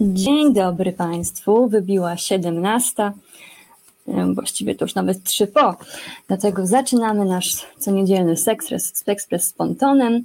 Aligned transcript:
Dzień 0.00 0.54
dobry 0.54 0.92
Państwu. 0.92 1.68
Wybiła 1.68 2.16
17. 2.16 3.12
Właściwie 4.34 4.74
to 4.74 4.84
już 4.84 4.94
nawet 4.94 5.24
3 5.24 5.46
po. 5.46 5.76
Dlatego 6.28 6.66
zaczynamy 6.66 7.24
nasz 7.24 7.66
coniedzielny 7.78 8.36
Sexpress, 8.36 8.92
Sexpress 8.96 9.46
z 9.46 9.52
Pontonem. 9.52 10.24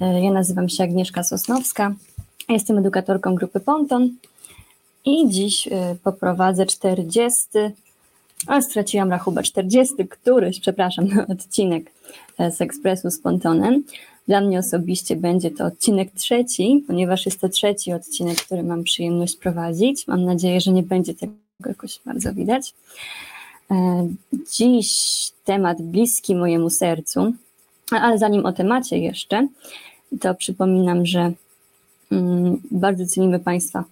Ja 0.00 0.32
nazywam 0.32 0.68
się 0.68 0.84
Agnieszka 0.84 1.22
Sosnowska. 1.22 1.94
Jestem 2.48 2.78
edukatorką 2.78 3.34
grupy 3.34 3.60
Ponton 3.60 4.10
i 5.04 5.28
dziś 5.28 5.68
poprowadzę 6.02 6.66
40, 6.66 7.46
a 8.46 8.60
straciłam 8.60 9.10
rachubę, 9.10 9.42
40 9.42 9.94
któryś, 10.08 10.60
przepraszam, 10.60 11.08
odcinek 11.32 11.92
z 12.50 12.60
Ekspresu 12.60 13.10
z 13.10 13.20
Pontonem. 13.20 13.82
Dla 14.28 14.40
mnie 14.40 14.58
osobiście 14.58 15.16
będzie 15.16 15.50
to 15.50 15.64
odcinek 15.64 16.10
trzeci, 16.14 16.84
ponieważ 16.86 17.26
jest 17.26 17.40
to 17.40 17.48
trzeci 17.48 17.92
odcinek, 17.92 18.38
który 18.38 18.62
mam 18.62 18.84
przyjemność 18.84 19.36
prowadzić. 19.36 20.06
Mam 20.06 20.24
nadzieję, 20.24 20.60
że 20.60 20.72
nie 20.72 20.82
będzie 20.82 21.14
tego 21.14 21.32
jakoś 21.66 22.00
bardzo 22.06 22.34
widać. 22.34 22.74
Dziś 24.52 25.12
temat 25.44 25.82
bliski 25.82 26.34
mojemu 26.34 26.70
sercu, 26.70 27.32
ale 27.90 28.18
zanim 28.18 28.46
o 28.46 28.52
temacie 28.52 28.98
jeszcze, 28.98 29.48
to 30.20 30.34
przypominam, 30.34 31.06
że 31.06 31.32
bardzo 32.70 33.06
cenimy 33.06 33.40
Państwa 33.40 33.84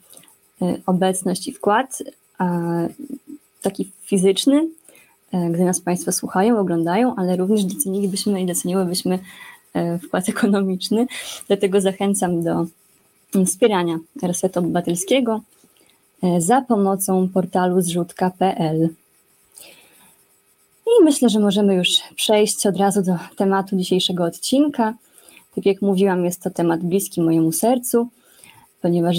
obecność 0.86 1.48
i 1.48 1.52
wkład, 1.52 2.02
taki 3.62 3.90
fizyczny, 4.02 4.68
gdy 5.50 5.64
nas 5.64 5.80
Państwo 5.80 6.12
słuchają, 6.12 6.58
oglądają, 6.58 7.16
ale 7.16 7.36
również 7.36 7.64
docenilibyśmy 7.64 8.42
i 8.42 8.46
doceniłybyśmy 8.46 9.18
wkład 10.02 10.28
ekonomiczny. 10.28 11.06
Dlatego 11.46 11.80
zachęcam 11.80 12.42
do 12.42 12.66
wspierania 13.46 13.98
Resetu 14.22 14.60
Obywatelskiego 14.60 15.40
za 16.38 16.60
pomocą 16.60 17.28
portalu 17.28 17.80
zrzutka.pl. 17.80 18.88
I 20.86 21.04
myślę, 21.04 21.28
że 21.28 21.40
możemy 21.40 21.74
już 21.74 21.88
przejść 22.16 22.66
od 22.66 22.76
razu 22.76 23.02
do 23.02 23.16
tematu 23.36 23.76
dzisiejszego 23.76 24.24
odcinka. 24.24 24.94
Tak 25.54 25.66
jak 25.66 25.82
mówiłam, 25.82 26.24
jest 26.24 26.42
to 26.42 26.50
temat 26.50 26.80
bliski 26.80 27.20
mojemu 27.20 27.52
sercu, 27.52 28.08
ponieważ 28.82 29.16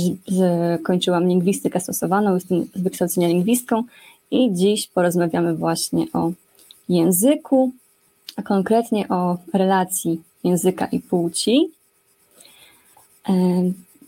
kończyłam 0.83 1.27
lingwistykę 1.27 1.79
stosowaną, 1.79 2.33
jestem 2.33 2.65
z 2.75 2.81
wykształcenia 2.81 3.27
lingwistką 3.27 3.83
i 4.31 4.53
dziś 4.53 4.87
porozmawiamy 4.87 5.55
właśnie 5.55 6.05
o 6.13 6.31
języku, 6.89 7.71
a 8.35 8.41
konkretnie 8.41 9.07
o 9.07 9.37
relacji 9.53 10.21
języka 10.45 10.85
i 10.85 10.99
płci. 10.99 11.69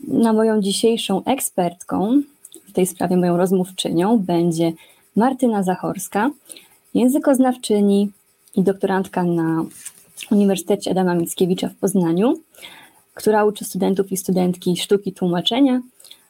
Na 0.08 0.32
moją 0.32 0.60
dzisiejszą 0.60 1.24
ekspertką, 1.24 2.22
w 2.68 2.72
tej 2.72 2.86
sprawie 2.86 3.16
moją 3.16 3.36
rozmówczynią, 3.36 4.18
będzie 4.18 4.72
Martyna 5.16 5.62
Zachorska, 5.62 6.30
językoznawczyni 6.94 8.10
i 8.56 8.62
doktorantka 8.62 9.24
na 9.24 9.64
Uniwersytecie 10.30 10.90
Adama 10.90 11.14
Mickiewicza 11.14 11.68
w 11.68 11.74
Poznaniu, 11.74 12.40
która 13.14 13.44
uczy 13.44 13.64
studentów 13.64 14.12
i 14.12 14.16
studentki 14.16 14.76
sztuki 14.76 15.12
tłumaczenia 15.12 15.80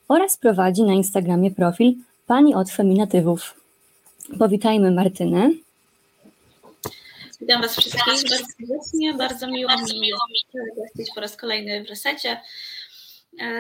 oraz 0.09 0.37
prowadzi 0.37 0.83
na 0.83 0.93
Instagramie 0.93 1.51
profil 1.51 1.95
Pani 2.27 2.55
od 2.55 2.71
Feminatywów. 2.71 3.55
Powitajmy 4.39 4.91
Martynę. 4.91 5.51
Witam 7.41 7.63
Was 7.63 7.77
wszystkich 7.77 8.05
bardzo 8.07 8.29
serdecznie. 8.29 9.15
Bardzo 9.15 9.47
miło 9.47 9.71
mi 9.89 10.13
gościć 10.77 11.15
po 11.15 11.21
raz 11.21 11.37
kolejny 11.37 11.85
w 11.85 11.89
resecie. 11.89 12.41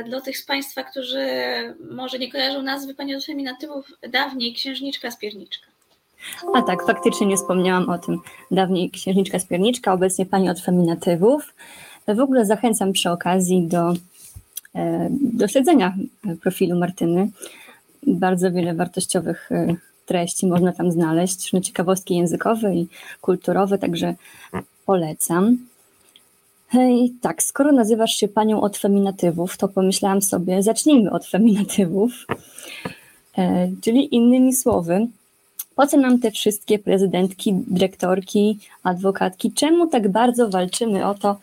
Dla 0.06 0.20
tych 0.20 0.38
z 0.38 0.46
Państwa, 0.46 0.84
którzy 0.84 1.26
może 1.90 2.18
nie 2.18 2.32
kojarzą 2.32 2.62
nazwy 2.62 2.94
Pani 2.94 3.14
od 3.14 3.24
Feminatywów, 3.24 3.92
dawniej 4.10 4.54
Księżniczka 4.54 5.10
Spierniczka. 5.10 5.66
A 6.54 6.62
tak, 6.62 6.86
faktycznie 6.86 7.26
nie 7.26 7.36
wspomniałam 7.36 7.88
o 7.88 7.98
tym. 7.98 8.20
Dawniej 8.50 8.90
Księżniczka 8.90 9.38
Spierniczka, 9.38 9.92
obecnie 9.92 10.26
Pani 10.26 10.50
od 10.50 10.60
Feminatywów. 10.60 11.54
W 12.08 12.20
ogóle 12.20 12.46
zachęcam 12.46 12.92
przy 12.92 13.10
okazji 13.10 13.68
do, 13.68 13.92
do 15.10 15.48
śledzenia 15.48 15.94
profilu 16.42 16.78
Martyny. 16.78 17.30
Bardzo 18.06 18.52
wiele 18.52 18.74
wartościowych 18.74 19.50
treści 20.08 20.46
można 20.46 20.72
tam 20.72 20.92
znaleźć, 20.92 21.44
różne 21.44 21.60
ciekawostki 21.60 22.16
językowe 22.16 22.74
i 22.74 22.88
kulturowe, 23.20 23.78
także 23.78 24.14
polecam. 24.86 25.58
I 26.74 27.12
tak, 27.20 27.42
skoro 27.42 27.72
nazywasz 27.72 28.14
się 28.14 28.28
panią 28.28 28.60
od 28.60 28.78
feminatywów, 28.78 29.56
to 29.56 29.68
pomyślałam 29.68 30.22
sobie, 30.22 30.62
zacznijmy 30.62 31.10
od 31.10 31.26
feminatywów, 31.26 32.26
e, 33.38 33.70
czyli 33.80 34.14
innymi 34.14 34.54
słowy, 34.54 35.06
po 35.76 35.86
co 35.86 35.96
nam 35.96 36.18
te 36.18 36.30
wszystkie 36.30 36.78
prezydentki, 36.78 37.54
dyrektorki, 37.54 38.58
adwokatki, 38.82 39.52
czemu 39.52 39.86
tak 39.86 40.08
bardzo 40.08 40.48
walczymy 40.48 41.06
o 41.06 41.14
to, 41.14 41.36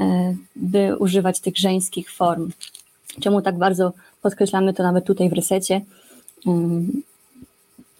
e, 0.00 0.34
by 0.56 0.96
używać 0.96 1.40
tych 1.40 1.58
żeńskich 1.58 2.12
form? 2.12 2.50
Czemu 3.20 3.42
tak 3.42 3.58
bardzo 3.58 3.92
podkreślamy 4.22 4.74
to 4.74 4.82
nawet 4.82 5.04
tutaj 5.04 5.28
w 5.28 5.32
resecie? 5.32 5.80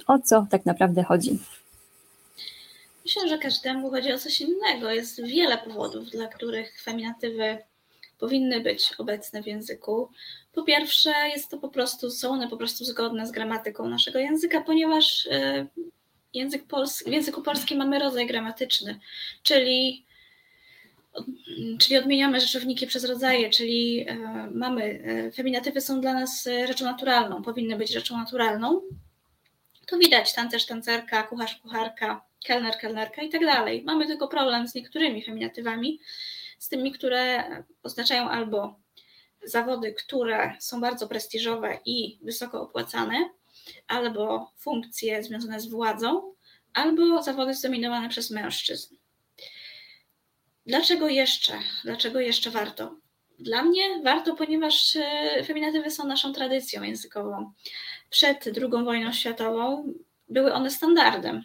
O 0.07 0.19
co 0.19 0.47
tak 0.51 0.67
naprawdę 0.67 1.03
chodzi? 1.03 1.39
Myślę, 3.05 3.29
że 3.29 3.39
każdemu 3.39 3.91
chodzi 3.91 4.13
o 4.13 4.19
coś 4.19 4.41
innego. 4.41 4.91
Jest 4.91 5.23
wiele 5.23 5.59
powodów, 5.59 6.11
dla 6.11 6.29
których 6.29 6.83
feminatywy 6.83 7.59
powinny 8.19 8.61
być 8.61 8.93
obecne 8.99 9.43
w 9.43 9.47
języku. 9.47 10.09
Po 10.53 10.63
pierwsze, 10.63 11.13
jest 11.35 11.51
to 11.51 11.59
po 11.59 11.69
prostu, 11.69 12.11
są 12.11 12.31
one 12.31 12.49
po 12.49 12.57
prostu 12.57 12.85
zgodne 12.85 13.27
z 13.27 13.31
gramatyką 13.31 13.89
naszego 13.89 14.19
języka, 14.19 14.61
ponieważ 14.61 15.27
e, 15.31 15.67
język 16.35 16.67
polski, 16.67 17.11
w 17.11 17.13
języku 17.13 17.43
polskim 17.43 17.79
mamy 17.79 17.99
rodzaj 17.99 18.27
gramatyczny, 18.27 19.01
czyli, 19.43 20.05
czyli 21.79 21.97
odmieniamy 21.99 22.41
rzeczowniki 22.41 22.87
przez 22.87 23.05
rodzaje, 23.05 23.51
czyli 23.51 24.09
e, 24.09 24.17
mamy, 24.55 25.03
e, 25.05 25.33
feminatywy 25.33 25.81
są 25.81 26.01
dla 26.01 26.15
nas 26.15 26.49
rzeczą 26.67 26.85
naturalną, 26.85 27.43
powinny 27.43 27.77
być 27.77 27.93
rzeczą 27.93 28.17
naturalną, 28.17 28.81
to 29.93 29.99
widać 29.99 30.33
tancerz, 30.33 30.67
tancerka, 30.67 31.23
kucharz, 31.23 31.57
kucharka, 31.57 32.25
kelner, 32.45 32.79
kelnerka 32.79 33.23
i 33.23 33.29
tak 33.29 33.41
dalej. 33.41 33.83
Mamy 33.85 34.07
tylko 34.07 34.29
problem 34.29 34.69
z 34.69 34.75
niektórymi 34.75 35.25
feminatywami, 35.25 36.01
z 36.59 36.69
tymi, 36.69 36.93
które 36.93 37.45
oznaczają 37.83 38.29
albo 38.29 38.81
zawody, 39.45 39.93
które 39.93 40.57
są 40.61 40.81
bardzo 40.81 41.09
prestiżowe 41.09 41.79
i 41.85 42.19
wysoko 42.23 42.63
opłacane, 42.63 43.31
albo 43.87 44.53
funkcje 44.59 45.23
związane 45.23 45.61
z 45.61 45.69
władzą, 45.69 46.35
albo 46.75 47.23
zawody 47.23 47.55
zdominowane 47.55 48.09
przez 48.09 48.31
mężczyzn. 48.31 48.97
Dlaczego 50.67 51.09
jeszcze? 51.09 51.59
Dlaczego 51.85 52.21
jeszcze 52.21 52.51
warto? 52.51 52.97
Dla 53.43 53.63
mnie 53.63 53.83
warto, 54.03 54.35
ponieważ 54.35 54.97
e, 54.97 55.45
feminatywy 55.47 55.91
są 55.91 56.07
naszą 56.07 56.33
tradycją 56.33 56.83
językową 56.83 57.53
przed 58.11 58.47
II 58.47 58.85
wojną 58.85 59.13
światową 59.13 59.93
były 60.29 60.53
one 60.53 60.71
standardem. 60.71 61.45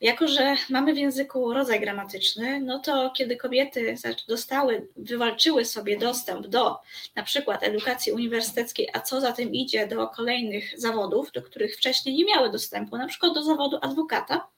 Jako, 0.00 0.28
że 0.28 0.56
mamy 0.70 0.94
w 0.94 0.98
języku 0.98 1.52
rodzaj 1.52 1.80
gramatyczny, 1.80 2.60
no 2.60 2.78
to 2.78 3.10
kiedy 3.10 3.36
kobiety 3.36 3.94
dostały, 4.28 4.88
wywalczyły 4.96 5.64
sobie 5.64 5.98
dostęp 5.98 6.46
do 6.46 6.78
na 7.14 7.22
przykład 7.22 7.62
edukacji 7.62 8.12
uniwersyteckiej, 8.12 8.88
a 8.92 9.00
co 9.00 9.20
za 9.20 9.32
tym 9.32 9.52
idzie 9.52 9.86
do 9.86 10.08
kolejnych 10.08 10.80
zawodów, 10.80 11.32
do 11.32 11.42
których 11.42 11.76
wcześniej 11.76 12.14
nie 12.14 12.24
miały 12.24 12.50
dostępu, 12.50 12.96
na 12.96 13.06
przykład 13.06 13.34
do 13.34 13.42
zawodu 13.42 13.78
adwokata, 13.82 14.48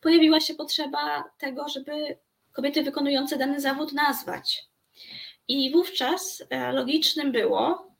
pojawiła 0.00 0.40
się 0.40 0.54
potrzeba 0.54 1.24
tego, 1.38 1.68
żeby 1.68 2.16
kobiety 2.52 2.82
wykonujące 2.82 3.38
dany 3.38 3.60
zawód 3.60 3.92
nazwać. 3.92 4.64
I 5.48 5.72
wówczas 5.72 6.42
e, 6.50 6.72
logicznym 6.72 7.32
było, 7.32 7.90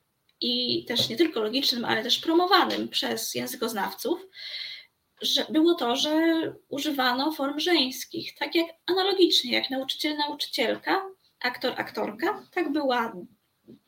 i 0.41 0.85
też 0.85 1.09
nie 1.09 1.17
tylko 1.17 1.41
logicznym, 1.41 1.85
ale 1.85 2.03
też 2.03 2.19
promowanym 2.19 2.89
przez 2.89 3.35
językoznawców, 3.35 4.27
że 5.23 5.47
było 5.51 5.75
to, 5.75 5.97
że 5.97 6.13
używano 6.69 7.33
form 7.33 7.61
żeńskich, 7.61 8.35
tak 8.39 8.55
jak 8.55 8.67
analogicznie, 8.87 9.53
jak 9.53 9.71
nauczyciel, 9.71 10.17
nauczycielka, 10.17 11.03
aktor, 11.41 11.75
aktorka, 11.77 12.47
tak 12.53 12.73
była 12.73 13.13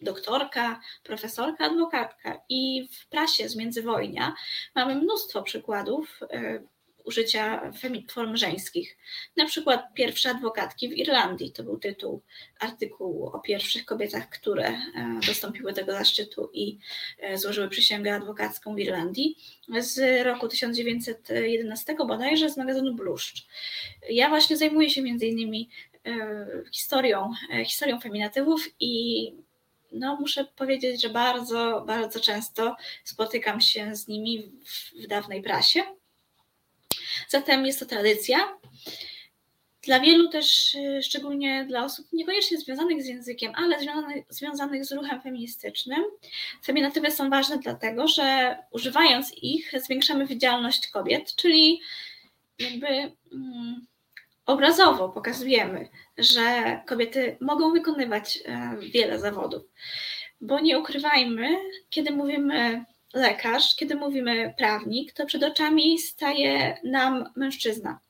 doktorka, 0.00 0.81
profesorka, 1.03 1.64
adwokatka. 1.64 2.41
I 2.49 2.88
w 2.93 3.09
prasie 3.09 3.49
z 3.49 3.56
międzywojnia 3.56 4.35
mamy 4.75 4.94
mnóstwo 4.94 5.43
przykładów 5.43 6.20
e, 6.23 6.62
użycia 7.04 7.72
form 8.10 8.37
żeńskich. 8.37 8.96
Na 9.37 9.46
przykład 9.46 9.94
pierwsze 9.94 10.31
adwokatki 10.31 10.88
w 10.88 10.93
Irlandii, 10.93 11.52
to 11.52 11.62
był 11.62 11.78
tytuł 11.78 12.22
artykułu 12.60 13.26
o 13.26 13.40
pierwszych 13.40 13.84
kobietach, 13.84 14.28
które 14.28 14.69
e, 14.69 14.81
dostąpiły 15.26 15.72
tego 15.72 15.93
zaszczytu 15.93 16.50
i 16.52 16.78
e, 17.19 17.38
złożyły 17.38 17.69
przysięgę 17.69 18.14
adwokacką 18.14 18.75
w 18.75 18.78
Irlandii 18.78 19.37
z 19.78 20.25
roku 20.26 20.49
1911 20.49 21.96
bodajże 22.06 22.50
z 22.50 22.56
magazynu 22.56 22.94
Bluszcz. 22.94 23.46
Ja 24.10 24.28
właśnie 24.28 24.56
zajmuję 24.56 24.90
się 24.90 25.02
między 25.02 25.26
innymi 25.26 25.69
e, 26.06 26.46
historią, 26.72 27.31
historią 27.64 28.00
feminatywów 28.00 28.69
i 28.81 29.32
no 29.93 30.16
muszę 30.16 30.44
powiedzieć, 30.44 31.02
że 31.02 31.08
bardzo, 31.08 31.84
bardzo 31.87 32.20
często 32.20 32.76
spotykam 33.04 33.60
się 33.60 33.96
z 33.96 34.08
nimi 34.08 34.52
w, 34.64 35.04
w 35.04 35.06
dawnej 35.06 35.43
prasie. 35.43 35.81
Zatem 37.29 37.67
jest 37.67 37.81
to 37.81 37.87
tradycja. 37.87 38.59
Dla 39.82 40.00
wielu 40.00 40.29
też, 40.29 40.75
y, 40.75 41.03
szczególnie 41.03 41.64
dla 41.69 41.85
osób 41.85 42.06
niekoniecznie 42.12 42.59
związanych 42.59 43.03
z 43.03 43.06
językiem, 43.06 43.53
ale 43.56 43.81
związanych, 43.81 44.25
związanych 44.29 44.85
z 44.85 44.93
ruchem 44.93 45.20
feministycznym, 45.20 46.05
feminatywy 46.64 47.11
są 47.11 47.31
ważne 47.31 47.59
dlatego, 47.59 48.09
że 48.09 48.56
używając 48.70 49.35
ich 49.43 49.73
zwiększamy 49.85 50.26
widzialność 50.26 50.88
kobiet, 50.88 51.37
czyli 51.37 51.81
jakby 52.59 52.87
mm, 53.32 53.87
obrazowo 54.47 55.09
pokazujemy, 55.09 55.88
że 56.19 56.81
kobiety 56.87 57.37
mogą 57.41 57.73
wykonywać 57.73 58.38
e, 58.44 58.76
wiele 58.81 59.19
zawodów. 59.19 59.62
Bo 60.41 60.61
nie 60.61 60.79
ukrywajmy, 60.79 61.56
kiedy 61.91 62.11
mówimy 62.11 62.85
lekarz, 63.14 63.76
kiedy 63.76 63.94
mówimy 63.94 64.55
prawnik, 64.59 65.12
to 65.12 65.26
przed 65.26 65.43
oczami 65.43 65.99
staje 65.99 66.79
nam 66.85 67.32
mężczyzna. 67.37 68.00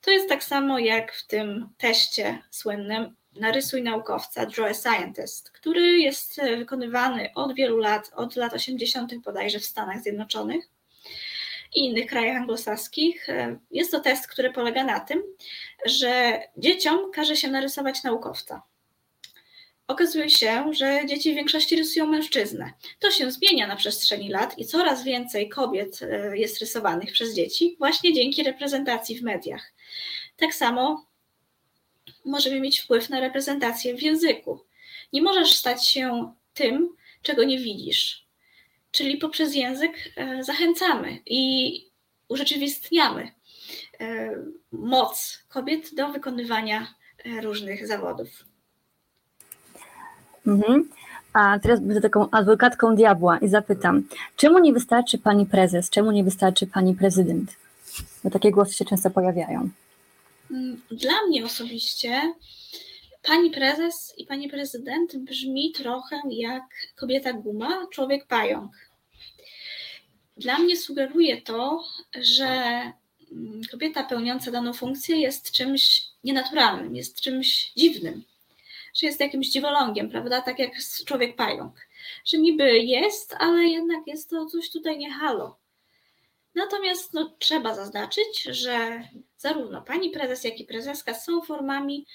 To 0.00 0.10
jest 0.10 0.28
tak 0.28 0.44
samo 0.44 0.78
jak 0.78 1.12
w 1.12 1.26
tym 1.26 1.68
teście 1.78 2.38
słynnym 2.50 3.16
Narysuj 3.40 3.82
naukowca, 3.82 4.46
Draw 4.46 4.70
a 4.70 4.74
Scientist, 4.74 5.50
który 5.50 5.98
jest 5.98 6.40
wykonywany 6.58 7.30
od 7.34 7.54
wielu 7.54 7.76
lat, 7.76 8.10
od 8.14 8.36
lat 8.36 8.54
80. 8.54 9.14
bodajże 9.14 9.58
w 9.58 9.64
Stanach 9.64 10.02
Zjednoczonych 10.02 10.68
i 11.74 11.84
innych 11.84 12.06
krajach 12.06 12.36
anglosaskich. 12.36 13.26
Jest 13.70 13.90
to 13.90 14.00
test, 14.00 14.26
który 14.26 14.52
polega 14.52 14.84
na 14.84 15.00
tym, 15.00 15.22
że 15.84 16.40
dzieciom 16.56 17.10
każe 17.12 17.36
się 17.36 17.48
narysować 17.48 18.02
naukowca. 18.02 18.62
Okazuje 19.88 20.30
się, 20.30 20.72
że 20.72 21.00
dzieci 21.06 21.32
w 21.32 21.34
większości 21.34 21.76
rysują 21.76 22.06
mężczyznę. 22.06 22.72
To 22.98 23.10
się 23.10 23.30
zmienia 23.30 23.66
na 23.66 23.76
przestrzeni 23.76 24.28
lat 24.28 24.58
i 24.58 24.64
coraz 24.64 25.04
więcej 25.04 25.48
kobiet 25.48 26.00
e, 26.02 26.38
jest 26.38 26.60
rysowanych 26.60 27.12
przez 27.12 27.34
dzieci 27.34 27.76
właśnie 27.78 28.12
dzięki 28.12 28.42
reprezentacji 28.42 29.18
w 29.18 29.22
mediach. 29.22 29.72
Tak 30.36 30.54
samo 30.54 31.06
możemy 32.24 32.60
mieć 32.60 32.80
wpływ 32.80 33.10
na 33.10 33.20
reprezentację 33.20 33.94
w 33.94 34.02
języku. 34.02 34.60
Nie 35.12 35.22
możesz 35.22 35.54
stać 35.54 35.88
się 35.88 36.32
tym, 36.54 36.96
czego 37.22 37.44
nie 37.44 37.58
widzisz. 37.58 38.26
Czyli 38.90 39.16
poprzez 39.16 39.54
język 39.54 40.12
e, 40.16 40.44
zachęcamy 40.44 41.18
i 41.26 41.72
urzeczywistniamy 42.28 43.32
e, 44.00 44.30
moc 44.72 45.38
kobiet 45.48 45.94
do 45.94 46.08
wykonywania 46.08 46.94
różnych 47.42 47.86
zawodów. 47.86 48.47
Mhm. 50.48 50.88
A 51.32 51.58
teraz 51.58 51.80
będę 51.80 52.00
taką 52.00 52.30
adwokatką 52.30 52.96
diabła 52.96 53.38
i 53.38 53.48
zapytam, 53.48 54.02
czemu 54.36 54.58
nie 54.58 54.72
wystarczy 54.72 55.18
pani 55.18 55.46
prezes, 55.46 55.90
czemu 55.90 56.10
nie 56.10 56.24
wystarczy 56.24 56.66
pani 56.66 56.94
prezydent? 56.94 57.56
Bo 58.24 58.30
takie 58.30 58.50
głosy 58.50 58.74
się 58.74 58.84
często 58.84 59.10
pojawiają. 59.10 59.70
Mm, 60.50 60.80
dla 60.90 61.12
mnie 61.28 61.44
osobiście 61.44 62.34
pani 63.22 63.50
prezes 63.50 64.14
i 64.16 64.26
pani 64.26 64.48
prezydent 64.48 65.16
brzmi 65.16 65.72
trochę 65.72 66.20
jak 66.30 66.62
kobieta 66.96 67.32
guma, 67.32 67.86
człowiek 67.92 68.26
pająk. 68.26 68.72
Dla 70.36 70.58
mnie 70.58 70.76
sugeruje 70.76 71.42
to, 71.42 71.84
że 72.20 72.46
mm, 73.32 73.60
kobieta 73.70 74.04
pełniąca 74.04 74.50
daną 74.50 74.72
funkcję 74.72 75.16
jest 75.16 75.50
czymś 75.50 76.02
nienaturalnym, 76.24 76.96
jest 76.96 77.20
czymś 77.20 77.72
dziwnym 77.76 78.22
że 79.00 79.06
jest 79.06 79.20
jakimś 79.20 79.48
dziwolągiem, 79.48 80.10
prawda? 80.10 80.42
Tak 80.42 80.58
jak 80.58 80.70
człowiek 81.06 81.36
pająk. 81.36 81.88
Że 82.24 82.38
niby 82.38 82.78
jest, 82.78 83.34
ale 83.38 83.64
jednak 83.64 84.06
jest 84.06 84.30
to 84.30 84.46
coś 84.46 84.70
tutaj 84.70 84.98
nie 84.98 85.12
halo. 85.12 85.58
Natomiast 86.54 87.14
no, 87.14 87.36
trzeba 87.38 87.74
zaznaczyć, 87.74 88.42
że 88.42 89.02
zarówno 89.36 89.82
pani 89.82 90.10
prezes, 90.10 90.44
jak 90.44 90.60
i 90.60 90.64
prezeska 90.64 91.14
są 91.14 91.42
formami 91.42 92.06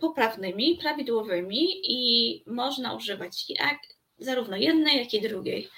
poprawnymi, 0.00 0.78
prawidłowymi 0.80 1.80
i 1.82 2.42
można 2.46 2.94
używać 2.94 3.50
jak, 3.50 3.78
zarówno 4.18 4.56
jednej, 4.56 4.98
jak 4.98 5.14
i 5.14 5.20
drugiej. 5.20 5.68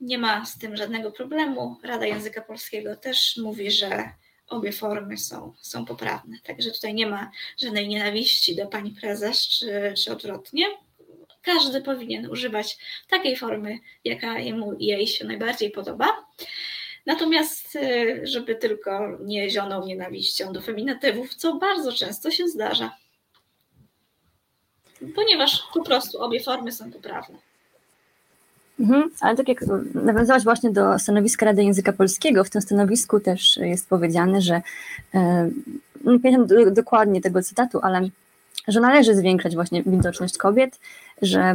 Nie 0.00 0.18
ma 0.18 0.46
z 0.46 0.58
tym 0.58 0.76
żadnego 0.76 1.10
problemu. 1.10 1.76
Rada 1.82 2.06
Języka 2.06 2.40
Polskiego 2.42 2.96
też 2.96 3.36
mówi, 3.36 3.70
że 3.70 4.12
obie 4.52 4.72
formy 4.72 5.18
są, 5.18 5.52
są 5.60 5.84
poprawne. 5.84 6.36
Także 6.44 6.70
tutaj 6.70 6.94
nie 6.94 7.06
ma 7.06 7.30
żadnej 7.62 7.88
nienawiści 7.88 8.56
do 8.56 8.66
pani 8.66 8.90
prezes, 8.90 9.48
czy, 9.48 9.94
czy 9.96 10.12
odwrotnie. 10.12 10.66
Każdy 11.42 11.80
powinien 11.80 12.30
używać 12.30 12.78
takiej 13.08 13.36
formy, 13.36 13.78
jaka 14.04 14.38
jemu 14.38 14.74
jej 14.78 15.06
się 15.06 15.24
najbardziej 15.24 15.70
podoba. 15.70 16.26
Natomiast, 17.06 17.76
y, 17.76 18.20
żeby 18.24 18.54
tylko 18.54 19.18
nie 19.20 19.50
zionął 19.50 19.86
nienawiścią 19.86 20.52
do 20.52 20.60
feminatywów, 20.60 21.34
co 21.34 21.54
bardzo 21.54 21.92
często 21.92 22.30
się 22.30 22.48
zdarza, 22.48 22.96
ponieważ 25.14 25.62
po 25.74 25.84
prostu 25.84 26.18
obie 26.18 26.40
formy 26.40 26.72
są 26.72 26.92
poprawne. 26.92 27.51
Mhm, 28.82 29.10
ale 29.20 29.36
tak 29.36 29.48
jak 29.48 29.64
nawiązałaś 29.94 30.44
właśnie 30.44 30.70
do 30.70 30.98
stanowiska 30.98 31.46
Rady 31.46 31.64
Języka 31.64 31.92
Polskiego, 31.92 32.44
w 32.44 32.50
tym 32.50 32.62
stanowisku 32.62 33.20
też 33.20 33.56
jest 33.56 33.88
powiedziane, 33.88 34.40
że 34.40 34.62
e, 35.14 35.50
nie 36.04 36.20
pamiętam 36.20 36.74
dokładnie 36.74 37.20
tego 37.20 37.42
cytatu, 37.42 37.80
ale 37.82 38.08
że 38.68 38.80
należy 38.80 39.14
zwiększać 39.14 39.54
właśnie 39.54 39.82
widoczność 39.82 40.38
kobiet, 40.38 40.78
że 41.22 41.54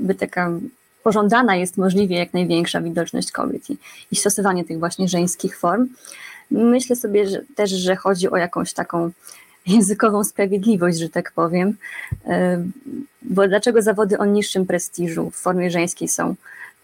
by 0.00 0.14
taka 0.14 0.50
pożądana 1.02 1.56
jest 1.56 1.76
możliwie 1.76 2.18
jak 2.18 2.34
największa 2.34 2.80
widoczność 2.80 3.32
kobiet 3.32 3.70
i, 3.70 3.76
i 4.12 4.16
stosowanie 4.16 4.64
tych 4.64 4.78
właśnie 4.78 5.08
żeńskich 5.08 5.58
form. 5.58 5.88
Myślę 6.50 6.96
sobie 6.96 7.28
że 7.28 7.42
też, 7.54 7.70
że 7.70 7.96
chodzi 7.96 8.30
o 8.30 8.36
jakąś 8.36 8.72
taką 8.72 9.10
językową 9.66 10.24
sprawiedliwość, 10.24 10.98
że 10.98 11.08
tak 11.08 11.32
powiem. 11.32 11.76
E, 12.26 12.64
bo 13.22 13.48
dlaczego 13.48 13.82
zawody 13.82 14.18
o 14.18 14.24
niższym 14.24 14.66
prestiżu 14.66 15.30
w 15.30 15.36
formie 15.36 15.70
żeńskiej 15.70 16.08
są 16.08 16.34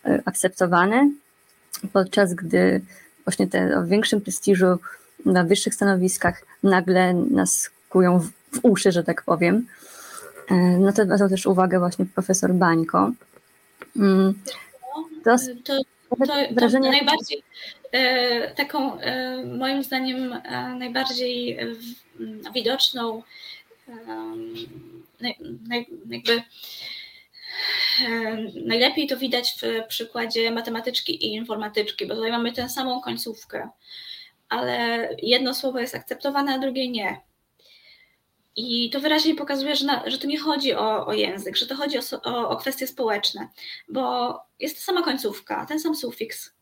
e, 0.05 0.23
akceptowane, 0.25 1.11
podczas 1.93 2.35
gdy 2.35 2.81
właśnie 3.25 3.47
te 3.47 3.79
o 3.79 3.85
większym 3.87 4.21
prestiżu 4.21 4.79
na 5.27 5.45
wyższych 5.45 5.75
stanowiskach 5.75 6.43
nagle 6.63 7.15
nas 7.15 7.71
kują 7.89 8.19
w, 8.19 8.27
w 8.27 8.59
uszy, 8.63 8.93
że 8.93 9.05
tak 9.05 9.23
powiem. 9.23 9.67
No 10.79 10.93
to 10.93 11.05
zwracał 11.05 11.29
też 11.29 11.47
uwagę 11.47 11.79
właśnie 11.79 12.07
profesor 12.07 12.55
Bańko. 12.55 13.13
Mm, 13.97 14.35
to, 15.25 15.37
to, 15.65 15.81
to, 16.17 16.35
wrażenie... 16.51 16.91
najbardziej 16.91 17.43
taką 18.57 18.99
moim 19.47 19.83
zdaniem 19.83 20.43
najbardziej 20.79 21.59
widoczną, 22.55 23.23
jakby 26.11 26.43
najlepiej 28.65 29.07
to 29.07 29.17
widać 29.17 29.55
w 29.63 29.87
przykładzie 29.89 30.51
matematyczki 30.51 31.27
i 31.27 31.35
informatyczki, 31.35 32.07
bo 32.07 32.15
tutaj 32.15 32.31
mamy 32.31 32.53
tę 32.53 32.69
samą 32.69 33.01
końcówkę, 33.01 33.69
ale 34.49 35.09
jedno 35.23 35.55
słowo 35.55 35.79
jest 35.79 35.95
akceptowane, 35.95 36.55
a 36.55 36.59
drugie 36.59 36.89
nie. 36.89 37.21
I 38.57 38.91
to 38.91 39.01
wyraźnie 39.01 39.35
pokazuje, 39.35 39.77
że, 39.77 39.87
na, 39.87 40.11
że 40.11 40.19
tu 40.19 40.27
nie 40.27 40.39
chodzi 40.39 40.75
o, 40.75 41.07
o 41.07 41.13
język, 41.13 41.57
że 41.57 41.67
to 41.67 41.75
chodzi 41.75 41.99
o, 41.99 42.03
o, 42.23 42.49
o 42.49 42.57
kwestie 42.57 42.87
społeczne, 42.87 43.49
bo 43.89 44.35
jest 44.59 44.77
ta 44.77 44.83
sama 44.83 45.03
końcówka, 45.03 45.67
ten 45.67 45.81
sam 45.81 45.97
sufiks, 45.97 46.53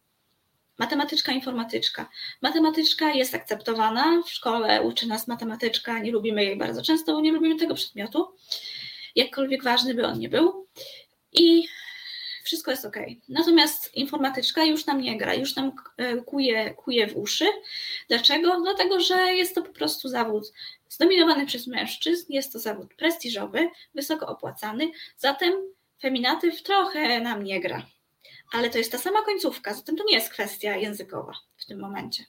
Matematyczka, 0.79 1.33
informatyczka. 1.33 2.09
Matematyczka 2.43 3.11
jest 3.11 3.35
akceptowana, 3.35 4.23
w 4.27 4.31
szkole 4.31 4.83
uczy 4.83 5.07
nas 5.09 5.29
matematyczka, 5.29 5.99
nie 5.99 6.13
lubimy 6.13 6.45
jej 6.45 6.57
bardzo 6.57 6.83
często, 6.83 7.13
bo 7.13 7.21
nie 7.21 7.33
lubimy 7.33 7.57
tego 7.57 7.75
przedmiotu, 7.75 8.37
jakkolwiek 9.15 9.63
ważny 9.63 9.95
by 9.95 10.07
on 10.07 10.19
nie 10.19 10.29
był. 10.29 10.67
I 11.33 11.69
wszystko 12.45 12.71
jest 12.71 12.85
ok. 12.85 12.97
Natomiast 13.29 13.95
informatyczka 13.95 14.65
już 14.65 14.87
nam 14.87 15.01
nie 15.01 15.19
gra, 15.19 15.35
już 15.35 15.57
nam 15.57 15.73
e, 15.97 16.17
kuje, 16.17 16.75
kuje 16.75 17.07
w 17.07 17.17
uszy. 17.17 17.47
Dlaczego? 18.09 18.61
Dlatego, 18.61 19.01
że 19.01 19.35
jest 19.35 19.55
to 19.55 19.63
po 19.63 19.73
prostu 19.73 20.09
zawód 20.09 20.53
zdominowany 20.89 21.47
przez 21.47 21.67
mężczyzn, 21.67 22.33
jest 22.33 22.53
to 22.53 22.59
zawód 22.59 22.95
prestiżowy, 22.95 23.69
wysoko 23.95 24.27
opłacany, 24.27 24.91
zatem 25.17 25.53
feminatyw 26.03 26.63
trochę 26.63 27.21
nam 27.21 27.45
nie 27.45 27.61
gra 27.61 27.87
ale 28.53 28.71
to 28.71 28.79
jest 28.79 28.93
ta 28.93 28.99
sama 28.99 29.23
końcówka, 29.23 29.75
zatem 29.75 29.97
to 29.97 30.05
nie 30.05 30.15
jest 30.15 30.31
kwestia 30.31 30.77
językowa 30.77 31.33
w 31.57 31.67
tym 31.67 31.81
momencie. 31.81 32.25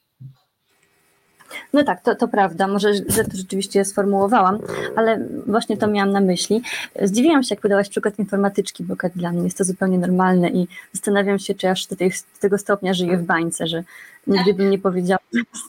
No 1.73 1.83
tak, 1.83 2.01
to, 2.01 2.15
to 2.15 2.27
prawda, 2.27 2.67
może 2.67 2.93
że 2.93 3.23
to 3.23 3.37
rzeczywiście 3.37 3.85
sformułowałam, 3.85 4.59
ale 4.95 5.27
właśnie 5.47 5.77
to 5.77 5.87
miałam 5.87 6.11
na 6.11 6.21
myśli. 6.21 6.61
Zdziwiłam 7.01 7.43
się, 7.43 7.55
jak 7.55 7.61
podałaś 7.61 7.89
przykład 7.89 8.19
informatyczki, 8.19 8.83
bo 8.83 8.95
dla 9.15 9.31
mnie 9.31 9.43
jest 9.43 9.57
to 9.57 9.63
zupełnie 9.63 9.97
normalne 9.97 10.49
i 10.49 10.67
zastanawiam 10.93 11.39
się, 11.39 11.55
czy 11.55 11.69
aż 11.69 11.87
do, 11.87 11.95
tej, 11.95 12.09
do 12.09 12.39
tego 12.39 12.57
stopnia 12.57 12.93
żyję 12.93 13.17
w 13.17 13.23
bańce, 13.23 13.67
że 13.67 13.83
nigdy 14.27 14.53
bym 14.53 14.69
nie 14.69 14.79
powiedziała 14.79 15.19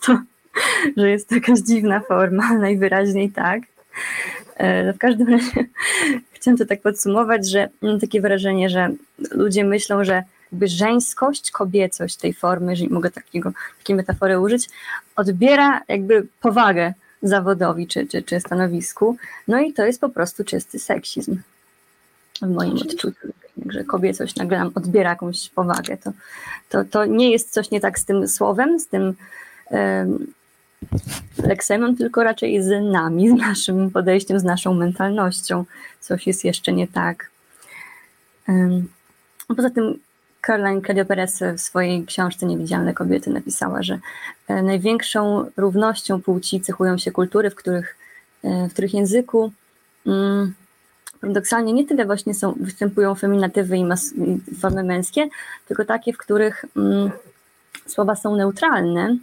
to, 0.07 0.19
że 0.97 1.11
jest 1.11 1.29
to 1.29 1.35
jakaś 1.35 1.59
dziwna 1.59 2.01
forma, 2.01 2.55
najwyraźniej 2.59 3.31
tak. 3.31 3.63
E, 4.57 4.93
w 4.93 4.99
każdym 4.99 5.29
razie 5.29 5.65
chciałam 6.33 6.59
to 6.59 6.67
tak 6.67 6.83
podsumować, 6.83 7.51
że 7.51 7.69
mam 7.83 8.01
takie 8.01 8.21
wrażenie, 8.21 8.71
że 8.71 8.91
ludzie 9.31 9.65
myślą, 9.65 10.05
że 10.05 10.23
jakby 10.53 10.69
żeńskość, 10.69 11.51
kobiecość 11.51 12.17
tej 12.17 12.35
formy, 12.35 12.73
jeżeli 12.73 12.91
mogę 12.91 13.11
takiego, 13.11 13.53
takiej 13.79 13.97
metafory 13.97 14.41
użyć, 14.41 14.69
odbiera 15.17 15.81
jakby 15.89 16.27
powagę 16.41 16.95
zawodowi 17.23 17.87
czy, 17.87 18.07
czy, 18.07 18.23
czy 18.23 18.41
stanowisku. 18.41 19.17
No 19.49 19.61
i 19.61 19.73
to 19.73 19.87
jest 19.87 20.01
po 20.01 20.09
prostu 20.09 20.45
czysty 20.45 20.79
seksizm 20.79 21.37
w 22.43 22.49
moim 22.49 22.73
odczuciu. 22.73 23.29
Że 23.67 23.85
kobiecość 23.85 24.37
nagle 24.37 24.59
nam 24.59 24.71
odbiera 24.75 25.11
jakąś 25.11 25.49
powagę. 25.49 25.97
To, 25.97 26.13
to, 26.69 26.85
to 26.85 27.05
nie 27.05 27.31
jest 27.31 27.51
coś 27.51 27.71
nie 27.71 27.81
tak 27.81 27.99
z 27.99 28.05
tym 28.05 28.29
słowem, 28.29 28.81
z 28.81 28.87
tym 28.87 29.15
um, 29.71 30.27
leksemem, 31.43 31.97
tylko 31.97 32.23
raczej 32.23 32.63
z 32.63 32.85
nami, 32.93 33.29
z 33.29 33.33
naszym 33.33 33.91
podejściem, 33.91 34.41
z 34.41 34.45
naszą 34.45 34.75
mentalnością. 34.75 35.65
Coś 36.01 36.27
jest 36.27 36.45
jeszcze 36.45 36.73
nie 36.73 36.89
tak. 36.89 37.31
Um, 38.49 38.89
poza 39.57 39.71
tym 39.71 39.99
Caroline 40.47 40.83
Claudio 40.83 41.05
Perez 41.05 41.43
w 41.57 41.61
swojej 41.61 42.07
książce 42.07 42.47
Niewidzialne 42.47 42.95
kobiety 42.95 43.31
napisała, 43.31 43.83
że 43.83 43.99
e, 44.49 44.63
największą 44.63 45.51
równością 45.57 46.23
płci 46.23 46.61
cechują 46.61 46.99
się 46.99 47.11
kultury, 47.11 47.51
w 47.51 47.55
których, 47.55 47.97
e, 48.45 48.69
w 48.69 48.73
których 48.73 48.95
języku 48.95 49.53
mm, 50.07 50.55
paradoksalnie 51.21 51.73
nie 51.73 51.87
tyle 51.87 52.07
właśnie 52.07 52.35
są, 52.35 52.55
występują 52.61 53.15
feminatywy 53.15 53.77
i, 53.77 53.85
mas, 53.85 54.13
i 54.17 54.55
formy 54.55 54.85
męskie, 54.85 55.29
tylko 55.69 55.85
takie, 55.85 56.13
w 56.13 56.19
których 56.19 56.65
mm, 56.77 57.11
słowa 57.87 58.17
są 58.17 58.37
neutralne, 58.37 59.17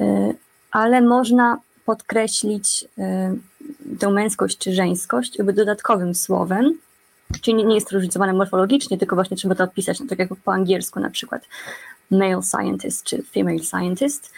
y, 0.00 0.04
ale 0.70 1.00
można 1.00 1.58
podkreślić 1.84 2.84
y, 2.98 3.98
tę 3.98 4.10
męskość 4.10 4.58
czy 4.58 4.72
żeńskość 4.72 5.38
jakby 5.38 5.52
dodatkowym 5.52 6.14
słowem, 6.14 6.78
czyli 7.40 7.56
nie, 7.56 7.64
nie 7.64 7.74
jest 7.74 7.92
różnicowane 7.92 8.32
morfologicznie, 8.32 8.98
tylko 8.98 9.14
właśnie 9.16 9.36
trzeba 9.36 9.54
to 9.54 9.64
odpisać, 9.64 10.00
no, 10.00 10.06
tak 10.06 10.18
jak 10.18 10.28
po 10.44 10.52
angielsku 10.52 11.00
na 11.00 11.10
przykład 11.10 11.42
male 12.10 12.42
scientist 12.42 13.04
czy 13.04 13.22
female 13.22 13.58
scientist. 13.58 14.32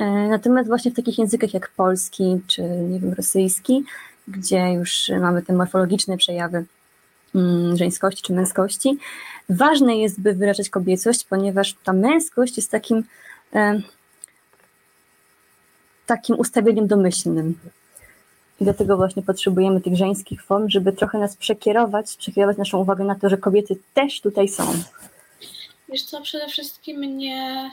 Y, 0.00 0.04
natomiast 0.28 0.68
właśnie 0.68 0.90
w 0.90 0.96
takich 0.96 1.18
językach 1.18 1.54
jak 1.54 1.70
polski 1.70 2.40
czy 2.46 2.62
nie 2.62 3.00
wiem, 3.00 3.12
rosyjski 3.12 3.84
gdzie 4.30 4.72
już 4.72 5.10
mamy 5.20 5.42
te 5.42 5.52
morfologiczne 5.52 6.16
przejawy 6.16 6.64
mm, 7.34 7.76
żeńskości 7.76 8.22
czy 8.22 8.32
męskości. 8.32 8.98
Ważne 9.48 9.96
jest, 9.96 10.20
by 10.20 10.32
wyrażać 10.32 10.70
kobiecość, 10.70 11.24
ponieważ 11.24 11.74
ta 11.84 11.92
męskość 11.92 12.56
jest 12.56 12.70
takim, 12.70 13.04
e, 13.54 13.80
takim 16.14 16.38
ustawieniem 16.38 16.86
domyślnym. 16.86 17.58
I 18.60 18.64
dlatego 18.64 18.96
właśnie 18.96 19.22
potrzebujemy 19.22 19.80
tych 19.80 19.96
żeńskich 19.96 20.44
form, 20.44 20.68
żeby 20.68 20.92
trochę 20.92 21.18
nas 21.18 21.36
przekierować, 21.36 22.16
przekierować 22.16 22.56
naszą 22.56 22.78
uwagę 22.78 23.04
na 23.04 23.14
to, 23.14 23.28
że 23.28 23.38
kobiety 23.38 23.78
też 23.94 24.20
tutaj 24.20 24.48
są. 24.48 24.72
Wiesz 25.88 26.02
co, 26.02 26.20
przede 26.20 26.48
wszystkim 26.48 27.18
nie 27.18 27.70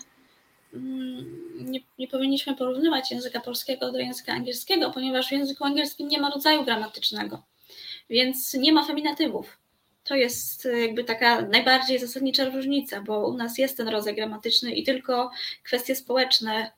Mm, 0.74 1.72
nie, 1.72 1.80
nie, 2.00 2.08
powinniśmy 2.08 2.56
porównywać 2.56 3.12
języka 3.12 3.40
polskiego 3.40 3.92
do 3.92 4.00
języka 4.00 4.34
angielskiego, 4.34 4.92
ponieważ 4.92 5.28
w 5.28 5.32
języku 5.32 5.64
angielskim 5.66 6.08
nie 6.08 6.22
ma 6.22 6.30
rodzaju 6.30 6.66
gramatycznego, 6.66 7.44
więc 8.10 8.54
nie 8.54 8.74
ma 8.74 8.86
feminatywów. 8.86 9.58
To 10.04 10.16
jest 10.16 10.66
e, 10.66 10.80
jakby 10.80 11.04
taka 11.04 11.42
najbardziej 11.42 12.00
zasadnicza 12.00 12.46
różnica, 12.46 13.02
bo 13.02 13.28
u 13.28 13.34
nas 13.38 13.58
jest 13.58 13.78
ten 13.78 13.90
rodzaj 13.90 14.16
gramatyczny 14.16 14.72
i 14.72 14.84
tylko 14.84 15.32
kwestie 15.64 15.96
społeczne 15.96 16.72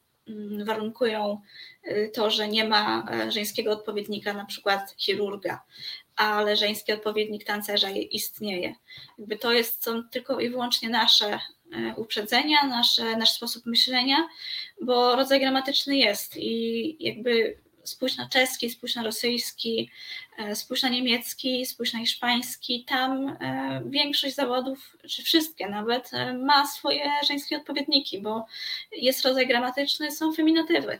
warunkują 0.66 1.42
e, 1.84 2.08
to, 2.08 2.30
że 2.32 2.48
nie 2.48 2.68
ma 2.68 3.06
e, 3.12 3.32
żeńskiego 3.32 3.72
odpowiednika, 3.72 4.34
na 4.34 4.46
przykład 4.46 4.96
chirurga, 4.98 5.64
ale 6.16 6.56
żeński 6.56 6.94
odpowiednik 6.94 7.44
tancerza 7.44 7.90
istnieje. 7.90 8.76
Jakby 9.18 9.38
to 9.38 9.52
jest 9.52 9.84
są 9.84 10.04
tylko 10.04 10.40
i 10.40 10.50
wyłącznie 10.50 10.90
nasze 10.90 11.40
E, 11.72 11.96
uprzedzenia, 11.96 12.58
nasze, 12.68 13.18
nasz 13.18 13.32
sposób 13.32 13.66
myślenia, 13.66 14.28
bo 14.82 15.16
rodzaj 15.16 15.40
gramatyczny 15.40 15.98
jest 15.98 16.38
i 16.38 16.98
jakby 17.00 17.58
spójrz 17.90 18.18
na 18.18 18.30
czeski, 18.30 18.70
spójrz 18.70 18.96
na 18.96 19.04
rosyjski, 19.04 19.92
e, 20.38 20.56
spójrz 20.56 20.84
na 20.84 20.90
niemiecki, 20.90 21.66
spójrz 21.66 21.94
na 21.94 22.00
hiszpański, 22.00 22.86
tam 22.88 23.30
e, 23.30 23.82
większość 23.86 24.36
zawodów, 24.36 24.98
czy 25.10 25.24
wszystkie 25.24 25.70
nawet, 25.70 26.12
ma 26.44 26.68
swoje 26.68 27.12
żeńskie 27.28 27.58
odpowiedniki, 27.58 28.22
bo 28.22 28.46
jest 28.92 29.26
rodzaj 29.26 29.48
gramatyczny, 29.48 30.12
są 30.12 30.34
feminatywy. 30.34 31.00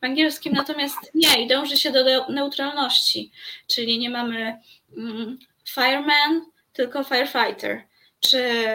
W 0.00 0.04
angielskim 0.04 0.52
natomiast 0.52 0.96
nie 1.14 1.42
i 1.42 1.46
dąży 1.46 1.76
się 1.76 1.92
do 1.92 2.28
neutralności, 2.28 3.30
czyli 3.66 3.98
nie 3.98 4.10
mamy 4.10 4.60
mm, 4.96 5.38
fireman, 5.68 6.42
tylko 6.72 7.04
firefighter 7.04 7.82
czy 8.20 8.66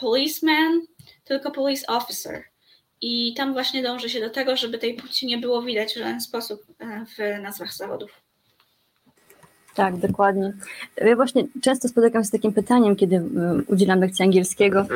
policeman, 0.00 0.80
tylko 1.24 1.50
police 1.50 1.86
officer. 1.86 2.44
I 3.08 3.34
tam 3.34 3.52
właśnie 3.52 3.82
dąży 3.82 4.08
się 4.08 4.20
do 4.20 4.30
tego, 4.30 4.56
żeby 4.56 4.78
tej 4.78 4.94
płci 4.94 5.26
nie 5.26 5.38
było 5.38 5.62
widać 5.62 5.92
w 5.92 5.98
żaden 5.98 6.20
sposób 6.20 6.62
e, 6.78 7.04
w 7.06 7.42
nazwach 7.42 7.74
zawodów. 7.74 8.10
Tak, 9.74 9.96
dokładnie. 9.96 10.52
Ja 10.96 11.16
właśnie 11.16 11.44
często 11.62 11.88
spotykam 11.88 12.22
się 12.22 12.28
z 12.28 12.30
takim 12.30 12.52
pytaniem, 12.52 12.96
kiedy 12.96 13.16
e, 13.16 13.22
udzielam 13.66 14.00
lekcji 14.00 14.24
angielskiego. 14.24 14.86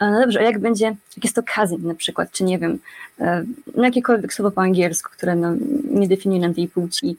No 0.00 0.20
dobrze, 0.20 0.40
a 0.40 0.42
jak 0.42 0.58
będzie, 0.58 0.84
jak 0.84 1.24
jest 1.24 1.36
to 1.36 1.42
cousin 1.42 1.86
na 1.86 1.94
przykład, 1.94 2.30
czy 2.30 2.44
nie 2.44 2.58
wiem, 2.58 2.78
e, 3.20 3.44
no 3.76 3.84
jakiekolwiek 3.84 4.32
słowo 4.32 4.50
po 4.50 4.60
angielsku, 4.60 5.10
które 5.12 5.34
no, 5.34 5.54
nie 5.90 6.08
definiuje 6.08 6.40
nam 6.40 6.54
tej 6.54 6.68
płci. 6.68 7.16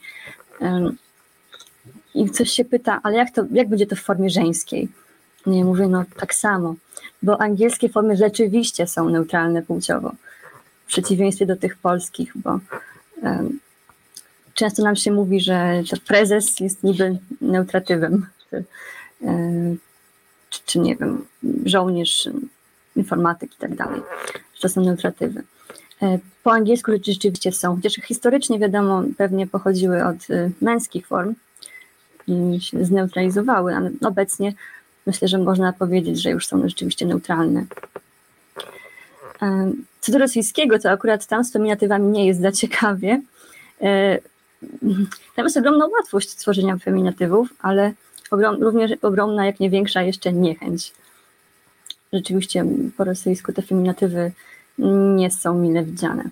I 2.16 2.26
ktoś 2.30 2.50
się 2.50 2.66
pyta, 2.66 3.00
ale 3.04 3.18
jak, 3.18 3.32
to, 3.32 3.46
jak 3.52 3.70
będzie 3.70 3.88
to 3.88 3.96
w 3.96 4.02
formie 4.02 4.30
żeńskiej? 4.30 4.88
Nie 5.46 5.66
mówię, 5.66 5.88
no 5.88 6.06
tak 6.20 6.34
samo, 6.34 6.76
bo 7.24 7.42
angielskie 7.42 7.90
formy 7.90 8.18
rzeczywiście 8.18 8.88
są 8.88 9.10
neutralne 9.10 9.62
płciowo, 9.62 10.12
przeciwieństwie 10.90 11.46
do 11.46 11.56
tych 11.56 11.78
polskich, 11.78 12.32
bo 12.36 12.60
często 14.54 14.84
nam 14.84 14.96
się 14.96 15.12
mówi, 15.12 15.42
że 15.42 15.84
prezes 16.08 16.60
jest 16.60 16.84
niby 16.84 17.18
neutratywem, 17.42 18.26
czy, 18.50 18.64
czy, 20.50 20.60
czy, 20.66 20.80
nie 20.80 20.96
wiem, 20.96 21.26
żołnierz, 21.66 22.30
informatyk 22.96 23.54
i 23.54 23.58
tak 23.58 23.76
dalej, 23.76 24.02
że 24.56 24.62
to 24.62 24.70
są 24.70 24.82
neutratywy. 24.82 25.44
E, 26.02 26.20
po 26.44 26.52
angielsku 26.52 26.92
rzeczywiście 27.06 27.52
są, 27.52 27.76
chociaż 27.76 27.94
historycznie 27.94 28.60
wiadomo, 28.60 29.04
pewnie 29.18 29.48
pochodziły 29.48 30.06
od 30.06 30.30
y, 30.30 30.52
męskich 30.62 31.08
form 31.08 31.36
i 32.28 32.62
się 32.62 32.86
zneutralizowały, 32.86 33.76
ale 33.76 33.92
obecnie 34.06 34.54
myślę, 35.06 35.28
że 35.28 35.38
można 35.38 35.74
powiedzieć, 35.74 36.22
że 36.22 36.30
już 36.30 36.48
są 36.48 36.70
rzeczywiście 36.70 37.06
neutralne. 37.06 37.66
Co 40.02 40.12
do 40.12 40.18
rosyjskiego, 40.18 40.80
to 40.80 40.90
akurat 40.90 41.28
tam 41.28 41.44
z 41.44 41.52
feminatywami 41.52 42.08
nie 42.08 42.28
jest 42.28 42.42
za 42.42 42.52
ciekawie. 42.52 43.22
E, 43.82 44.20
tam 45.36 45.46
jest 45.46 45.58
ogromna 45.58 45.86
łatwość 45.86 46.36
tworzenia 46.36 46.78
feminatywów, 46.78 47.50
ale 47.62 47.94
ogrom, 48.32 48.64
również 48.64 48.92
ogromna, 49.02 49.46
jak 49.46 49.60
nie 49.60 49.70
większa, 49.70 50.02
jeszcze 50.02 50.34
niechęć. 50.34 50.94
Rzeczywiście 52.14 52.66
po 52.98 53.04
rosyjsku 53.04 53.54
te 53.54 53.62
feminatywy 53.62 54.32
nie 55.16 55.32
są 55.32 55.54
mile 55.54 55.84
widziane. 55.84 56.24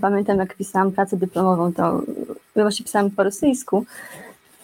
Pamiętam, 0.00 0.38
jak 0.38 0.54
pisałam 0.54 0.92
pracę 0.92 1.16
dyplomową, 1.16 1.72
to 1.72 2.02
właśnie 2.54 2.84
pisałam 2.84 3.10
po 3.10 3.22
rosyjsku, 3.22 3.84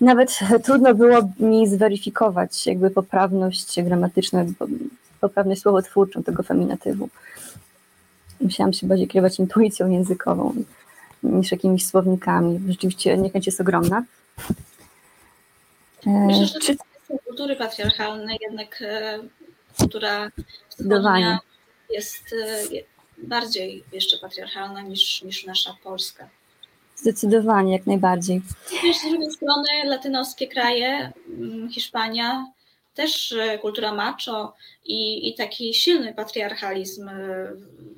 nawet 0.01 0.39
trudno 0.65 0.95
było 0.95 1.31
mi 1.41 1.69
zweryfikować 1.69 2.67
jakby 2.67 2.91
poprawność 2.91 3.83
gramatyczną, 3.83 4.53
poprawność 5.29 5.61
słowotwórczą 5.61 6.23
tego 6.23 6.43
feminatywu. 6.43 7.09
Musiałam 8.41 8.73
się 8.73 8.87
bardziej 8.87 9.09
kierować 9.09 9.39
intuicją 9.39 9.91
językową 9.91 10.55
niż 11.23 11.53
jakimiś 11.53 11.87
słownikami. 11.87 12.61
Rzeczywiście 12.69 13.17
niechęć 13.17 13.47
jest 13.47 13.61
ogromna. 13.61 14.05
Myślę, 16.07 16.47
że 16.47 16.61
Czy... 16.61 16.77
kultury 17.27 17.57
patriarchalnej, 17.57 18.39
jednak 18.41 18.83
e, 18.83 19.19
kultura 19.79 20.31
wschodnia 20.69 21.39
jest 21.91 22.35
e, 22.45 22.65
bardziej 23.19 23.85
jeszcze 23.93 24.19
patriarchalna 24.19 24.83
niż, 24.83 25.23
niż 25.23 25.47
nasza 25.47 25.77
Polska. 25.85 26.29
Zdecydowanie, 26.97 27.73
jak 27.73 27.87
najbardziej. 27.87 28.43
Wiesz, 28.83 28.97
z 28.97 29.11
drugiej 29.11 29.31
strony 29.31 29.69
latynoskie 29.85 30.49
kraje, 30.49 31.13
mm, 31.29 31.71
Hiszpania, 31.71 32.47
też 32.95 33.33
e, 33.33 33.59
kultura 33.59 33.95
macho 33.95 34.55
i, 34.85 35.29
i 35.29 35.35
taki 35.35 35.75
silny 35.75 36.15
patriarchalizm 36.15 37.09
e, 37.09 37.53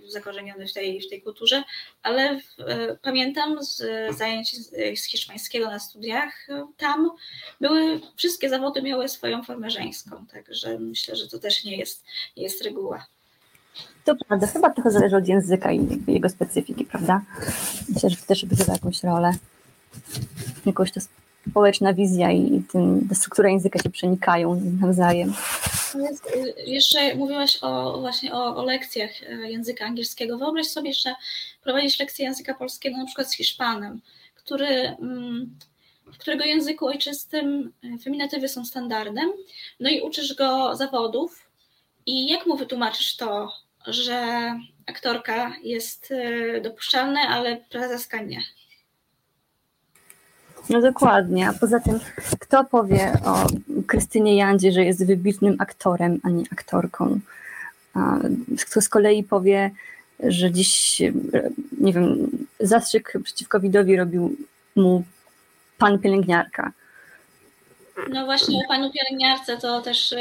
zakorzeniony 0.08 0.66
w 0.66 0.72
tej, 0.72 1.00
w 1.00 1.08
tej 1.08 1.22
kulturze, 1.22 1.62
ale 2.02 2.40
w, 2.40 2.60
e, 2.60 2.96
pamiętam 3.02 3.64
z 3.64 3.82
zajęć 4.16 4.56
z, 4.56 5.04
hiszpańskiego 5.04 5.66
na 5.66 5.78
studiach, 5.78 6.46
tam 6.76 7.10
były, 7.60 8.00
wszystkie 8.16 8.48
zawody 8.48 8.82
miały 8.82 9.08
swoją 9.08 9.42
formę 9.42 9.70
żeńską, 9.70 10.26
także 10.26 10.78
myślę, 10.78 11.16
że 11.16 11.28
to 11.28 11.38
też 11.38 11.64
nie 11.64 11.76
jest, 11.76 12.04
jest 12.36 12.64
reguła. 12.64 13.06
To 14.04 14.14
prawda, 14.28 14.46
chyba 14.46 14.70
trochę 14.70 14.90
zależy 14.90 15.16
od 15.16 15.28
języka 15.28 15.72
i 15.72 16.02
jego 16.06 16.28
specyfiki, 16.28 16.84
prawda? 16.84 17.22
Myślę, 17.88 18.10
że 18.10 18.16
to 18.16 18.26
też 18.26 18.44
odgrywa 18.44 18.72
jakąś 18.72 19.02
rolę. 19.02 19.32
Jakoś 20.66 20.92
to 20.92 21.00
społeczna 21.50 21.92
wizja 21.92 22.32
i 22.32 22.62
ten, 22.72 23.08
struktura 23.14 23.48
języka 23.48 23.78
się 23.78 23.90
przenikają 23.90 24.60
nawzajem. 24.80 25.32
Y, 26.36 26.54
jeszcze 26.66 27.14
mówiłaś 27.14 27.58
o, 27.62 27.98
właśnie 28.00 28.34
o, 28.34 28.56
o, 28.56 28.64
lekcjach 28.64 29.10
e, 29.22 29.50
języka 29.50 29.84
angielskiego. 29.84 30.38
Wyobraź 30.38 30.66
sobie, 30.66 30.92
że 30.92 31.14
prowadzisz 31.62 31.98
lekcję 31.98 32.24
języka 32.24 32.54
polskiego 32.54 32.96
na 32.96 33.06
przykład 33.06 33.30
z 33.30 33.36
Hiszpanem, 33.36 34.00
który, 34.34 34.66
mm, 34.66 35.58
w 36.06 36.18
którego 36.18 36.44
języku 36.44 36.86
ojczystym 36.86 37.72
e, 37.84 37.98
feminatywy 37.98 38.48
są 38.48 38.64
standardem, 38.64 39.32
no 39.80 39.90
i 39.90 40.00
uczysz 40.00 40.34
go 40.34 40.76
zawodów 40.76 41.48
i 42.06 42.28
jak 42.28 42.46
mu 42.46 42.56
wytłumaczysz 42.56 43.16
to, 43.16 43.52
że 43.86 44.50
aktorka 44.86 45.56
jest 45.62 46.12
e, 46.12 46.60
dopuszczalna, 46.60 47.20
ale 47.20 47.56
prezeska 47.56 48.22
nie? 48.22 48.42
No 50.70 50.80
dokładnie, 50.80 51.48
a 51.48 51.52
poza 51.52 51.80
tym 51.80 52.00
kto 52.40 52.64
powie 52.64 53.12
o 53.24 53.46
Krystynie 53.86 54.36
Jandzie, 54.36 54.72
że 54.72 54.84
jest 54.84 55.06
wybitnym 55.06 55.56
aktorem, 55.58 56.20
a 56.22 56.30
nie 56.30 56.44
aktorką? 56.52 57.20
Kto 58.70 58.80
z 58.80 58.88
kolei 58.88 59.24
powie, 59.24 59.70
że 60.20 60.50
dziś, 60.50 61.02
nie 61.80 61.92
wiem, 61.92 62.30
zastrzyk 62.60 63.12
przeciwko 63.24 63.60
widowi 63.60 63.96
robił 63.96 64.36
mu 64.76 65.02
pan 65.78 65.98
pielęgniarka. 65.98 66.72
No 68.08 68.24
właśnie 68.24 68.58
o 68.58 68.68
panu 68.68 68.90
pielęgniarce 68.92 69.56
to 69.56 69.80
też 69.80 70.14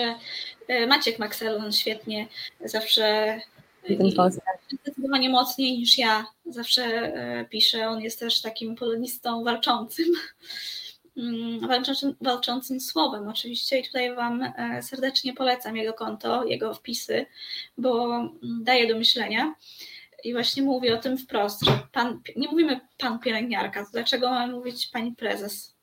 e, 0.67 0.87
Maciek 0.87 1.19
Maxelon 1.19 1.71
świetnie 1.71 2.27
zawsze 2.65 3.39
Zdecydowanie 4.83 5.29
mocniej 5.29 5.77
niż 5.77 5.97
ja 5.97 6.25
zawsze 6.45 6.83
e, 6.83 7.45
piszę. 7.45 7.87
On 7.89 8.01
jest 8.01 8.19
też 8.19 8.41
takim 8.41 8.75
polonistą 8.75 9.43
walczącym, 9.43 10.05
mm, 11.17 11.67
walczącym, 11.67 12.15
walczącym 12.21 12.79
słowem 12.79 13.27
oczywiście 13.27 13.79
i 13.79 13.83
tutaj 13.83 14.15
Wam 14.15 14.43
e, 14.43 14.83
serdecznie 14.83 15.33
polecam 15.33 15.77
jego 15.77 15.93
konto, 15.93 16.45
jego 16.45 16.73
wpisy, 16.73 17.25
bo 17.77 18.09
daje 18.43 18.87
do 18.87 18.97
myślenia. 18.97 19.55
I 20.23 20.33
właśnie 20.33 20.63
mówię 20.63 20.95
o 20.95 21.01
tym 21.01 21.17
wprost, 21.17 21.65
że 21.65 21.79
pan, 21.91 22.21
nie 22.35 22.47
mówimy 22.47 22.79
pan 22.97 23.19
pielęgniarka, 23.19 23.85
to 23.85 23.91
dlaczego 23.91 24.29
mamy 24.29 24.53
mówić 24.53 24.87
pani 24.87 25.11
prezes? 25.11 25.75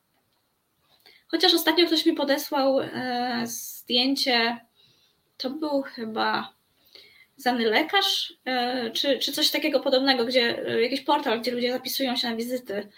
Chociaż 1.28 1.54
ostatnio 1.54 1.87
ktoś 1.87 2.06
mi 2.06 2.12
podesłał 2.12 2.80
e, 2.80 3.42
zdjęcie, 3.44 4.56
to 5.37 5.50
był 5.50 5.82
chyba 5.82 6.52
znany 7.42 7.64
lekarz, 7.64 8.34
e, 8.44 8.90
czy, 8.90 9.18
czy 9.18 9.32
coś 9.32 9.50
takiego 9.50 9.80
podobnego, 9.80 10.25
gdzie 10.25 10.66
e, 10.68 10.82
jakiś 10.82 11.00
portal, 11.00 11.40
gdzie 11.40 11.50
ludzie 11.50 11.72
zapisują 11.72 12.16
się 12.16 12.30
na 12.30 12.37
wizyty 12.37 12.88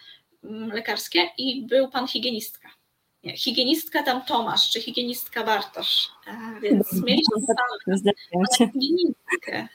mm, 0.44 0.68
lekarskie 0.68 1.28
i 1.38 1.66
był 1.66 1.88
pan 1.88 2.08
higienistka. 2.08 2.68
Nie, 3.24 3.36
higienistka 3.36 4.02
tam 4.02 4.24
Tomasz, 4.24 4.70
czy 4.70 4.80
higienistka 4.80 5.44
Bartosz. 5.44 6.08
E, 6.26 6.60
więc 6.60 6.92
mieliśmy 6.92 7.36
pan, 7.46 8.70
higienistkę. 8.72 9.68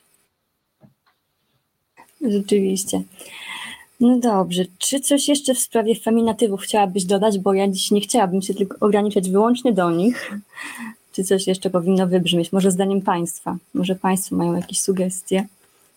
Rzeczywiście. 2.22 3.02
No 4.00 4.18
dobrze. 4.20 4.66
Czy 4.78 5.00
coś 5.00 5.28
jeszcze 5.28 5.54
w 5.54 5.60
sprawie 5.60 5.96
feminatywów 5.96 6.62
chciałabyś 6.62 7.06
dodać? 7.06 7.40
Bo 7.40 7.54
ja 7.54 7.68
dziś 7.68 7.92
nie 7.92 8.02
chciałabym 8.02 8.42
się 8.42 8.54
tylko 8.54 8.78
ograniczać 8.80 9.30
wyłącznie 9.30 9.74
do 9.74 9.92
nich. 9.92 10.32
Czy 11.20 11.24
coś 11.24 11.48
jeszcze 11.48 11.70
powinno 11.70 12.08
wybrzmieć? 12.08 12.52
Może 12.52 12.72
zdaniem 12.72 13.02
Państwa? 13.02 13.58
Może 13.74 13.96
Państwo 13.96 14.36
mają 14.36 14.56
jakieś 14.56 14.82
sugestie? 14.82 15.48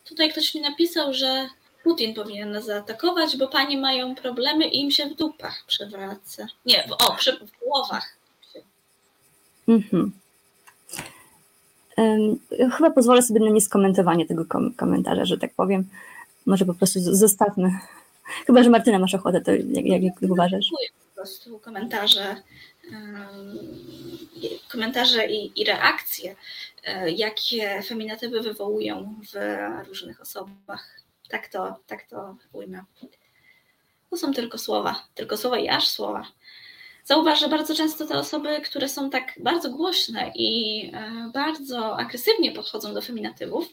Tutaj 0.05 0.31
ktoś 0.31 0.55
mi 0.55 0.61
napisał, 0.61 1.15
że 1.15 1.49
Putin 1.85 2.15
powinien 2.15 2.51
nas 2.51 2.65
zaatakować, 2.65 3.37
bo 3.37 3.49
panie 3.49 3.79
mają 3.79 4.15
problemy 4.15 4.69
i 4.69 4.81
im 4.81 4.91
się 4.91 5.07
w 5.07 5.15
dupach 5.15 5.65
przewraca. 5.67 6.47
Nie, 6.67 6.89
w, 6.89 6.93
o, 6.93 7.17
przy, 7.17 7.33
w 7.33 7.65
głowach. 7.65 8.17
Mhm. 9.69 10.13
chyba 12.77 12.91
pozwolę 12.91 13.23
sobie 13.23 13.41
na 13.41 13.51
nieskomentowanie 13.51 14.27
tego 14.27 14.45
kom 14.45 14.75
komentarza, 14.75 15.25
że 15.25 15.39
tak 15.39 15.55
powiem. 15.55 15.85
Może 16.47 16.65
po 16.65 16.75
prostu 16.75 16.99
zostawmy. 17.01 17.71
Chyba, 18.47 18.63
że 18.63 18.71
Martyna 18.71 18.99
masz 18.99 19.15
ochotę, 19.15 19.41
to 19.41 19.51
jak, 19.53 19.87
jak, 19.87 20.03
jak 20.03 20.15
uważasz? 20.23 20.67
Po 21.11 21.15
prostu 21.15 21.59
komentarze 21.59 22.37
komentarze 24.69 25.27
i, 25.27 25.61
i 25.61 25.65
reakcje, 25.65 26.37
e, 26.85 27.11
jakie 27.11 27.83
feminatywy 27.83 28.41
wywołują 28.41 29.21
w 29.33 29.89
różnych 29.89 30.21
osobach. 30.21 31.01
Tak 31.29 31.49
to, 31.49 31.77
tak 31.87 32.03
to 32.03 32.37
ujmę. 32.53 32.85
To 34.11 34.17
są 34.17 34.33
tylko 34.33 34.59
słowa, 34.59 35.07
tylko 35.15 35.37
słowa 35.37 35.59
i 35.59 35.69
aż 35.69 35.89
słowa. 35.89 36.27
Zauważ, 37.05 37.41
że 37.41 37.49
bardzo 37.49 37.75
często 37.75 38.07
te 38.07 38.19
osoby, 38.19 38.61
które 38.61 38.89
są 38.89 39.11
tak 39.11 39.35
bardzo 39.41 39.71
głośne 39.71 40.33
i 40.35 40.85
e, 40.95 41.31
bardzo 41.35 41.99
agresywnie 41.99 42.53
podchodzą 42.53 42.95
do 42.95 43.03
feminatywów, 43.03 43.69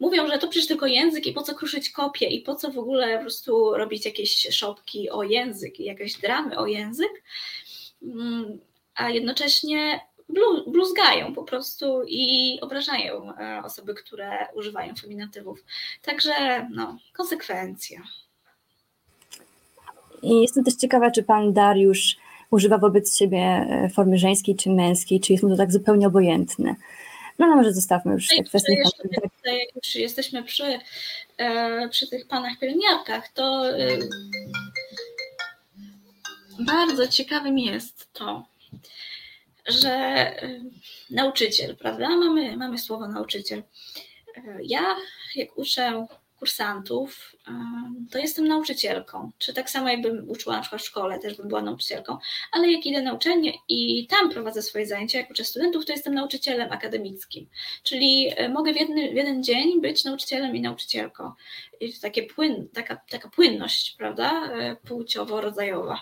mówią, 0.00 0.28
że 0.28 0.38
to 0.38 0.48
przecież 0.48 0.68
tylko 0.68 0.86
język 0.86 1.26
i 1.26 1.32
po 1.32 1.42
co 1.42 1.54
kruszyć 1.54 1.90
kopie 1.90 2.26
i 2.26 2.40
po 2.40 2.54
co 2.54 2.70
w 2.70 2.78
ogóle 2.78 3.16
po 3.16 3.22
prostu 3.22 3.74
robić 3.74 4.04
jakieś 4.04 4.46
szopki 4.50 5.10
o 5.10 5.22
język 5.22 5.80
i 5.80 5.84
jakieś 5.84 6.14
dramy 6.14 6.58
o 6.58 6.66
język, 6.66 7.22
a 8.94 9.10
jednocześnie 9.10 10.00
bluzgają 10.66 11.34
po 11.34 11.42
prostu 11.42 12.02
i 12.06 12.58
obrażają 12.60 13.36
e, 13.38 13.62
osoby, 13.64 13.94
które 13.94 14.46
używają 14.54 14.94
feminatywów. 14.94 15.64
Także 16.02 16.66
no, 16.70 16.98
konsekwencja. 17.12 18.02
I 20.22 20.40
jestem 20.40 20.64
też 20.64 20.74
ciekawa, 20.74 21.10
czy 21.10 21.22
pan 21.22 21.52
Dariusz 21.52 22.16
używa 22.50 22.78
wobec 22.78 23.16
siebie 23.16 23.38
e, 23.38 23.90
formy 23.94 24.18
żeńskiej 24.18 24.56
czy 24.56 24.70
męskiej, 24.70 25.20
czy 25.20 25.32
jest 25.32 25.44
mu 25.44 25.50
to 25.50 25.56
tak 25.56 25.72
zupełnie 25.72 26.06
obojętne. 26.06 26.74
No, 27.38 27.46
no 27.46 27.56
może 27.56 27.72
zostawmy 27.72 28.12
już 28.12 28.28
te 28.28 28.44
kwestie. 28.44 28.82
jak 29.44 29.76
już 29.76 29.94
jesteśmy 29.94 30.42
przy, 30.42 30.78
e, 31.38 31.88
przy 31.88 32.10
tych 32.10 32.26
panach 32.26 32.58
pielęgniarkach, 32.58 33.28
to 33.28 33.64
bardzo 36.58 37.08
ciekawym 37.08 37.58
jest 37.58 38.12
to, 38.12 38.44
że 39.66 40.32
y, 40.42 40.60
nauczyciel, 41.10 41.76
prawda? 41.76 42.08
Mamy, 42.08 42.56
mamy 42.56 42.78
słowo 42.78 43.08
nauczyciel. 43.08 43.62
Y, 44.38 44.42
ja, 44.62 44.96
jak 45.34 45.58
uczę 45.58 46.06
kursantów, 46.44 47.36
to 48.10 48.18
jestem 48.18 48.48
nauczycielką. 48.48 49.30
Czy 49.38 49.54
tak 49.54 49.70
samo 49.70 49.88
jakbym 49.88 50.30
uczyła 50.30 50.56
na 50.56 50.60
przykład 50.60 50.82
w 50.82 50.84
szkole, 50.84 51.18
też 51.18 51.36
bym 51.36 51.48
była 51.48 51.62
nauczycielką, 51.62 52.18
ale 52.52 52.72
jak 52.72 52.86
idę 52.86 53.02
na 53.02 53.12
uczelnię 53.12 53.52
i 53.68 54.06
tam 54.06 54.30
prowadzę 54.30 54.62
swoje 54.62 54.86
zajęcia, 54.86 55.18
jak 55.18 55.30
uczę 55.30 55.44
studentów, 55.44 55.86
to 55.86 55.92
jestem 55.92 56.14
nauczycielem 56.14 56.72
akademickim. 56.72 57.46
Czyli 57.82 58.30
e, 58.36 58.48
mogę 58.48 58.72
w, 58.72 58.76
jedny, 58.76 59.12
w 59.12 59.14
jeden 59.14 59.42
dzień 59.42 59.80
być 59.80 60.04
nauczycielem 60.04 60.56
i 60.56 60.60
nauczycielką. 60.60 61.32
I 61.80 62.00
takie 62.00 62.22
płyn, 62.22 62.68
taka, 62.74 62.96
taka 62.96 63.28
płynność, 63.28 63.94
prawda, 63.98 64.52
e, 64.52 64.76
płciowo-rodzajowa. 64.76 65.98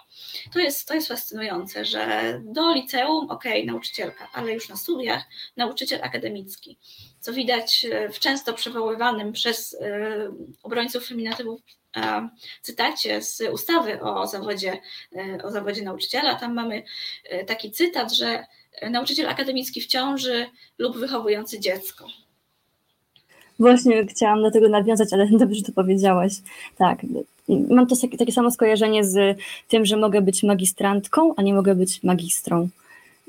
To 0.52 0.58
jest, 0.58 0.88
to 0.88 0.94
jest 0.94 1.08
fascynujące, 1.08 1.84
że 1.84 2.40
do 2.44 2.74
liceum, 2.74 3.30
okej, 3.30 3.62
okay, 3.62 3.72
nauczycielka, 3.72 4.28
ale 4.32 4.52
już 4.52 4.68
na 4.68 4.76
studiach 4.76 5.22
nauczyciel 5.56 6.00
akademicki 6.02 6.78
co 7.22 7.32
widać 7.32 7.86
e, 7.90 8.08
w 8.08 8.18
często 8.18 8.54
przywoływanym 8.54 9.32
przez 9.32 9.76
e, 9.80 10.32
obrońców 10.62 11.06
feminatywów 11.06 11.60
e, 11.96 12.28
cytacie 12.62 13.22
z 13.22 13.42
ustawy 13.52 14.00
o 14.00 14.26
zawodzie, 14.26 14.80
o 15.44 15.50
zawodzie 15.50 15.82
nauczyciela. 15.82 16.34
Tam 16.34 16.54
mamy 16.54 16.82
taki 17.46 17.70
cytat, 17.70 18.12
że 18.12 18.46
nauczyciel 18.90 19.28
akademicki 19.28 19.80
w 19.80 19.86
ciąży 19.86 20.46
lub 20.78 20.98
wychowujący 20.98 21.60
dziecko. 21.60 22.06
Właśnie 23.58 24.06
chciałam 24.06 24.42
do 24.42 24.50
tego 24.50 24.68
nawiązać, 24.68 25.12
ale 25.12 25.26
dobrze, 25.38 25.54
że 25.54 25.62
to 25.62 25.72
powiedziałaś. 25.72 26.32
Tak, 26.78 26.98
mam 27.48 27.86
to 27.86 27.96
takie 28.18 28.32
samo 28.32 28.50
skojarzenie 28.50 29.04
z 29.04 29.38
tym, 29.68 29.86
że 29.86 29.96
mogę 29.96 30.22
być 30.22 30.42
magistrantką, 30.42 31.34
a 31.36 31.42
nie 31.42 31.54
mogę 31.54 31.74
być 31.74 32.02
magistrą. 32.02 32.68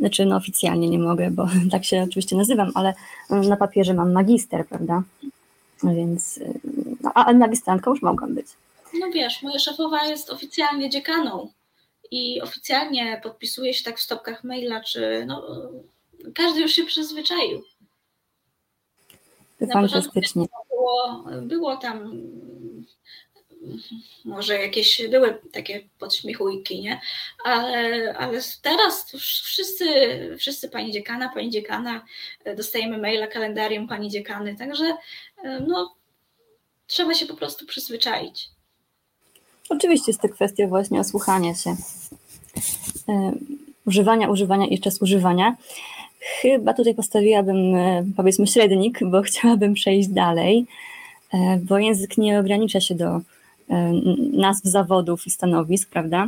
Znaczy, 0.03 0.25
no 0.25 0.35
oficjalnie 0.35 0.89
nie 0.89 0.99
mogę, 0.99 1.31
bo 1.31 1.47
tak 1.71 1.85
się 1.85 2.03
oczywiście 2.09 2.35
nazywam, 2.35 2.71
ale 2.75 2.93
mm, 3.29 3.49
na 3.49 3.57
papierze 3.57 3.93
mam 3.93 4.11
magister, 4.11 4.67
prawda? 4.67 5.03
Więc, 5.83 6.39
no, 7.01 7.11
a 7.13 7.33
magistrantką 7.33 7.91
już 7.91 8.01
mogłam 8.01 8.35
być. 8.35 8.47
No 8.99 9.11
wiesz, 9.11 9.41
moja 9.41 9.59
szefowa 9.59 10.05
jest 10.05 10.29
oficjalnie 10.29 10.89
dziekaną 10.89 11.49
i 12.11 12.41
oficjalnie 12.41 13.19
podpisuje 13.23 13.73
się 13.73 13.83
tak 13.83 13.97
w 13.97 14.01
stopkach 14.01 14.43
maila, 14.43 14.81
czy 14.81 15.25
no, 15.27 15.43
każdy 16.35 16.61
już 16.61 16.71
się 16.71 16.83
przyzwyczaił. 16.83 17.63
Fantastycznie. 19.73 20.45
Było, 20.69 21.25
było 21.41 21.77
tam 21.77 22.11
może 24.25 24.59
jakieś 24.59 25.01
były 25.09 25.39
takie 25.51 25.81
podśmiechujki, 25.99 26.81
nie? 26.81 27.01
Ale, 27.45 28.13
ale 28.17 28.39
teraz 28.61 29.13
już 29.13 29.41
wszyscy, 29.41 29.85
wszyscy 30.39 30.69
pani 30.69 30.91
dziekana, 30.91 31.29
pani 31.29 31.49
dziekana, 31.49 32.05
e, 32.45 32.55
dostajemy 32.55 32.97
maila, 32.97 33.27
kalendarium 33.27 33.87
pani 33.87 34.09
dziekany, 34.09 34.55
także 34.55 34.97
e, 35.43 35.59
no, 35.67 35.95
trzeba 36.87 37.13
się 37.13 37.25
po 37.25 37.33
prostu 37.33 37.65
przyzwyczaić. 37.65 38.49
Oczywiście 39.69 40.11
jest 40.11 40.21
to 40.21 40.29
kwestia 40.29 40.67
właśnie 40.67 40.99
osłuchania 40.99 41.55
się. 41.55 41.75
używania, 43.85 44.29
używania 44.29 44.67
i 44.67 44.79
czas 44.79 45.01
używania. 45.01 45.55
Chyba 46.41 46.73
tutaj 46.73 46.95
postawiłabym, 46.95 47.75
powiedzmy, 48.17 48.47
średnik, 48.47 48.99
bo 49.03 49.21
chciałabym 49.27 49.73
przejść 49.73 50.09
dalej, 50.09 50.65
bo 51.61 51.79
język 51.79 52.17
nie 52.17 52.39
ogranicza 52.39 52.81
się 52.81 52.95
do 52.95 53.21
nazw 54.33 54.63
zawodów 54.63 55.27
i 55.27 55.29
stanowisk, 55.29 55.89
prawda? 55.89 56.27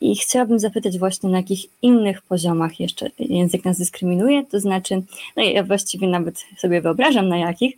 I 0.00 0.16
chciałabym 0.16 0.58
zapytać 0.58 0.98
właśnie, 0.98 1.30
na 1.30 1.36
jakich 1.36 1.66
innych 1.82 2.22
poziomach 2.22 2.80
jeszcze 2.80 3.10
język 3.18 3.64
nas 3.64 3.78
dyskryminuje, 3.78 4.44
to 4.44 4.60
znaczy, 4.60 5.02
no 5.36 5.42
ja 5.42 5.64
właściwie 5.64 6.08
nawet 6.08 6.44
sobie 6.56 6.80
wyobrażam 6.80 7.28
na 7.28 7.38
jakich, 7.38 7.76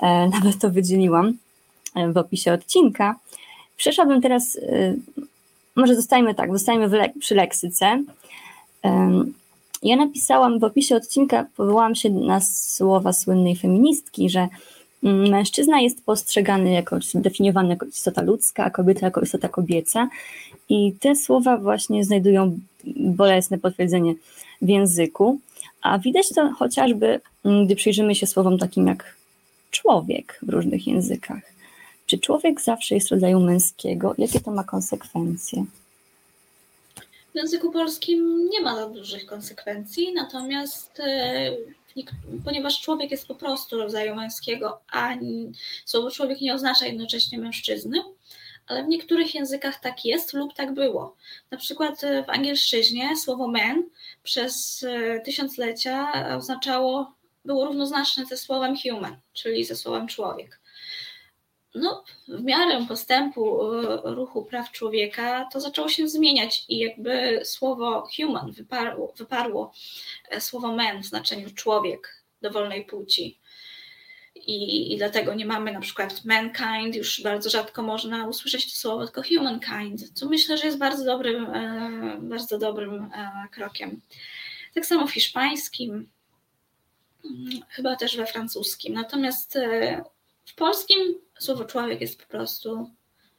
e, 0.00 0.28
nawet 0.34 0.58
to 0.58 0.70
wydzieliłam 0.70 1.32
e, 1.94 2.12
w 2.12 2.16
opisie 2.16 2.52
odcinka. 2.52 3.16
Przeszłabym 3.76 4.22
teraz, 4.22 4.56
e, 4.56 4.94
może 5.76 5.96
zostajmy 5.96 6.34
tak, 6.34 6.52
zostajmy 6.52 6.88
le 6.88 7.08
przy 7.20 7.34
leksyce. 7.34 8.04
Ja 9.82 9.96
napisałam 9.96 10.58
w 10.58 10.64
opisie 10.64 10.96
odcinka, 10.96 11.46
powołałam 11.56 11.94
się 11.94 12.10
na 12.10 12.40
słowa 12.40 13.12
słynnej 13.12 13.56
feministki, 13.56 14.30
że 14.30 14.48
mężczyzna 15.02 15.80
jest 15.80 16.04
postrzegany 16.04 16.72
jako, 16.72 16.98
definiowany 17.14 17.68
jako 17.68 17.86
istota 17.86 18.22
ludzka, 18.22 18.64
a 18.64 18.70
kobieta 18.70 19.06
jako 19.06 19.20
istota 19.20 19.48
kobieca. 19.48 20.08
I 20.68 20.92
te 20.92 21.16
słowa 21.16 21.56
właśnie 21.56 22.04
znajdują 22.04 22.58
bolesne 22.96 23.58
potwierdzenie 23.58 24.14
w 24.62 24.68
języku, 24.68 25.40
a 25.82 25.98
widać 25.98 26.28
to 26.28 26.52
chociażby, 26.52 27.20
mm, 27.44 27.66
gdy 27.66 27.76
przyjrzymy 27.76 28.14
się 28.14 28.26
słowom 28.26 28.58
takim 28.58 28.86
jak 28.86 29.16
człowiek 29.70 30.38
w 30.42 30.48
różnych 30.48 30.86
językach. 30.86 31.42
Czy 32.06 32.18
człowiek 32.18 32.60
zawsze 32.60 32.94
jest 32.94 33.08
rodzaju 33.08 33.40
męskiego? 33.40 34.14
Jakie 34.18 34.40
to 34.40 34.50
ma 34.50 34.64
konsekwencje? 34.64 35.64
W 37.32 37.34
języku 37.34 37.70
polskim 37.70 38.48
nie 38.50 38.60
ma 38.60 38.76
za 38.76 38.88
dużych 38.88 39.26
konsekwencji, 39.26 40.12
natomiast 40.14 41.00
e, 41.00 41.50
ponieważ 42.44 42.80
człowiek 42.80 43.10
jest 43.10 43.28
po 43.28 43.34
prostu 43.34 43.78
rodzaju 43.78 44.14
męskiego, 44.14 44.80
a 44.92 45.14
słowo 45.84 46.10
człowiek 46.10 46.40
nie 46.40 46.54
oznacza 46.54 46.86
jednocześnie 46.86 47.38
mężczyzny, 47.38 48.02
ale 48.66 48.84
w 48.84 48.88
niektórych 48.88 49.34
językach 49.34 49.80
tak 49.80 50.04
jest 50.04 50.32
lub 50.32 50.54
tak 50.54 50.74
było. 50.74 51.16
Na 51.50 51.58
przykład 51.58 52.04
e, 52.04 52.24
w 52.24 52.30
angielszczyźnie 52.30 53.16
słowo 53.16 53.48
man 53.48 53.84
przez 54.22 54.84
e, 54.88 55.20
tysiąclecia 55.20 56.12
oznaczało, 56.36 57.12
było 57.44 57.64
równoznaczne 57.64 58.26
ze 58.26 58.36
słowem 58.36 58.76
human, 58.76 59.16
czyli 59.32 59.64
ze 59.64 59.76
słowem 59.76 60.06
człowiek. 60.06 60.60
No, 61.74 62.04
w 62.28 62.42
miarę 62.42 62.86
postępu 62.88 63.72
e, 63.72 64.00
ruchu 64.04 64.44
praw 64.44 64.72
człowieka 64.72 65.48
to 65.52 65.60
zaczęło 65.60 65.88
się 65.88 66.08
zmieniać 66.08 66.64
i 66.68 66.78
jakby 66.78 67.40
słowo 67.44 68.08
human 68.16 68.52
wyparło, 68.52 69.12
wyparło 69.16 69.72
słowo 70.38 70.72
man 70.72 71.02
w 71.02 71.06
znaczeniu 71.06 71.50
człowiek 71.54 72.24
dowolnej 72.42 72.84
płci 72.84 73.38
i, 74.46 74.92
i 74.94 74.96
dlatego 74.96 75.34
nie 75.34 75.46
mamy 75.46 75.72
na 75.72 75.80
przykład 75.80 76.24
mankind, 76.24 76.96
już 76.96 77.22
bardzo 77.22 77.50
rzadko 77.50 77.82
można 77.82 78.26
usłyszeć 78.26 78.72
to 78.72 78.78
słowo, 78.78 79.04
tylko 79.04 79.22
humankind, 79.22 80.12
co 80.14 80.28
myślę, 80.28 80.58
że 80.58 80.66
jest 80.66 80.78
bardzo 80.78 81.04
dobrym, 81.04 81.44
e, 81.44 82.18
bardzo 82.20 82.58
dobrym 82.58 83.10
e, 83.14 83.30
krokiem. 83.50 84.00
Tak 84.74 84.86
samo 84.86 85.06
w 85.06 85.12
hiszpańskim, 85.12 86.08
mm, 87.24 87.60
chyba 87.68 87.96
też 87.96 88.16
we 88.16 88.26
francuskim. 88.26 88.94
Natomiast 88.94 89.56
e, 89.56 90.04
w 90.46 90.54
polskim 90.54 90.98
słowo 91.38 91.64
człowiek 91.64 92.00
jest 92.00 92.22
po 92.22 92.28
prostu 92.28 92.90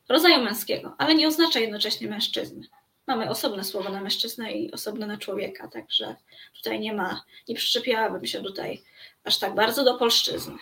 rodzaju 0.09 0.43
męskiego, 0.43 0.95
ale 0.97 1.15
nie 1.15 1.27
oznacza 1.27 1.59
jednocześnie 1.59 2.07
mężczyzny. 2.07 2.67
Mamy 3.07 3.29
osobne 3.29 3.63
słowo 3.63 3.89
na 3.89 4.01
mężczyznę 4.01 4.51
i 4.51 4.71
osobne 4.71 5.07
na 5.07 5.17
człowieka, 5.17 5.67
także 5.67 6.15
tutaj 6.57 6.79
nie 6.79 6.93
ma, 6.93 7.23
nie 7.47 7.55
przyczepiałabym 7.55 8.25
się 8.25 8.41
tutaj 8.41 8.81
aż 9.23 9.39
tak 9.39 9.55
bardzo 9.55 9.83
do 9.83 9.97
polszczyzny. 9.97 10.53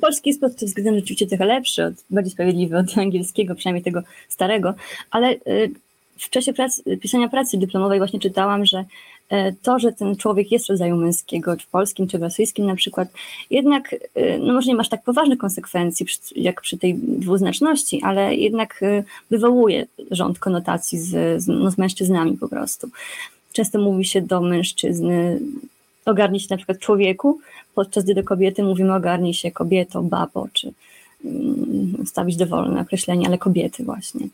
Polski 0.00 0.30
jest 0.30 0.40
pod 0.40 0.56
tym 0.56 0.68
względem 0.68 0.94
rzeczywiście 0.94 1.26
trochę 1.26 1.44
lepszy, 1.44 1.84
od, 1.84 1.94
bardziej 2.10 2.32
sprawiedliwy 2.32 2.78
od 2.78 2.98
angielskiego, 2.98 3.54
przynajmniej 3.54 3.84
tego 3.84 4.02
starego, 4.28 4.74
ale 5.10 5.32
y, 5.32 5.70
w 6.18 6.30
czasie 6.30 6.52
pracy, 6.52 6.96
pisania 6.96 7.28
pracy 7.28 7.58
dyplomowej 7.58 7.98
właśnie 7.98 8.20
czytałam, 8.20 8.66
że 8.66 8.84
to, 9.62 9.78
że 9.78 9.92
ten 9.92 10.16
człowiek 10.16 10.52
jest 10.52 10.68
rodzaju 10.68 10.96
męskiego, 10.96 11.56
czy 11.56 11.66
polskim, 11.70 12.08
czy 12.08 12.18
rosyjskim 12.18 12.66
na 12.66 12.74
przykład, 12.74 13.08
jednak, 13.50 13.92
y, 13.92 14.38
no 14.40 14.52
może 14.52 14.68
nie 14.68 14.74
masz 14.74 14.88
tak 14.88 15.02
poważnych 15.02 15.38
konsekwencji 15.38 16.06
jak 16.36 16.60
przy 16.60 16.78
tej 16.78 16.94
dwuznaczności, 16.94 18.00
ale 18.02 18.34
jednak 18.34 18.82
y, 18.82 19.04
wywołuje 19.30 19.86
rząd 20.10 20.38
konotacji 20.38 20.98
z, 20.98 21.42
z, 21.42 21.46
no, 21.46 21.70
z 21.70 21.78
mężczyznami 21.78 22.36
po 22.36 22.48
prostu. 22.48 22.88
Często 23.52 23.78
mówi 23.78 24.04
się 24.04 24.22
do 24.22 24.40
mężczyzny, 24.40 25.40
ogarnij 26.04 26.40
się 26.40 26.46
na 26.50 26.56
przykład 26.56 26.78
człowieku, 26.78 27.38
podczas 27.74 28.04
gdy 28.04 28.14
do 28.14 28.24
kobiety 28.24 28.62
mówimy 28.62 28.94
ogarnij 28.94 29.34
się 29.34 29.50
kobieto, 29.50 30.02
babo, 30.02 30.48
czy 30.52 30.72
um, 31.24 32.06
stawić 32.06 32.36
dowolne 32.36 32.80
określenie, 32.80 33.26
ale 33.26 33.38
kobiety 33.38 33.84
właśnie. 33.84 34.28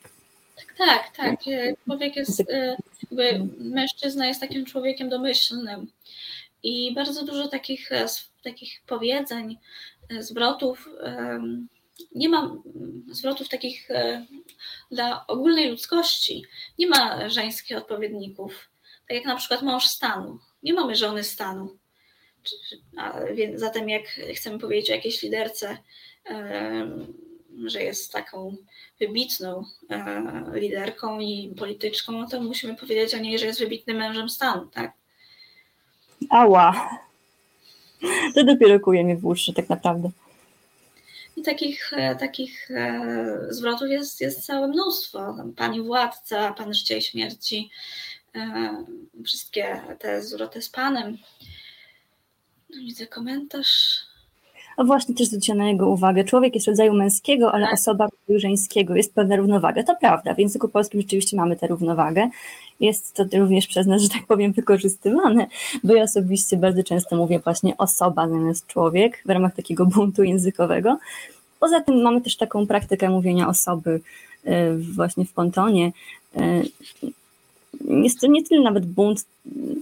Tak, 0.79 1.17
tak. 1.17 1.49
E, 1.49 1.75
człowiek 1.85 2.17
jest, 2.17 2.41
e, 2.41 2.77
jakby 3.03 3.49
mężczyzna 3.59 4.27
jest 4.27 4.41
takim 4.41 4.67
człowiekiem 4.67 5.09
domyślnym 5.09 5.93
i 6.63 6.95
bardzo 6.95 7.25
dużo 7.25 7.49
takich, 7.49 7.93
e, 7.93 8.07
takich 8.45 8.83
powiedzeń, 8.87 9.59
zwrotów, 10.21 10.89
nie 12.15 12.29
ma 12.29 12.57
zwrotów 13.09 13.49
takich 13.49 13.89
dla 14.91 15.27
ogólnej 15.27 15.71
ludzkości, 15.71 16.45
nie 16.79 16.87
ma 16.87 17.29
żeńskich 17.29 17.77
odpowiedników, 17.77 18.71
tak 19.09 19.17
jak 19.17 19.27
na 19.27 19.37
przykład 19.37 19.63
mąż 19.63 19.87
stanu. 19.87 20.39
Nie 20.63 20.75
mamy 20.75 20.97
żony 20.97 21.25
stanu. 21.25 21.79
Zatem, 23.55 23.89
jak 23.89 24.03
chcemy 24.35 24.59
powiedzieć 24.59 24.91
o 24.91 24.95
jakiejś 24.95 25.23
liderce, 25.23 25.79
że 27.67 27.83
jest 27.83 28.13
taką 28.13 28.57
wybitną 29.01 29.65
e, 29.91 30.45
liderką 30.55 31.21
i 31.21 31.55
polityczką, 31.59 32.13
no 32.13 32.29
to 32.29 32.41
musimy 32.41 32.77
powiedzieć 32.77 33.15
o 33.15 33.19
niej, 33.19 33.39
że 33.39 33.47
jest 33.47 33.61
wybitnym 33.61 33.97
mężem 33.97 34.29
stanu, 34.29 34.67
tak? 34.67 34.93
Ała. 36.31 36.99
To 38.35 38.45
dopiero 38.45 38.81
kuje 38.81 39.05
mnie 39.05 39.17
w 39.17 39.27
uszy, 39.27 39.53
tak 39.53 39.69
naprawdę. 39.69 40.11
I 41.37 41.43
takich, 41.43 41.93
e, 41.93 42.17
takich 42.17 42.71
e, 42.71 43.37
zwrotów 43.51 43.89
jest, 43.89 44.21
jest 44.21 44.47
całe 44.47 44.69
mnóstwo. 44.69 45.37
Pani 45.57 45.83
władca, 45.83 46.53
pan 46.53 46.75
życia 46.75 46.97
i 46.97 47.03
śmierci, 47.03 47.71
wszystkie 49.25 49.81
te 49.99 50.23
zwroty 50.23 50.63
z 50.63 50.69
panem. 50.69 51.19
No, 52.71 52.77
widzę 52.81 53.07
komentarz. 53.07 54.10
A 54.81 54.85
właśnie 54.85 55.15
też 55.15 55.27
zwróciłam 55.27 55.59
na 55.59 55.69
jego 55.69 55.89
uwagę. 55.89 56.25
Człowiek 56.25 56.55
jest 56.55 56.67
rodzaju 56.67 56.95
męskiego, 56.95 57.53
ale 57.53 57.65
tak. 57.65 57.75
osoba 57.75 58.05
rodzaju 58.05 58.41
żeńskiego. 58.41 58.97
Jest 58.97 59.15
pewna 59.15 59.37
równowaga. 59.37 59.83
To 59.83 59.97
prawda, 60.01 60.35
w 60.35 60.39
języku 60.39 60.69
polskim 60.69 61.01
rzeczywiście 61.01 61.37
mamy 61.37 61.57
tę 61.57 61.67
równowagę. 61.67 62.29
Jest 62.81 63.15
to 63.15 63.25
również 63.33 63.67
przez 63.67 63.87
nas, 63.87 64.03
że 64.03 64.09
tak 64.09 64.27
powiem, 64.27 64.53
wykorzystywane, 64.53 65.47
bo 65.85 65.95
ja 65.95 66.03
osobiście 66.03 66.57
bardzo 66.57 66.83
często 66.83 67.17
mówię 67.17 67.39
właśnie 67.39 67.77
osoba 67.77 68.29
zamiast 68.29 68.67
człowiek 68.67 69.23
w 69.27 69.31
ramach 69.31 69.55
takiego 69.55 69.87
buntu 69.87 70.23
językowego. 70.23 70.99
Poza 71.59 71.81
tym 71.81 72.03
mamy 72.03 72.21
też 72.21 72.37
taką 72.37 72.67
praktykę 72.67 73.11
mówienia 73.11 73.49
osoby 73.49 74.01
y, 74.47 74.51
właśnie 74.95 75.25
w 75.25 75.33
pontonie. 75.33 75.93
Y, 76.37 76.69
jest 77.89 78.21
to 78.21 78.27
nie 78.27 78.45
tyle 78.45 78.63
nawet 78.63 78.87
bunt, 78.87 79.25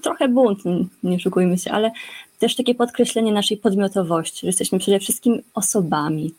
trochę 0.02 0.28
bunt, 0.28 0.58
nie 1.02 1.16
oszukujmy 1.16 1.58
się, 1.58 1.70
ale 1.70 1.90
też 2.38 2.56
takie 2.56 2.74
podkreślenie 2.74 3.32
naszej 3.32 3.56
podmiotowości, 3.56 4.40
że 4.40 4.46
jesteśmy 4.46 4.78
przede 4.78 4.98
wszystkim 4.98 5.42
osobami 5.54 6.34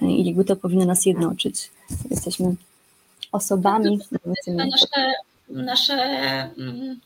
i 0.00 0.24
jakby 0.24 0.44
to 0.44 0.56
powinno 0.56 0.84
nas 0.84 1.06
jednoczyć. 1.06 1.70
Jesteśmy 2.10 2.54
osobami. 3.32 3.98
Nasze, 4.46 5.12
nasze 5.48 5.94
mm, 6.58 7.00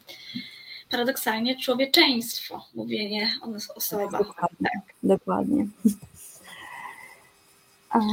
paradoksalnie 0.90 1.60
człowieczeństwo, 1.60 2.64
mówienie 2.74 3.32
o 3.42 3.46
nas 3.46 3.70
osobach. 3.70 4.10
Dokładnie. 4.10 4.70
Tak. 4.74 4.94
dokładnie. 5.02 5.66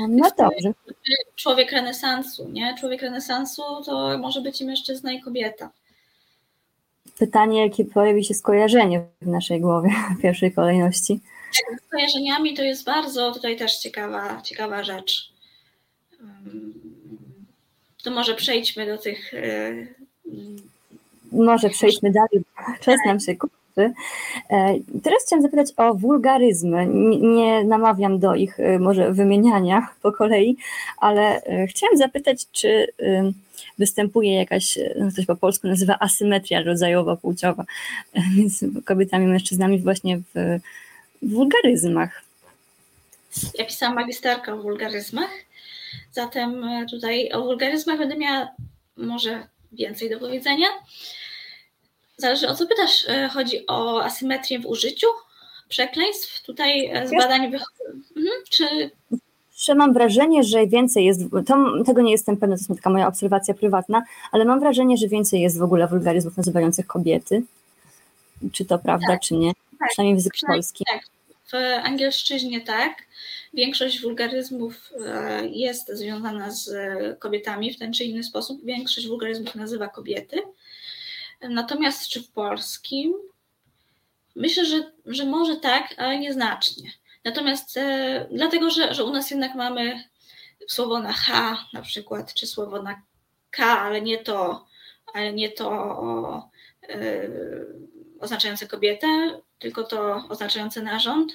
No 0.10 0.32
dobrze. 0.38 0.74
Człowiek 1.36 1.72
renesansu, 1.72 2.50
nie? 2.50 2.76
Człowiek 2.80 3.02
renesansu 3.02 3.62
to 3.86 4.18
może 4.18 4.42
być 4.42 4.62
i 4.62 4.66
mężczyzna, 4.66 5.12
i 5.12 5.22
kobieta. 5.22 5.70
Pytanie, 7.18 7.62
jakie 7.62 7.86
pojawi 7.86 8.26
się 8.26 8.34
skojarzenie 8.34 9.02
w 9.22 9.28
naszej 9.28 9.62
głowie 9.62 9.90
w 10.18 10.22
pierwszej 10.22 10.52
kolejności. 10.52 11.20
Tak, 11.70 11.80
z 11.82 11.86
skojarzeniami 11.86 12.54
to 12.54 12.64
jest 12.64 12.86
bardzo 12.86 13.32
tutaj 13.32 13.58
też 13.58 13.78
ciekawa, 13.78 14.42
ciekawa 14.42 14.84
rzecz. 14.84 15.32
To 18.04 18.12
może 18.12 18.36
przejdźmy 18.36 18.86
do 18.86 18.98
tych. 18.98 19.34
E, 19.34 19.74
może 21.32 21.70
przejdźmy 21.70 22.12
dalej. 22.12 22.44
Czas 22.82 23.00
nam 23.06 23.20
się 23.20 23.36
kończy. 23.36 23.59
E, 23.84 24.76
teraz 25.04 25.24
chciałam 25.26 25.44
zapytać 25.44 25.68
o 25.78 25.94
wulgaryzmy. 25.94 26.88
Nie 27.22 27.64
namawiam 27.64 28.20
do 28.20 28.36
ich 28.36 28.58
może 28.80 29.14
wymieniania 29.14 29.88
po 30.04 30.12
kolei, 30.12 30.58
ale 30.98 31.42
chciałam 31.70 31.98
zapytać, 31.98 32.46
czy 32.52 32.88
występuje 33.78 34.36
jakaś, 34.36 34.80
no 35.00 35.12
coś 35.12 35.26
po 35.26 35.36
polsku 35.36 35.68
nazywa 35.68 36.00
asymetria 36.00 36.64
rodzajowa, 36.64 37.16
płciowa 37.16 37.66
między 38.38 38.70
kobietami 38.86 39.26
i 39.26 39.28
mężczyznami 39.28 39.80
właśnie 39.80 40.18
w 40.18 40.60
wulgaryzmach. 41.22 42.24
Ja 43.58 43.66
pisałam 43.66 43.96
magisterkę 43.96 44.54
o 44.54 44.58
wulgaryzmach, 44.58 45.30
zatem 46.12 46.66
tutaj 46.92 47.32
o 47.32 47.42
wulgaryzmach 47.44 47.98
będę 47.98 48.18
miała 48.18 48.48
może 48.98 49.48
więcej 49.72 50.10
do 50.10 50.20
powiedzenia. 50.20 50.68
Zależy 52.20 52.48
o 52.48 52.56
co 52.56 52.68
pytasz. 52.68 53.06
E, 53.08 53.30
chodzi 53.34 53.68
o 53.68 54.04
asymetrię 54.04 54.60
w 54.60 54.66
użyciu 54.66 55.08
przekleństw. 55.70 56.44
Tutaj 56.44 56.86
e, 56.86 57.08
z 57.08 57.12
badań 57.12 57.52
wychodzi. 57.52 57.84
Mhm. 58.16 58.36
Czy 58.50 58.92
że 59.58 59.76
mam 59.76 59.94
wrażenie, 59.94 60.44
że 60.44 60.68
więcej 60.68 61.06
jest, 61.06 61.22
to, 61.48 61.84
tego 61.86 62.02
nie 62.02 62.12
jestem 62.12 62.38
pewna, 62.38 62.56
to 62.56 62.60
jest 62.60 62.82
taka 62.82 62.90
moja 62.90 63.08
obserwacja 63.08 63.54
prywatna, 63.54 64.04
ale 64.32 64.46
mam 64.46 64.60
wrażenie, 64.60 64.98
że 64.98 65.08
więcej 65.08 65.42
jest 65.42 65.60
w 65.60 65.64
ogóle 65.64 65.88
wulgaryzmów 65.88 66.38
nazywających 66.38 66.88
kobiety. 66.88 67.44
Czy 68.52 68.66
to 68.66 68.80
prawda, 68.80 69.08
tak, 69.08 69.22
czy 69.22 69.34
nie? 69.34 69.52
Tak, 69.80 69.90
Przynajmniej 69.90 70.16
w 70.16 70.18
języku 70.18 70.38
polskim. 70.48 70.86
Tak, 70.92 71.04
w 71.52 71.54
angielszczyźnie 71.86 72.62
tak. 72.62 72.94
Większość 73.54 74.02
wulgaryzmów 74.02 74.94
e, 75.06 75.48
jest 75.48 75.88
związana 75.88 76.52
z 76.52 76.70
kobietami 77.20 77.74
w 77.74 77.80
ten 77.80 77.94
czy 77.94 78.04
inny 78.04 78.24
sposób. 78.24 78.66
Większość 78.66 79.08
wulgaryzmów 79.08 79.56
nazywa 79.56 79.88
kobiety. 79.88 80.42
Natomiast 81.42 82.08
czy 82.08 82.24
w 82.24 82.32
polskim? 82.32 83.14
Myślę, 84.36 84.66
że, 84.66 84.92
że 85.06 85.26
może 85.26 85.56
tak, 85.56 85.96
ale 85.98 86.20
nieznacznie. 86.20 86.92
Natomiast 87.26 87.78
e, 87.78 88.28
dlatego, 88.32 88.70
że, 88.70 88.94
że 88.94 89.04
u 89.04 89.12
nas 89.12 89.32
jednak 89.32 89.56
mamy 89.56 90.04
słowo 90.68 91.00
na 91.00 91.14
H 91.14 91.58
na 91.74 91.82
przykład, 91.82 92.34
czy 92.34 92.48
słowo 92.48 92.82
na 92.82 93.02
K, 93.52 93.80
ale 93.82 94.02
nie 94.02 94.18
to, 94.18 94.66
ale 95.14 95.34
nie 95.34 95.50
to 95.50 95.72
o, 95.72 96.50
e, 96.90 97.30
oznaczające 98.20 98.68
kobietę, 98.68 99.08
tylko 99.60 99.84
to 99.84 100.24
oznaczające 100.30 100.82
narząd 100.82 101.34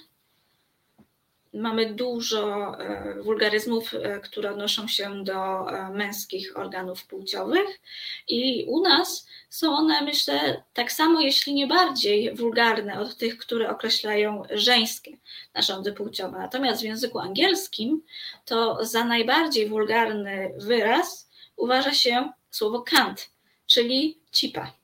mamy 1.54 1.94
dużo 1.94 2.74
e, 2.78 3.22
wulgaryzmów, 3.22 3.94
e, 3.94 4.20
które 4.20 4.50
odnoszą 4.50 4.88
się 4.88 5.24
do 5.24 5.70
e, 5.70 5.90
męskich 5.90 6.58
organów 6.58 7.06
płciowych 7.06 7.80
i 8.28 8.64
u 8.68 8.80
nas 8.80 9.26
są 9.50 9.76
one, 9.76 10.02
myślę, 10.02 10.62
tak 10.72 10.92
samo, 10.92 11.20
jeśli 11.20 11.54
nie 11.54 11.66
bardziej 11.66 12.34
wulgarne 12.34 13.00
od 13.00 13.16
tych, 13.16 13.38
które 13.38 13.70
określają 13.70 14.42
żeńskie 14.50 15.18
narządy 15.54 15.92
płciowe. 15.92 16.38
Natomiast 16.38 16.80
w 16.80 16.84
języku 16.84 17.18
angielskim 17.18 18.02
to 18.44 18.84
za 18.84 19.04
najbardziej 19.04 19.68
wulgarny 19.68 20.54
wyraz 20.56 21.30
uważa 21.56 21.92
się 21.92 22.32
słowo 22.50 22.82
kant, 22.82 23.30
czyli 23.66 24.18
cipa. 24.32 24.83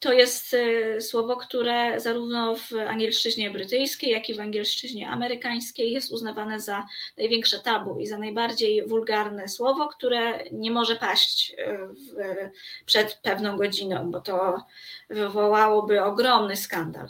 To 0.00 0.12
jest 0.12 0.54
y, 0.54 1.00
słowo, 1.00 1.36
które 1.36 2.00
zarówno 2.00 2.56
w 2.56 2.72
angielszczyźnie 2.88 3.50
brytyjskiej, 3.50 4.10
jak 4.10 4.28
i 4.28 4.34
w 4.34 4.40
angielszczyźnie 4.40 5.08
amerykańskiej 5.08 5.92
jest 5.92 6.12
uznawane 6.12 6.60
za 6.60 6.86
największe 7.16 7.58
tabu 7.58 7.98
i 8.00 8.06
za 8.06 8.18
najbardziej 8.18 8.86
wulgarne 8.86 9.48
słowo, 9.48 9.88
które 9.88 10.44
nie 10.52 10.70
może 10.70 10.96
paść 10.96 11.54
y, 11.58 11.78
w, 11.88 12.16
przed 12.86 13.14
pewną 13.14 13.56
godziną, 13.56 14.10
bo 14.10 14.20
to 14.20 14.64
wywołałoby 15.10 16.02
ogromny 16.02 16.56
skandal. 16.56 17.08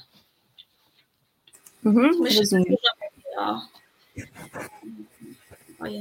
Mhm, 1.87 2.21
Myślę, 2.21 2.43
że 2.47 2.57
o, 3.39 3.61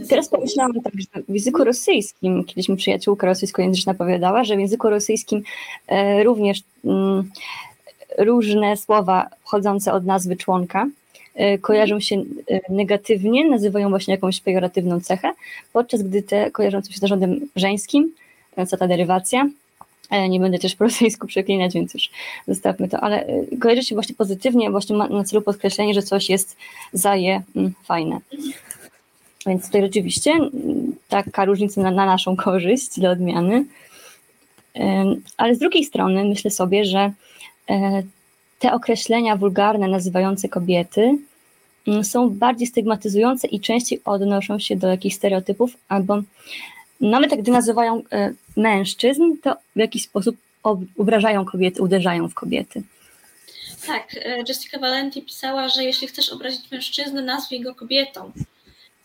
Teraz 0.10 0.30
pomyślałam 0.30 0.82
tak, 0.82 0.94
że 1.00 1.22
w 1.30 1.34
języku 1.34 1.64
rosyjskim, 1.64 2.44
kiedyś 2.44 2.70
mi 2.70 2.78
przyjaciółka 2.78 3.28
rosyjskojęzyczna 3.28 3.94
powiedziała, 3.94 4.44
że 4.44 4.56
w 4.56 4.60
języku 4.60 4.90
rosyjskim 4.90 5.44
e, 5.88 6.24
również 6.24 6.62
mm, 6.86 7.32
różne 8.18 8.78
słowa 8.78 9.30
wchodzące 9.42 9.94
od 9.94 10.06
nazwy 10.06 10.36
członka 10.36 10.88
e, 11.36 11.58
kojarzą 11.58 12.00
się 12.00 12.16
e, 12.16 12.60
negatywnie, 12.70 13.50
nazywają 13.50 13.90
właśnie 13.90 14.14
jakąś 14.14 14.42
pejoratywną 14.42 15.02
cechę, 15.02 15.34
podczas 15.74 16.02
gdy 16.02 16.22
te 16.22 16.52
kojarzące 16.52 16.92
się 16.92 16.98
z 16.98 17.02
narządem 17.02 17.40
żeńskim, 17.56 18.12
co 18.68 18.78
ta 18.78 18.88
derywacja, 18.88 19.50
nie 20.30 20.40
będę 20.40 20.60
też 20.60 20.76
po 20.76 20.84
rosyjsku 20.84 21.28
przeklinać, 21.28 21.74
więc 21.74 21.94
już 21.94 22.10
zostawmy 22.48 22.90
to, 22.90 23.00
ale 23.00 23.26
kojarzy 23.62 23.84
się 23.84 23.96
właśnie 23.96 24.16
pozytywnie, 24.16 24.72
właśnie 24.72 24.96
ma 24.96 25.08
na 25.08 25.24
celu 25.24 25.42
podkreślenie, 25.42 25.94
że 25.94 26.02
coś 26.02 26.30
jest 26.30 26.58
zaje 26.94 27.42
mm, 27.56 27.74
fajne. 27.84 28.20
Więc 29.48 29.66
tutaj 29.66 29.82
rzeczywiście 29.82 30.32
taka 31.08 31.46
różnica 31.46 31.82
na, 31.82 31.92
na 31.92 32.06
naszą 32.06 32.36
korzyść 32.36 33.00
dla 33.00 33.10
odmiany. 33.10 33.66
Ale 35.38 35.56
z 35.56 35.60
drugiej 35.60 35.86
strony 35.86 36.26
myślę 36.26 36.52
sobie, 36.52 36.86
że 36.86 37.12
e, 37.70 38.04
te 38.60 38.74
określenia 38.74 39.36
wulgarne 39.36 39.88
nazywające 39.88 40.50
kobiety 40.50 41.18
mm, 41.88 42.04
są 42.04 42.30
bardziej 42.30 42.68
stygmatyzujące 42.68 43.48
i 43.48 43.60
częściej 43.60 44.02
odnoszą 44.06 44.60
się 44.60 44.76
do 44.76 44.88
jakichś 44.88 45.16
stereotypów, 45.16 45.78
albo 45.90 46.22
nawet 47.02 47.36
gdy 47.36 47.52
nazywają 47.52 48.02
e, 48.12 48.34
mężczyzn, 48.58 49.24
to 49.44 49.56
w 49.76 49.80
jakiś 49.80 50.04
sposób 50.04 50.38
obrażają 50.98 51.46
kobiety, 51.46 51.82
uderzają 51.82 52.30
w 52.30 52.34
kobiety. 52.34 52.84
Tak, 53.88 54.16
e, 54.26 54.44
Jessica 54.48 54.80
Valenti 54.80 55.22
pisała, 55.22 55.70
że 55.70 55.84
jeśli 55.84 56.08
chcesz 56.08 56.30
obrazić 56.30 56.72
mężczyznę, 56.72 57.22
nazwij 57.22 57.62
go 57.62 57.76
kobietą 57.76 58.32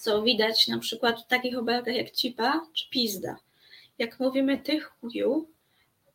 co 0.03 0.23
widać 0.23 0.69
na 0.69 0.79
przykład 0.79 1.21
w 1.21 1.27
takich 1.27 1.59
obelgach 1.59 1.97
jak 1.97 2.11
cipa 2.11 2.67
czy 2.75 2.91
pizda. 2.91 3.37
Jak 3.99 4.21
mówimy 4.21 4.59
ty 4.59 4.81
chuju, 4.81 5.49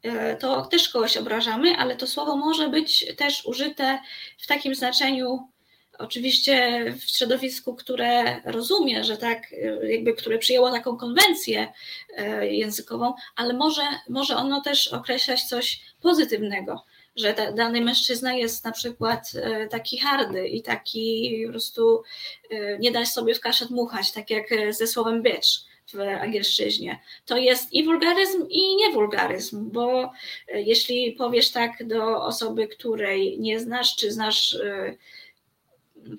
e, 0.04 0.36
to 0.36 0.66
też 0.66 0.90
kogoś 0.90 1.18
obrażamy, 1.18 1.78
ale 1.78 1.96
to 1.96 2.08
słowo 2.08 2.36
może 2.36 2.70
być 2.70 3.16
też 3.18 3.46
użyte 3.46 4.00
w 4.38 4.48
takim 4.48 4.76
znaczeniu, 4.76 5.50
oczywiście 5.98 6.86
w 7.00 7.18
środowisku, 7.18 7.76
które 7.76 8.42
rozumie, 8.46 9.04
że 9.04 9.18
tak, 9.18 9.54
e, 9.54 9.92
jakby 9.92 10.14
które 10.14 10.38
przyjęło 10.38 10.72
taką 10.72 10.98
konwencję 10.98 11.74
e, 12.18 12.48
językową, 12.48 13.14
ale 13.36 13.54
może, 13.54 13.84
może 14.10 14.36
ono 14.36 14.62
też 14.62 14.88
określać 14.88 15.44
coś 15.44 15.82
pozytywnego 16.02 16.86
że 17.18 17.34
ta, 17.34 17.52
dany 17.52 17.82
mężczyzna 17.82 18.34
jest 18.34 18.66
na 18.66 18.72
przykład 18.72 19.32
e, 19.36 19.68
taki 19.68 19.98
hardy 19.98 20.48
i 20.48 20.62
taki 20.62 21.44
po 21.46 21.52
prostu 21.52 22.04
e, 22.50 22.78
nie 22.80 22.92
da 22.92 23.06
sobie 23.06 23.36
w 23.36 23.40
kaszę 23.40 23.66
dmuchać, 23.66 24.12
tak 24.12 24.30
jak 24.30 24.46
ze 24.70 24.88
słowem 24.88 25.24
bitch 25.24 25.48
w 25.94 26.00
angielszczyźnie. 26.00 27.00
To 27.26 27.38
jest 27.38 27.74
i 27.74 27.84
wulgaryzm, 27.84 28.48
i 28.50 28.76
niewulgaryzm, 28.76 29.72
bo 29.72 30.12
e, 30.48 30.62
jeśli 30.62 31.12
powiesz 31.12 31.52
tak 31.52 31.88
do 31.88 32.24
osoby, 32.24 32.68
której 32.68 33.40
nie 33.40 33.60
znasz, 33.60 33.96
czy 33.96 34.12
znasz 34.12 34.58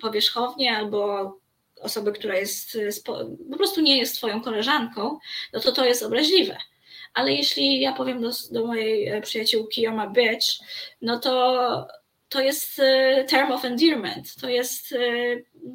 powierzchownie, 0.01 0.77
albo 0.77 1.33
osoby, 1.81 2.11
która 2.11 2.37
jest 2.37 2.77
po 3.51 3.57
prostu 3.57 3.81
nie 3.81 3.97
jest 3.97 4.15
twoją 4.15 4.41
koleżanką, 4.41 5.19
no 5.53 5.59
to 5.59 5.71
to 5.71 5.85
jest 5.85 6.03
obraźliwe 6.03 6.57
ale 7.13 7.33
jeśli 7.33 7.81
ja 7.81 7.93
powiem 7.93 8.21
do, 8.21 8.29
do 8.51 8.67
mojej 8.67 9.07
e, 9.07 9.21
przyjaciółki 9.21 9.89
my 9.89 10.09
bitch, 10.09 10.47
no 11.01 11.19
to 11.19 11.87
to 12.29 12.41
jest 12.41 12.79
e, 12.79 13.23
term 13.23 13.51
of 13.51 13.65
endearment, 13.65 14.35
to 14.35 14.49
jest 14.49 14.91
e, 14.91 14.97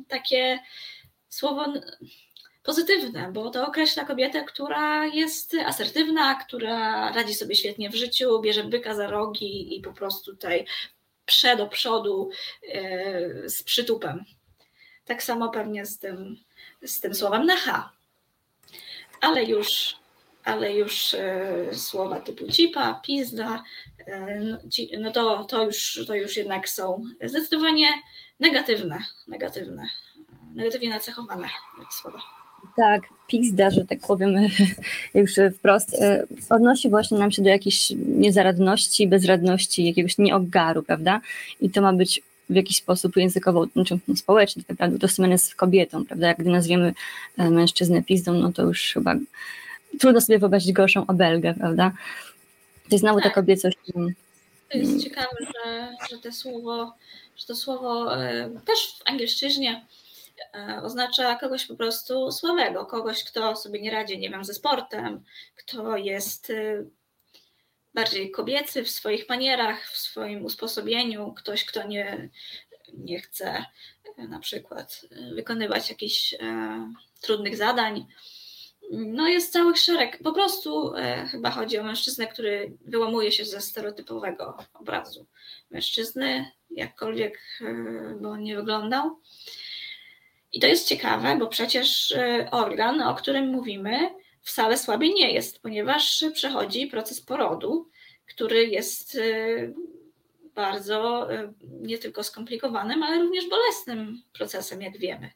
takie 0.09 0.59
słowo 1.29 1.73
pozytywne, 2.63 3.33
bo 3.33 3.51
to 3.51 3.67
określa 3.67 4.05
kobietę, 4.05 4.45
która 4.45 5.07
jest 5.07 5.55
asertywna, 5.67 6.35
która 6.35 7.13
radzi 7.13 7.35
sobie 7.35 7.55
świetnie 7.55 7.91
w 7.91 7.95
życiu, 7.95 8.41
bierze 8.41 8.65
byka 8.65 8.95
za 8.95 9.07
rogi 9.07 9.79
i 9.79 9.81
po 9.81 9.93
prostu 9.93 10.33
tutaj 10.33 10.67
prze 11.27 11.57
do 11.57 11.67
przodu 11.67 12.31
z 13.47 13.63
przytupem. 13.63 14.25
Tak 15.05 15.23
samo 15.23 15.49
pewnie 15.49 15.87
z 15.87 15.99
tym, 15.99 16.37
z 16.83 17.01
tym 17.01 17.15
słowem 17.15 17.47
na 17.47 17.57
H. 17.57 17.91
Ale 19.21 19.45
już 19.45 19.97
ale 20.45 20.75
już 20.75 21.15
e, 21.15 21.55
słowa 21.73 22.21
typu 22.21 22.49
cipa, 22.49 23.01
pizda, 23.07 23.63
e, 24.07 24.41
no, 24.41 24.59
no 24.99 25.11
to, 25.11 25.45
to, 25.45 25.65
już, 25.65 26.05
to 26.07 26.15
już 26.15 26.37
jednak 26.37 26.69
są 26.69 27.05
zdecydowanie 27.25 27.87
negatywne, 28.41 28.99
negatywne, 29.29 29.87
negatywnie 30.55 30.91
nacechowane 30.91 31.49
słowa. 31.91 32.21
Tak, 32.77 33.03
pizda, 33.29 33.71
że 33.71 33.85
tak 33.85 33.99
powiem 34.07 34.31
już 35.15 35.33
wprost, 35.59 35.95
e, 35.95 36.27
odnosi 36.51 36.91
właśnie 36.91 37.19
nam 37.19 37.31
się 37.31 37.43
do 37.43 37.49
jakiejś 37.49 37.93
niezaradności, 37.97 39.09
bezradności, 39.09 39.85
jakiegoś 39.85 40.19
nieogaru, 40.19 40.83
prawda? 40.83 41.21
I 41.61 41.71
to 41.71 41.83
ma 41.83 41.93
być 41.93 42.23
w 42.51 42.55
jakiś 42.55 42.77
sposób 42.77 43.17
językowo, 43.17 43.67
znaczy 43.67 43.99
społecznie 44.17 44.63
tak 44.63 44.71
naprawdę 44.71 44.97
utożsamiane 44.97 45.39
z 45.39 45.55
kobietą, 45.55 46.05
prawda? 46.05 46.27
Jak 46.27 46.39
gdy 46.39 46.51
nazwiemy 46.51 46.95
mężczyznę 47.39 48.03
pizdą, 48.03 48.35
no 48.35 48.53
to 48.53 48.63
już 48.63 48.93
chyba 48.95 49.15
trudno 50.01 50.21
sobie 50.21 50.39
wyobrazić 50.39 50.73
gorszą 50.73 51.07
obelgę, 51.07 51.55
prawda? 51.55 51.93
To 52.85 52.89
jest 52.91 53.01
znowu 53.01 53.19
ta 53.19 53.25
tak. 53.25 53.35
kobiecość 53.35 53.79
To 54.69 54.79
jest 54.79 55.05
ciekawe, 55.05 55.37
że, 55.41 55.93
że, 56.11 56.19
to 56.19 56.33
słowo, 56.33 56.93
że 57.37 57.47
to 57.47 57.57
słowo 57.57 58.23
e, 58.23 58.51
też 58.65 58.79
w 58.99 59.11
angielszczyźnie 59.11 59.87
e, 60.55 60.81
oznacza 60.83 61.35
kogoś 61.37 61.67
po 61.67 61.77
prostu 61.77 62.33
słabego, 62.33 62.87
kogoś, 62.87 63.25
kto 63.25 63.57
sobie 63.57 63.81
nie 63.81 63.91
radzi, 63.91 64.19
nie 64.19 64.31
wiem, 64.31 64.45
ze 64.45 64.55
sportem, 64.55 65.25
kto 65.57 65.97
jest 65.97 66.51
e, 66.51 66.85
bardziej 67.95 68.31
kobiecy 68.31 68.85
w 68.85 68.91
swoich 68.91 69.29
manierach, 69.29 69.91
w 69.91 69.97
swoim 69.97 70.45
usposobieniu, 70.45 71.33
ktoś, 71.33 71.65
kto 71.65 71.87
nie, 71.87 72.29
nie 72.95 73.21
chce 73.21 73.65
na 74.19 74.39
przykład 74.39 75.07
wykonywać 75.35 75.91
jakichś 75.91 76.35
trudnych 77.21 77.57
zadań, 77.57 78.07
no 78.93 79.29
jest 79.29 79.53
cały 79.53 79.77
szereg. 79.77 80.19
Po 80.23 80.33
prostu 80.33 80.95
e, 80.95 81.27
chyba 81.31 81.51
chodzi 81.51 81.79
o 81.79 81.85
mężczyznę, 81.85 82.27
który 82.27 82.77
wyłamuje 82.81 83.33
się 83.33 83.45
ze 83.45 83.61
stereotypowego 83.61 84.57
obrazu 84.75 85.27
mężczyzny, 85.71 86.51
jakkolwiek 86.71 87.39
e, 87.61 88.29
on 88.29 88.43
nie 88.43 88.57
wyglądał. 88.57 89.21
I 90.53 90.61
to 90.61 90.67
jest 90.67 90.89
ciekawe, 90.89 91.37
bo 91.39 91.47
przecież 91.47 92.13
e, 92.13 92.49
organ, 92.51 93.03
o 93.03 93.15
którym 93.15 93.47
mówimy, 93.49 94.11
wcale 94.43 94.79
słaby 94.79 95.09
nie 95.09 95.33
jest, 95.33 95.63
ponieważ 95.63 96.25
przechodzi 96.35 96.87
proces 96.87 97.21
porodu, 97.21 97.91
który 98.27 98.67
jest 98.67 99.15
e, 99.17 99.73
bardzo 100.55 101.33
e, 101.33 101.53
nie 101.65 101.99
tylko 101.99 102.23
skomplikowanym, 102.23 103.03
ale 103.03 103.23
również 103.23 103.49
bolesnym 103.49 104.23
procesem, 104.33 104.83
jak 104.83 104.99
wiemy. 104.99 105.31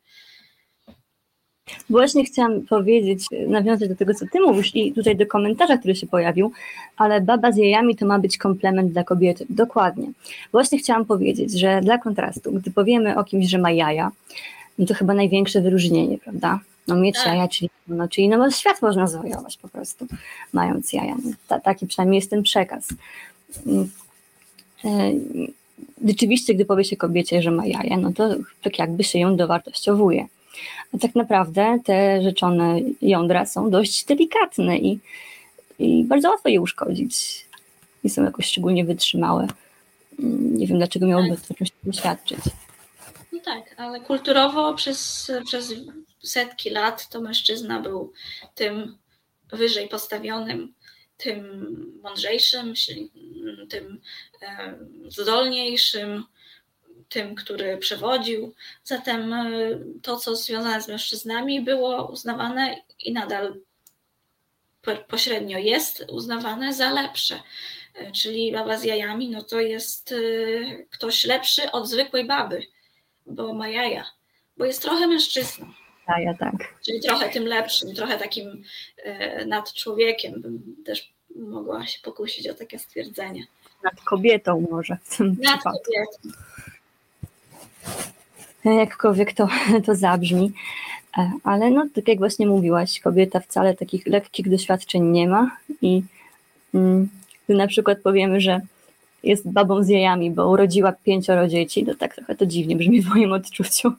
Właśnie 1.90 2.24
chciałam 2.24 2.60
powiedzieć, 2.60 3.26
nawiązać 3.48 3.88
do 3.88 3.96
tego, 3.96 4.14
co 4.14 4.26
ty 4.32 4.40
mówisz 4.40 4.76
i 4.76 4.92
tutaj 4.92 5.16
do 5.16 5.26
komentarza, 5.26 5.78
który 5.78 5.94
się 5.94 6.06
pojawił, 6.06 6.52
ale 6.96 7.20
baba 7.20 7.52
z 7.52 7.56
jajami 7.56 7.96
to 7.96 8.06
ma 8.06 8.18
być 8.18 8.38
komplement 8.38 8.92
dla 8.92 9.04
kobiety. 9.04 9.46
Dokładnie. 9.50 10.10
Właśnie 10.52 10.78
chciałam 10.78 11.04
powiedzieć, 11.04 11.60
że 11.60 11.80
dla 11.80 11.98
kontrastu, 11.98 12.52
gdy 12.52 12.70
powiemy 12.70 13.16
o 13.16 13.24
kimś, 13.24 13.50
że 13.50 13.58
ma 13.58 13.70
jaja, 13.70 14.10
no 14.78 14.86
to 14.86 14.94
chyba 14.94 15.14
największe 15.14 15.60
wyróżnienie, 15.60 16.18
prawda? 16.18 16.60
No 16.88 16.96
mieć 16.96 17.16
tak. 17.16 17.26
jaja, 17.26 17.48
czyli, 17.48 17.70
no, 17.88 18.08
czyli 18.08 18.28
no, 18.28 18.50
świat 18.50 18.82
można 18.82 19.06
zwojować 19.06 19.56
po 19.56 19.68
prostu, 19.68 20.06
mając 20.52 20.92
jaja. 20.92 21.14
No, 21.24 21.30
ta, 21.48 21.60
taki 21.60 21.86
przynajmniej 21.86 22.18
jest 22.18 22.30
ten 22.30 22.42
przekaz. 22.42 22.88
Mm. 23.66 23.90
E, 24.84 25.12
rzeczywiście, 26.06 26.54
gdy 26.54 26.64
powie 26.64 26.84
się 26.84 26.96
kobiecie, 26.96 27.42
że 27.42 27.50
ma 27.50 27.66
jaja, 27.66 27.96
no 27.96 28.12
to 28.12 28.34
tak 28.62 28.78
jakby 28.78 29.04
się 29.04 29.18
ją 29.18 29.36
dowartościowuje 29.36 30.26
a 30.94 30.98
tak 30.98 31.14
naprawdę 31.14 31.78
te 31.84 32.22
rzeczone 32.22 32.80
jądra 33.02 33.46
są 33.46 33.70
dość 33.70 34.04
delikatne 34.04 34.78
i, 34.78 34.98
i 35.78 36.04
bardzo 36.04 36.30
łatwo 36.30 36.48
je 36.48 36.60
uszkodzić. 36.60 37.46
Nie 38.04 38.10
są 38.10 38.24
jakoś 38.24 38.46
szczególnie 38.46 38.84
wytrzymałe. 38.84 39.46
Nie 40.18 40.66
wiem, 40.66 40.78
dlaczego 40.78 41.06
miałoby 41.06 41.36
to 41.48 41.54
czymś 41.54 41.70
świadczyć. 41.92 42.38
No 43.32 43.40
tak, 43.44 43.74
ale 43.76 44.00
kulturowo 44.00 44.74
przez, 44.74 45.30
przez 45.46 45.74
setki 46.22 46.70
lat 46.70 47.08
to 47.08 47.20
mężczyzna 47.20 47.80
był 47.80 48.12
tym 48.54 48.96
wyżej 49.52 49.88
postawionym, 49.88 50.74
tym 51.16 52.00
mądrzejszym, 52.02 52.74
tym 53.68 54.00
zdolniejszym, 55.08 56.24
tym, 57.08 57.34
który 57.34 57.76
przewodził. 57.78 58.54
Zatem 58.84 59.32
e, 59.32 59.46
to, 60.02 60.16
co 60.16 60.36
związane 60.36 60.82
z 60.82 60.88
mężczyznami, 60.88 61.60
było 61.60 62.06
uznawane 62.12 62.76
i 62.98 63.12
nadal 63.12 63.54
pośrednio 65.08 65.58
jest 65.58 66.04
uznawane 66.10 66.74
za 66.74 66.90
lepsze. 66.90 67.42
E, 67.94 68.12
czyli 68.12 68.52
baba 68.52 68.76
z 68.76 68.84
jajami, 68.84 69.30
no 69.30 69.42
to 69.42 69.60
jest 69.60 70.12
e, 70.12 70.16
ktoś 70.90 71.24
lepszy 71.24 71.70
od 71.72 71.88
zwykłej 71.88 72.24
baby, 72.26 72.62
bo 73.26 73.54
ma 73.54 73.68
jaja, 73.68 74.04
bo 74.56 74.64
jest 74.64 74.82
trochę 74.82 75.06
mężczyzną. 75.06 75.66
Jaja, 76.08 76.34
tak. 76.34 76.54
Czyli 76.86 77.00
trochę 77.00 77.28
tym 77.28 77.44
lepszym, 77.46 77.94
trochę 77.94 78.18
takim 78.18 78.62
nad 79.46 79.72
człowiekiem, 79.72 80.42
bym 80.42 80.76
też 80.84 81.12
mogła 81.36 81.86
się 81.86 82.00
pokusić 82.02 82.48
o 82.48 82.54
takie 82.54 82.78
stwierdzenie. 82.78 83.46
Nad 83.84 84.00
kobietą 84.00 84.66
może 84.70 84.98
w 85.04 85.16
tym 85.16 85.26
Nad 85.28 85.56
przypadku. 85.56 85.80
kobietą 85.84 86.38
jakkolwiek 88.64 89.32
to, 89.32 89.48
to 89.86 89.94
zabrzmi. 89.94 90.52
E, 91.18 91.30
ale 91.44 91.70
no, 91.70 91.86
tak 91.94 92.08
jak 92.08 92.18
właśnie 92.18 92.46
mówiłaś, 92.46 93.00
kobieta 93.00 93.40
wcale 93.40 93.74
takich 93.74 94.06
lekkich 94.06 94.50
doświadczeń 94.50 95.02
nie 95.02 95.28
ma 95.28 95.56
i 95.82 96.02
mm, 96.74 97.08
gdy 97.46 97.56
na 97.56 97.66
przykład 97.66 97.98
powiemy, 97.98 98.40
że 98.40 98.60
jest 99.22 99.50
babą 99.50 99.82
z 99.82 99.88
jajami, 99.88 100.30
bo 100.30 100.48
urodziła 100.48 100.92
pięcioro 100.92 101.48
dzieci, 101.48 101.86
to 101.86 101.94
tak 101.94 102.14
trochę 102.14 102.34
to 102.34 102.46
dziwnie 102.46 102.76
brzmi 102.76 103.02
w 103.02 103.08
moim 103.08 103.32
odczuciu. 103.32 103.92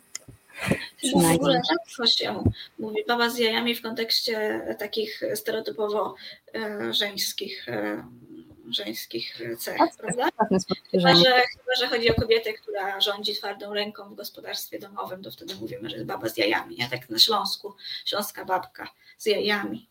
No 1.16 1.22
w 1.34 1.36
ogóle 1.36 1.62
rzadko 1.70 2.08
się 2.08 2.44
mówi 2.80 2.98
baba 3.08 3.30
z 3.30 3.40
jajami 3.40 3.76
w 3.76 3.82
kontekście 3.82 4.62
takich 4.80 5.22
stereotypowo 5.36 6.16
e, 6.56 6.94
żeńskich 6.94 7.70
e, 7.70 8.04
żeńskich 8.74 9.42
cech, 9.58 9.78
tak, 9.78 9.96
prawda? 9.98 10.30
Tak, 10.38 10.50
chyba 10.92 11.16
że, 11.16 11.24
chyba, 11.24 11.76
że 11.80 11.88
chodzi 11.88 12.12
o 12.12 12.14
kobietę, 12.14 12.54
która 12.54 13.02
rządzi 13.02 13.36
twardą 13.36 13.74
ręką 13.74 14.10
w 14.10 14.16
gospodarstwie 14.16 14.80
domowym, 14.80 15.24
to 15.24 15.32
wtedy 15.32 15.56
mówimy, 15.56 15.90
że 15.90 15.96
jest 15.96 16.08
baba 16.08 16.30
z 16.30 16.38
jajami, 16.38 16.76
nie? 16.76 16.90
Tak 16.90 17.10
na 17.10 17.20
Śląsku, 17.20 17.74
śląska 18.06 18.46
babka 18.46 18.88
z 19.18 19.26
jajami. 19.26 19.88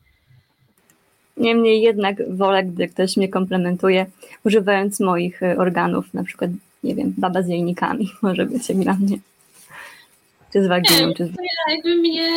Niemniej 1.37 1.83
jednak 1.83 2.37
wolę, 2.37 2.64
gdy 2.64 2.88
ktoś 2.88 3.17
mnie 3.17 3.29
komplementuje, 3.29 4.07
używając 4.45 5.01
moich 5.01 5.43
e, 5.43 5.59
organów, 5.59 6.14
na 6.14 6.25
przykład, 6.25 6.51
nie 6.85 6.95
wiem, 6.95 7.14
baba 7.19 7.43
z 7.43 7.49
jajnikami 7.49 8.11
może 8.23 8.47
być 8.47 8.69
jak 8.69 8.79
dla 8.79 8.95
mnie. 8.95 9.19
Czy 10.53 10.65
z 10.65 10.67
waginą, 10.67 11.15
czy 11.15 11.27
z... 11.27 11.31
Jakby 11.71 11.95
mnie 11.95 12.29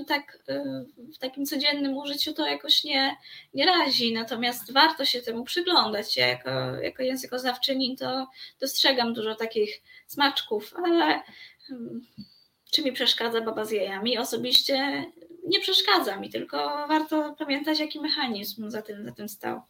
y, 0.00 0.04
tak 0.04 0.38
y, 0.48 1.12
w 1.14 1.18
takim 1.18 1.46
codziennym 1.46 1.96
użyciu 1.96 2.32
to 2.32 2.46
jakoś 2.46 2.84
nie, 2.84 3.16
nie 3.54 3.66
razi, 3.66 4.12
natomiast 4.12 4.72
warto 4.72 5.04
się 5.04 5.22
temu 5.22 5.44
przyglądać. 5.44 6.16
Ja 6.16 6.26
jako, 6.26 6.50
jako 6.82 7.02
językoznawczyni 7.02 7.96
to 7.96 8.26
dostrzegam 8.60 9.14
dużo 9.14 9.34
takich 9.34 9.82
smaczków, 10.06 10.74
ale 10.84 11.18
y, 11.70 11.74
czy 12.70 12.82
mi 12.82 12.92
przeszkadza 12.92 13.40
baba 13.40 13.64
z 13.64 13.70
jajami? 13.70 14.18
Osobiście 14.18 15.04
nie 15.46 15.60
przeszkadza 15.60 16.16
mi, 16.16 16.30
tylko 16.30 16.86
warto 16.88 17.34
pamiętać, 17.38 17.80
jaki 17.80 18.00
mechanizm 18.00 18.70
za 18.70 18.82
tym, 18.82 19.04
za 19.04 19.12
tym 19.12 19.28
stał. 19.28 19.60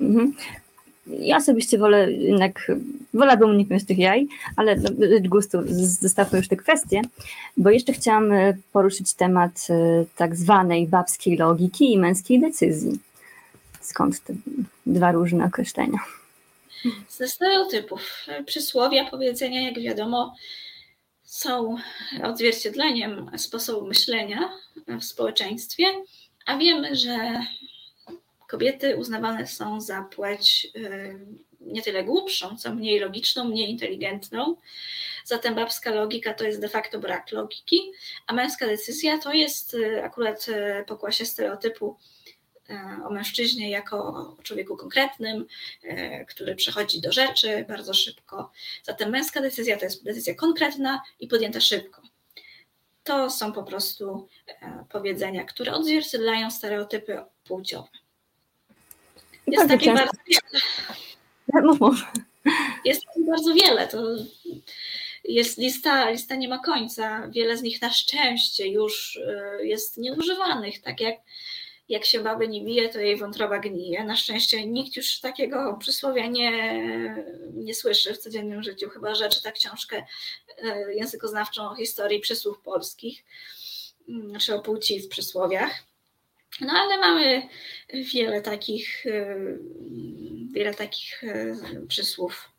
Mhm. 0.00 0.36
Ja 1.18 1.36
osobiście 1.36 1.78
wolę 1.78 2.12
jednak, 2.12 2.72
wolałabym 3.14 3.50
uniknąć 3.50 3.84
tych 3.84 3.98
jaj, 3.98 4.28
ale 4.56 4.78
z 4.78 5.28
gustu 5.28 5.58
zostawmy 6.00 6.38
już 6.38 6.48
te 6.48 6.56
kwestie, 6.56 7.02
bo 7.56 7.70
jeszcze 7.70 7.92
chciałam 7.92 8.32
e, 8.32 8.56
poruszyć 8.72 9.14
temat 9.14 9.66
e, 9.70 10.04
tak 10.16 10.36
zwanej 10.36 10.86
babskiej 10.88 11.36
logiki 11.36 11.92
i 11.92 11.98
męskiej 11.98 12.40
decyzji. 12.40 12.98
Skąd 13.80 14.20
te 14.20 14.34
dwa 14.86 15.12
różne 15.12 15.44
określenia? 15.44 15.98
Ze 17.08 17.28
stereotypów. 17.28 18.26
Przysłowia, 18.46 19.10
powiedzenia, 19.10 19.62
jak 19.62 19.80
wiadomo, 19.80 20.34
są 21.24 21.76
odzwierciedleniem 22.22 23.30
sposobu 23.36 23.86
myślenia 23.86 24.50
w 24.86 25.04
społeczeństwie, 25.04 25.84
a 26.46 26.58
wiemy, 26.58 26.96
że 26.96 27.40
kobiety 28.50 28.96
uznawane 28.96 29.46
są 29.46 29.80
za 29.80 30.02
płeć 30.02 30.68
y, 30.76 31.18
nie 31.60 31.82
tyle 31.82 32.04
głupszą, 32.04 32.56
co 32.56 32.74
mniej 32.74 33.00
logiczną, 33.00 33.44
mniej 33.44 33.70
inteligentną. 33.70 34.56
Zatem 35.24 35.54
babska 35.54 35.90
logika 35.90 36.34
to 36.34 36.44
jest 36.44 36.60
de 36.60 36.68
facto 36.68 36.98
brak 36.98 37.32
logiki, 37.32 37.92
a 38.26 38.32
męska 38.32 38.66
decyzja 38.66 39.18
to 39.18 39.32
jest 39.32 39.74
y, 39.74 40.04
akurat 40.04 40.46
y, 40.48 40.84
pokłasie 40.86 41.26
stereotypu 41.26 41.96
o 43.04 43.10
mężczyźnie 43.10 43.70
jako 43.70 44.36
człowieku 44.42 44.76
konkretnym, 44.76 45.46
który 46.28 46.54
przechodzi 46.54 47.00
do 47.00 47.12
rzeczy 47.12 47.64
bardzo 47.68 47.94
szybko. 47.94 48.50
Zatem 48.82 49.10
męska 49.10 49.40
decyzja 49.40 49.76
to 49.76 49.84
jest 49.84 50.04
decyzja 50.04 50.34
konkretna 50.34 51.02
i 51.20 51.28
podjęta 51.28 51.60
szybko. 51.60 52.02
To 53.04 53.30
są 53.30 53.52
po 53.52 53.62
prostu 53.62 54.28
powiedzenia, 54.88 55.44
które 55.44 55.72
odzwierciedlają 55.72 56.50
stereotypy 56.50 57.18
płciowe. 57.44 57.99
Jest 59.50 59.68
takich 59.68 59.94
bardzo 59.94 60.18
wiele. 60.26 60.60
Jest 62.84 63.04
bardzo 63.16 63.54
wiele. 63.54 63.88
To 63.88 64.02
jest 65.24 65.58
lista, 65.58 66.10
lista 66.10 66.34
nie 66.34 66.48
ma 66.48 66.58
końca. 66.58 67.28
Wiele 67.28 67.56
z 67.56 67.62
nich 67.62 67.82
na 67.82 67.90
szczęście 67.90 68.68
już 68.68 69.16
y, 69.16 69.66
jest 69.66 69.98
nieużywanych. 69.98 70.82
Tak 70.82 71.00
jak, 71.00 71.14
jak 71.88 72.04
się 72.04 72.20
baby 72.20 72.48
nie 72.48 72.64
bije, 72.64 72.88
to 72.88 73.00
jej 73.00 73.16
wątroba 73.16 73.58
gnije. 73.58 74.04
Na 74.04 74.16
szczęście 74.16 74.66
nikt 74.66 74.96
już 74.96 75.20
takiego 75.20 75.76
przysłowia 75.80 76.26
nie, 76.26 76.52
nie 77.52 77.74
słyszy 77.74 78.14
w 78.14 78.18
codziennym 78.18 78.62
życiu, 78.62 78.88
chyba 78.88 79.14
że 79.14 79.28
czyta 79.28 79.52
książkę 79.52 80.04
y, 80.64 80.94
językoznawczą 80.94 81.70
o 81.70 81.74
historii 81.74 82.20
przysłów 82.20 82.60
polskich, 82.60 83.24
mm, 84.08 84.38
czy 84.38 84.54
o 84.54 84.62
płci 84.62 85.00
w 85.00 85.08
przysłowiach. 85.08 85.89
No 86.60 86.72
ale 86.72 86.98
mamy 86.98 87.48
wiele 88.14 88.42
takich 88.42 89.06
y, 89.06 89.58
wiele 90.52 90.74
takich 90.74 91.22
przysłów. 91.88 92.50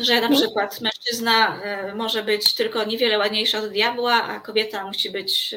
Że 0.00 0.20
na 0.20 0.36
przykład 0.36 0.80
mężczyzna 0.80 1.60
może 1.94 2.22
być 2.22 2.54
tylko 2.54 2.84
niewiele 2.84 3.18
ładniejszy 3.18 3.58
od 3.58 3.70
diabła, 3.70 4.22
a 4.22 4.40
kobieta 4.40 4.86
musi 4.86 5.10
być 5.10 5.54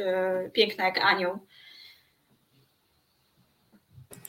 piękna 0.54 0.86
jak 0.86 0.98
anioł. 0.98 1.40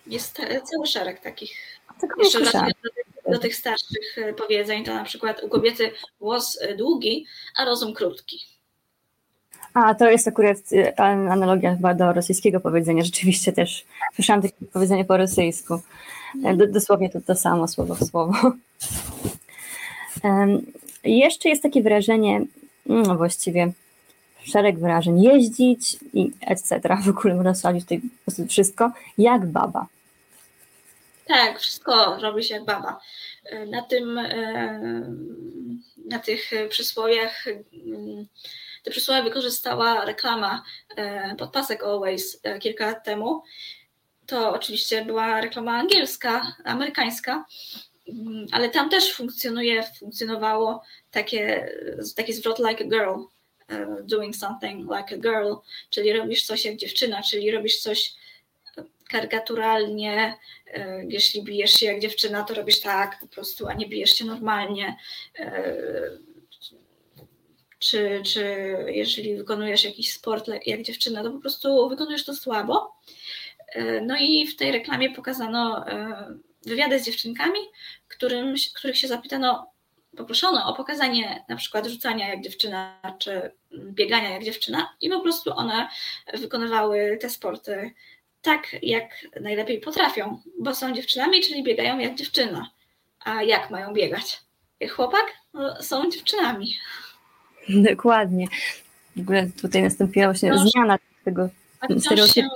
Jest 0.07 0.37
cały 0.65 0.87
szereg 0.87 1.21
takich. 1.21 1.81
Jeszcze 2.19 2.41
wracając 2.41 2.75
do, 3.25 3.33
do 3.33 3.39
tych 3.39 3.55
starszych 3.55 4.17
powiedzeń, 4.37 4.85
to 4.85 4.95
na 4.95 5.05
przykład 5.05 5.43
u 5.43 5.49
kobiety 5.49 5.93
głos 6.21 6.59
długi, 6.77 7.27
a 7.57 7.65
rozum 7.65 7.95
krótki. 7.95 8.58
A, 9.75 9.95
to 9.95 10.11
jest 10.11 10.29
akurat 10.29 10.57
y, 10.73 10.97
analogia 10.97 11.75
chyba 11.75 11.95
do 11.95 12.13
rosyjskiego 12.13 12.61
powiedzenia. 12.61 13.05
Rzeczywiście 13.05 13.53
też 13.53 13.85
słyszałam 14.15 14.43
takie 14.43 14.67
powiedzenie 14.73 15.05
po 15.05 15.17
rosyjsku. 15.17 15.81
E, 16.45 16.57
dosłownie 16.57 17.11
to 17.11 17.21
to 17.21 17.35
samo, 17.35 17.69
słowo 17.69 17.95
w 17.95 18.05
słowo. 18.05 18.53
Jeszcze 21.05 21.49
jest 21.49 21.63
takie 21.63 21.83
wyrażenie, 21.83 22.45
no 22.87 23.17
właściwie 23.17 23.73
szereg 24.45 24.79
wyrażeń, 24.79 25.23
jeździć 25.23 25.97
i 26.15 26.31
etc. 26.41 26.81
W 27.03 27.09
ogóle 27.09 27.35
można 27.35 27.55
sprawdzić 27.55 27.85
tutaj 27.85 28.01
wszystko, 28.49 28.93
jak 29.19 29.47
baba. 29.47 29.87
Tak, 31.27 31.59
wszystko 31.59 32.19
robi 32.23 32.45
się 32.45 32.55
jak 32.55 32.65
baba. 32.65 33.01
E, 33.45 33.67
na 33.67 33.83
tym, 33.83 34.19
e, 34.19 35.11
na 36.07 36.19
tych 36.19 36.51
przysłowiach 36.69 37.45
te 38.89 38.93
przysłowie 38.93 39.23
wykorzystała 39.23 40.05
reklama 40.05 40.63
e, 40.97 41.35
podpasek 41.37 41.83
Always 41.83 42.41
e, 42.43 42.59
kilka 42.59 42.87
lat 42.87 43.05
temu. 43.05 43.43
To 44.27 44.53
oczywiście 44.53 45.05
była 45.05 45.41
reklama 45.41 45.73
angielska, 45.73 46.57
amerykańska, 46.65 47.45
mm, 48.09 48.47
ale 48.53 48.69
tam 48.69 48.91
też 48.91 49.13
funkcjonuje, 49.15 49.83
funkcjonowało 49.99 50.83
takie, 51.11 51.73
taki 52.17 52.33
zwrot 52.33 52.59
like 52.59 52.85
a 52.85 52.89
girl, 52.89 53.15
e, 53.69 54.03
doing 54.03 54.37
something 54.37 54.91
like 54.91 55.15
a 55.15 55.19
girl, 55.19 55.55
czyli 55.91 56.13
robisz 56.13 56.43
coś 56.43 56.65
jak 56.65 56.77
dziewczyna, 56.77 57.23
czyli 57.23 57.51
robisz 57.51 57.81
coś 57.81 58.15
karykaturalnie, 59.11 60.35
jeśli 61.09 61.43
bijesz 61.43 61.73
się 61.73 61.87
jak 61.87 62.01
dziewczyna, 62.01 62.45
to 62.45 62.55
robisz 62.55 62.81
tak 62.81 63.21
po 63.21 63.27
prostu, 63.27 63.67
a 63.67 63.75
nie 63.75 63.89
bijesz 63.89 64.11
się 64.11 64.25
normalnie 64.25 64.97
czy, 67.79 68.23
czy 68.27 68.45
jeżeli 68.89 69.37
wykonujesz 69.37 69.85
jakiś 69.85 70.13
sport 70.13 70.51
jak 70.67 70.83
dziewczyna, 70.83 71.23
to 71.23 71.31
po 71.31 71.41
prostu 71.41 71.89
wykonujesz 71.89 72.25
to 72.25 72.35
słabo. 72.35 72.97
E, 73.75 74.01
no 74.01 74.17
i 74.21 74.47
w 74.47 74.57
tej 74.57 74.73
reklamie 74.73 75.11
pokazano 75.11 75.89
e, 75.89 76.35
wywiady 76.67 77.01
z 77.01 77.05
dziewczynkami, 77.07 77.61
którym, 78.09 78.55
których 78.75 78.99
się 78.99 79.09
zapytano, 79.09 79.73
poproszono 80.17 80.67
o 80.67 80.75
pokazanie 80.75 81.45
na 81.49 81.57
przykład 81.57 81.87
rzucania 81.87 82.29
jak 82.29 82.41
dziewczyna, 82.41 83.01
czy 83.19 83.51
biegania 83.73 84.31
jak 84.31 84.45
dziewczyna 84.45 84.97
i 85.01 85.09
po 85.09 85.21
prostu 85.21 85.53
one 85.57 85.89
wykonywały 86.35 87.19
te 87.21 87.31
sporty 87.31 87.95
tak, 88.43 88.77
jak 88.83 89.11
najlepiej 89.41 89.81
potrafią, 89.81 90.43
bo 90.61 90.75
są 90.75 90.93
dziewczynami, 90.93 91.41
czyli 91.41 91.63
biegają 91.63 91.99
jak 91.99 92.15
dziewczyna. 92.15 92.71
A 93.25 93.43
jak 93.43 93.71
mają 93.71 93.93
biegać? 93.93 94.41
Jak 94.81 94.93
chłopak? 94.93 95.27
No, 95.55 95.83
są 95.83 96.11
dziewczynami. 96.11 96.75
Dokładnie. 97.91 98.47
W 99.17 99.21
ogóle 99.21 99.51
tutaj 99.61 99.83
nastąpiła 99.83 100.27
właśnie 100.27 100.53
wciąż, 100.53 100.71
zmiana 100.71 100.99
tego 101.25 101.49
stereotypu. 101.99 102.49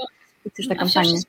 Też 0.57 0.69
ta 0.69 0.75
kampania. 0.75 1.21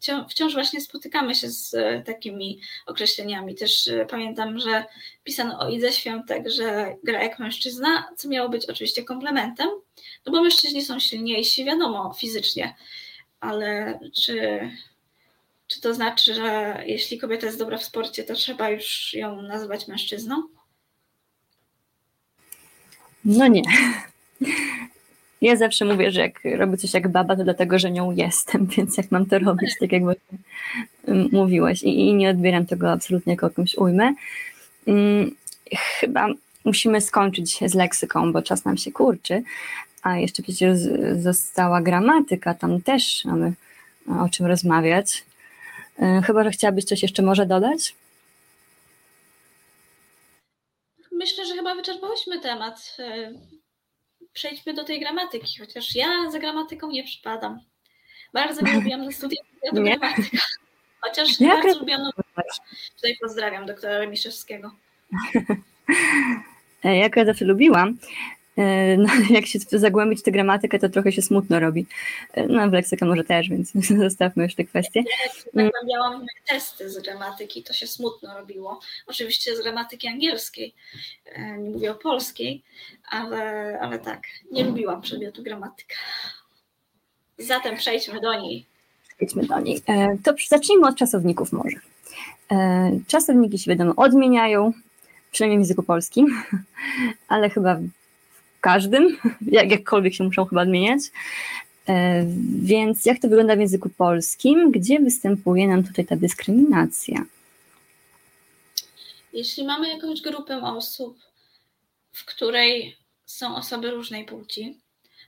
Wciąż, 0.00 0.32
wciąż 0.32 0.54
właśnie 0.54 0.80
spotykamy 0.80 1.34
się 1.34 1.50
z 1.50 1.74
e, 1.74 2.02
takimi 2.02 2.60
określeniami. 2.86 3.54
Też 3.54 3.88
e, 3.88 4.06
pamiętam, 4.06 4.58
że 4.58 4.84
pisano 5.24 5.60
o 5.60 5.68
Idze 5.68 5.92
Świątek, 5.92 6.50
że 6.50 6.96
gra 7.04 7.22
jak 7.22 7.38
mężczyzna, 7.38 8.08
co 8.16 8.28
miało 8.28 8.48
być 8.48 8.66
oczywiście 8.66 9.04
komplementem, 9.04 9.68
no 10.26 10.32
bo 10.32 10.42
mężczyźni 10.42 10.82
są 10.82 11.00
silniejsi, 11.00 11.64
wiadomo, 11.64 12.14
fizycznie, 12.18 12.74
ale 13.40 13.98
czy, 14.14 14.60
czy 15.66 15.80
to 15.80 15.94
znaczy, 15.94 16.34
że 16.34 16.82
jeśli 16.86 17.18
kobieta 17.18 17.46
jest 17.46 17.58
dobra 17.58 17.78
w 17.78 17.84
sporcie, 17.84 18.24
to 18.24 18.34
trzeba 18.34 18.70
już 18.70 19.14
ją 19.14 19.42
nazywać 19.42 19.88
mężczyzną? 19.88 20.42
No 23.24 23.48
nie. 23.48 23.62
Ja 25.40 25.56
zawsze 25.56 25.84
mówię, 25.84 26.10
że 26.10 26.20
jak 26.20 26.40
robię 26.56 26.76
coś 26.76 26.94
jak 26.94 27.08
baba, 27.08 27.36
to 27.36 27.44
dlatego, 27.44 27.78
że 27.78 27.90
nią 27.90 28.10
jestem, 28.10 28.66
więc 28.76 28.96
jak 28.96 29.10
mam 29.10 29.26
to 29.26 29.38
robić, 29.38 29.70
tak 29.80 29.92
jak 29.92 30.02
właśnie 30.02 30.38
mówiłaś 31.32 31.82
i, 31.82 32.08
i 32.08 32.14
nie 32.14 32.30
odbieram 32.30 32.66
tego 32.66 32.92
absolutnie 32.92 33.32
jako 33.32 33.46
jakąś 33.46 33.74
ujmę. 33.74 34.14
Hmm, 34.86 35.30
chyba 36.00 36.28
musimy 36.64 37.00
skończyć 37.00 37.58
z 37.70 37.74
leksyką, 37.74 38.32
bo 38.32 38.42
czas 38.42 38.64
nam 38.64 38.76
się 38.76 38.92
kurczy, 38.92 39.42
a 40.02 40.18
jeszcze 40.18 40.42
przecież 40.42 40.78
została 41.18 41.82
gramatyka, 41.82 42.54
tam 42.54 42.82
też 42.82 43.24
mamy 43.24 43.52
o 44.20 44.28
czym 44.28 44.46
rozmawiać. 44.46 45.24
E, 45.98 46.22
chyba, 46.26 46.44
że 46.44 46.50
chciałabyś 46.50 46.84
coś 46.84 47.02
jeszcze 47.02 47.22
może 47.22 47.46
dodać? 47.46 47.94
Myślę, 51.24 51.46
że 51.46 51.54
chyba 51.54 51.74
wyczerpałyśmy 51.74 52.40
temat. 52.40 52.96
E, 52.98 53.32
przejdźmy 54.32 54.74
do 54.74 54.84
tej 54.84 55.00
gramatyki, 55.00 55.58
chociaż 55.60 55.94
ja 55.94 56.30
za 56.30 56.38
gramatyką 56.38 56.90
nie 56.90 57.04
przypadam. 57.04 57.60
Bardzo 58.32 58.62
nie 58.62 58.74
lubiłam 58.74 59.04
na 59.04 59.12
studiach 59.12 59.46
gramatyka. 59.72 60.14
Chociaż 61.00 61.40
nie 61.40 61.48
bardzo 61.48 61.78
lubiłam 61.78 62.10
Tutaj 62.96 63.16
pozdrawiam 63.20 63.66
doktora 63.66 63.98
Remiszewskiego. 63.98 64.70
Ja 66.84 67.24
zawsze 67.24 67.44
lubiłam, 67.44 67.98
no, 68.98 69.08
jak 69.36 69.46
się 69.46 69.58
zagłębić 69.58 70.20
w 70.20 70.22
tę 70.22 70.32
gramatykę, 70.32 70.78
to 70.78 70.88
trochę 70.88 71.12
się 71.12 71.22
smutno 71.22 71.60
robi. 71.60 71.86
E, 72.32 72.46
no, 72.46 72.70
w 72.70 72.72
leksykę 72.72 73.06
może 73.06 73.24
też, 73.24 73.48
więc 73.48 73.72
zostawmy 74.08 74.42
już 74.42 74.54
te 74.54 74.64
kwestie. 74.64 75.00
Jak 75.00 75.32
zagłębiałam 75.54 76.26
testy 76.48 76.90
z 76.90 77.02
gramatyki, 77.02 77.62
to 77.62 77.72
się 77.72 77.86
smutno 77.86 78.38
robiło. 78.38 78.80
Oczywiście 79.06 79.56
z 79.56 79.62
gramatyki 79.62 80.08
angielskiej, 80.08 80.74
e, 81.26 81.58
nie 81.58 81.70
mówię 81.70 81.90
o 81.90 81.94
polskiej, 81.94 82.62
ale, 83.10 83.78
ale 83.80 83.98
tak, 83.98 84.22
nie 84.50 84.64
lubiłam 84.64 85.02
przedmiotu 85.02 85.42
gramatyka. 85.42 85.94
Zatem 87.38 87.76
przejdźmy 87.76 88.20
do 88.20 88.40
niej. 88.40 88.66
Przejdźmy 89.16 89.46
do 89.46 89.60
niej. 89.60 89.82
To 90.24 90.34
zacznijmy 90.48 90.88
od 90.88 90.96
czasowników 90.96 91.52
może. 91.52 91.76
Czasowniki 93.06 93.58
się 93.58 93.70
wiadomo 93.70 93.92
odmieniają, 93.96 94.72
przynajmniej 95.32 95.58
w 95.58 95.62
języku 95.62 95.82
polskim, 95.82 96.42
ale 97.28 97.50
chyba 97.50 97.78
każdym, 98.64 99.18
jak, 99.58 99.70
jakkolwiek 99.70 100.14
się 100.14 100.24
muszą 100.24 100.44
chyba 100.44 100.62
odmieniać. 100.62 101.00
E, 101.88 102.24
więc 102.62 103.06
jak 103.06 103.18
to 103.18 103.28
wygląda 103.28 103.56
w 103.56 103.60
języku 103.60 103.88
polskim? 103.88 104.70
Gdzie 104.70 105.00
występuje 105.00 105.68
nam 105.68 105.84
tutaj 105.84 106.04
ta 106.04 106.16
dyskryminacja? 106.16 107.24
Jeśli 109.32 109.64
mamy 109.64 109.88
jakąś 109.88 110.20
grupę 110.20 110.62
osób, 110.62 111.18
w 112.12 112.24
której 112.24 112.96
są 113.26 113.56
osoby 113.56 113.90
różnej 113.90 114.24
płci, 114.24 114.80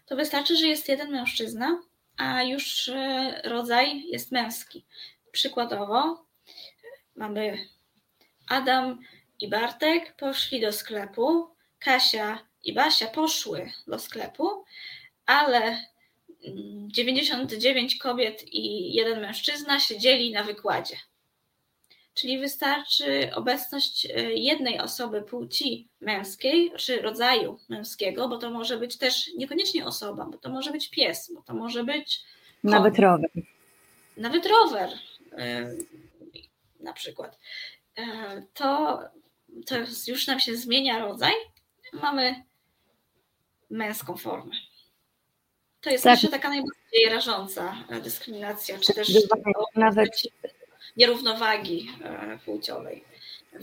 to 0.06 0.16
wystarczy, 0.16 0.56
że 0.56 0.66
jest 0.66 0.88
jeden 0.88 1.10
mężczyzna, 1.10 1.82
a 2.16 2.42
już 2.42 2.88
e, 2.88 3.40
rodzaj 3.44 4.06
jest 4.06 4.32
męski. 4.32 4.84
Przykładowo 5.32 6.24
mamy 7.16 7.58
Adam 8.48 8.98
i 9.40 9.48
Bartek 9.48 10.16
poszli 10.16 10.60
do 10.60 10.72
sklepu, 10.72 11.48
Kasia 11.78 12.38
i 12.66 12.72
Basia 12.72 13.06
poszły 13.06 13.72
do 13.86 13.98
sklepu, 13.98 14.64
ale 15.26 15.86
99 16.86 17.98
kobiet 17.98 18.44
i 18.52 18.94
jeden 18.94 19.20
mężczyzna 19.20 19.80
siedzieli 19.80 20.32
na 20.32 20.44
wykładzie. 20.44 20.96
Czyli 22.14 22.38
wystarczy 22.38 23.30
obecność 23.34 24.06
e, 24.06 24.32
jednej 24.34 24.80
osoby 24.80 25.22
płci 25.22 25.88
męskiej, 26.00 26.72
czy 26.76 27.02
rodzaju 27.02 27.58
męskiego, 27.68 28.28
bo 28.28 28.38
to 28.38 28.50
może 28.50 28.78
być 28.78 28.98
też 28.98 29.30
niekoniecznie 29.36 29.86
osoba, 29.86 30.24
bo 30.24 30.38
to 30.38 30.48
może 30.48 30.72
być 30.72 30.90
pies, 30.90 31.30
bo 31.34 31.42
to 31.42 31.54
może 31.54 31.84
być. 31.84 32.22
Koń. 32.62 32.70
Nawet 32.70 32.98
rower. 32.98 33.30
Nawet 34.16 34.46
rower 34.46 34.90
e, 35.38 35.74
na 36.80 36.92
przykład. 36.92 37.38
E, 37.98 38.02
to, 38.54 39.00
to 39.66 39.74
już 40.06 40.26
nam 40.26 40.40
się 40.40 40.56
zmienia 40.56 40.98
rodzaj. 40.98 41.32
Mamy 41.92 42.42
męską 43.70 44.16
formę. 44.16 44.54
To 45.80 45.90
jest 45.90 46.04
tak. 46.04 46.18
taka 46.30 46.48
najbardziej 46.48 47.08
rażąca 47.10 47.74
e, 47.88 48.00
dyskryminacja, 48.00 48.78
czy 48.78 48.94
też 48.94 49.12
nawet 49.76 50.10
nierównowagi 50.96 51.88
e, 52.04 52.38
płciowej. 52.44 53.04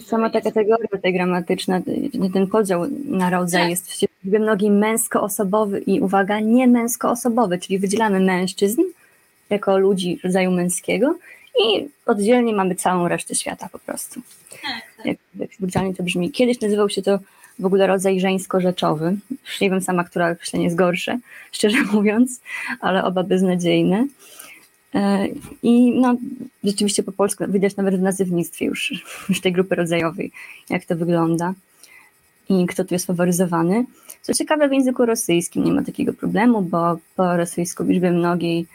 Sama 0.05 0.29
ta 0.29 0.41
kategoria 0.41 0.87
tutaj 0.91 1.13
gramatyczna, 1.13 1.81
ten 2.33 2.47
podział 2.47 2.85
na 3.05 3.29
rodzaj 3.29 3.61
tak. 3.61 3.69
jest 3.69 3.91
w 4.23 4.39
mnogi 4.39 4.71
męskoosobowy 4.71 5.79
i 5.79 6.01
uwaga, 6.01 6.39
nie 6.39 6.67
męskoosobowy, 6.67 7.57
czyli 7.57 7.79
wydzielamy 7.79 8.19
mężczyzn 8.19 8.81
jako 9.49 9.77
ludzi 9.77 10.19
rodzaju 10.23 10.51
męskiego 10.51 11.15
i 11.59 11.89
oddzielnie 12.05 12.53
mamy 12.53 12.75
całą 12.75 13.07
resztę 13.07 13.35
świata 13.35 13.69
po 13.71 13.79
prostu. 13.79 14.21
Tak, 14.49 14.61
tak. 14.97 15.05
Jak, 15.05 15.17
jak 15.35 15.97
to 15.97 16.03
brzmi. 16.03 16.31
Kiedyś 16.31 16.61
nazywał 16.61 16.89
się 16.89 17.01
to 17.01 17.19
w 17.59 17.65
ogóle 17.65 17.87
rodzaj 17.87 18.19
żeńsko-rzeczowy. 18.19 19.17
Nie 19.61 19.69
wiem 19.69 19.81
sama, 19.81 20.03
która 20.03 20.31
określenie 20.31 20.65
jest 20.65 20.77
gorsze, 20.77 21.19
szczerze 21.51 21.83
mówiąc, 21.93 22.41
ale 22.79 23.03
oba 23.03 23.23
beznadziejne. 23.23 24.07
E, 24.95 25.27
I 25.63 25.99
no, 26.01 26.15
rzeczywiście 26.63 27.03
po 27.03 27.11
polsku 27.11 27.43
widać 27.47 27.75
nawet 27.75 27.95
w 27.95 28.01
nazywnictwie 28.01 28.65
już, 28.65 28.93
już 29.29 29.41
tej 29.41 29.51
grupy 29.51 29.75
rodzajowej, 29.75 30.31
jak 30.69 30.85
to 30.85 30.95
wygląda 30.95 31.53
i 32.49 32.65
kto 32.65 32.85
tu 32.85 32.93
jest 32.95 33.05
faworyzowany. 33.05 33.85
Co 34.21 34.33
ciekawe, 34.33 34.69
w 34.69 34.71
języku 34.71 35.05
rosyjskim 35.05 35.63
nie 35.63 35.71
ma 35.71 35.83
takiego 35.83 36.13
problemu, 36.13 36.61
bo 36.61 36.97
po 37.15 37.37
rosyjsku 37.37 37.83
liczby 37.83 38.11
mnogiej 38.11 38.67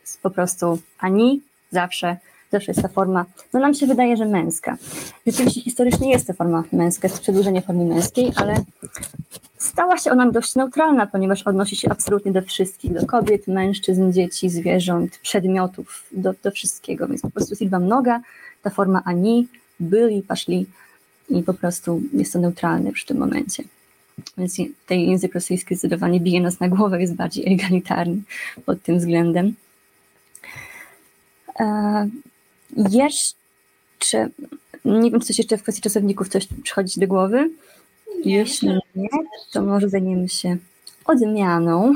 jest 0.00 0.22
po 0.22 0.30
prostu 0.30 0.78
ani 0.98 1.40
zawsze, 1.70 2.16
zawsze 2.54 2.72
jest 2.72 2.82
ta 2.82 2.88
forma, 2.88 3.24
no 3.52 3.60
nam 3.60 3.74
się 3.74 3.86
wydaje, 3.86 4.16
że 4.16 4.26
męska. 4.26 4.76
Rzeczywiście 5.26 5.60
historycznie 5.60 6.10
jest 6.10 6.26
to 6.26 6.32
forma 6.34 6.64
męska, 6.72 7.08
jest 7.08 7.20
przedłużenie 7.20 7.62
formy 7.62 7.84
męskiej, 7.84 8.32
ale 8.36 8.54
stała 9.58 9.98
się 9.98 10.10
ona 10.10 10.30
dość 10.30 10.54
neutralna, 10.54 11.06
ponieważ 11.06 11.42
odnosi 11.42 11.76
się 11.76 11.90
absolutnie 11.90 12.32
do 12.32 12.42
wszystkich, 12.42 12.92
do 12.92 13.06
kobiet, 13.06 13.46
mężczyzn, 13.48 14.12
dzieci, 14.12 14.50
zwierząt, 14.50 15.18
przedmiotów, 15.18 16.04
do, 16.12 16.34
do 16.42 16.50
wszystkiego, 16.50 17.08
więc 17.08 17.22
po 17.22 17.30
prostu 17.30 17.54
liczba 17.60 17.78
mnoga, 17.78 18.20
ta 18.62 18.70
forma 18.70 19.02
ani, 19.04 19.48
byli, 19.80 20.22
paszli 20.22 20.66
i 21.28 21.42
po 21.42 21.54
prostu 21.54 22.02
jest 22.12 22.32
to 22.32 22.38
neutralne 22.38 22.92
przy 22.92 23.06
tym 23.06 23.18
momencie. 23.18 23.64
Więc 24.38 24.56
ten 24.86 25.00
język 25.00 25.34
rosyjski 25.34 25.74
zdecydowanie 25.74 26.20
bije 26.20 26.40
nas 26.40 26.60
na 26.60 26.68
głowę, 26.68 27.00
jest 27.00 27.14
bardziej 27.14 27.52
egalitarny 27.52 28.22
pod 28.66 28.82
tym 28.82 28.98
względem. 28.98 29.54
Jeszcze, 32.76 34.28
nie 34.84 35.10
wiem, 35.10 35.20
czy 35.20 35.26
coś 35.26 35.38
jeszcze 35.38 35.58
w 35.58 35.62
kwestii 35.62 35.82
czasowników 35.82 36.28
coś 36.28 36.48
przychodzi 36.62 37.00
do 37.00 37.06
głowy. 37.06 37.50
Nie, 38.24 38.36
Jeśli 38.36 38.68
nie, 38.96 39.08
to 39.52 39.62
może 39.62 39.88
zajmiemy 39.88 40.28
się 40.28 40.56
odmianą. 41.04 41.94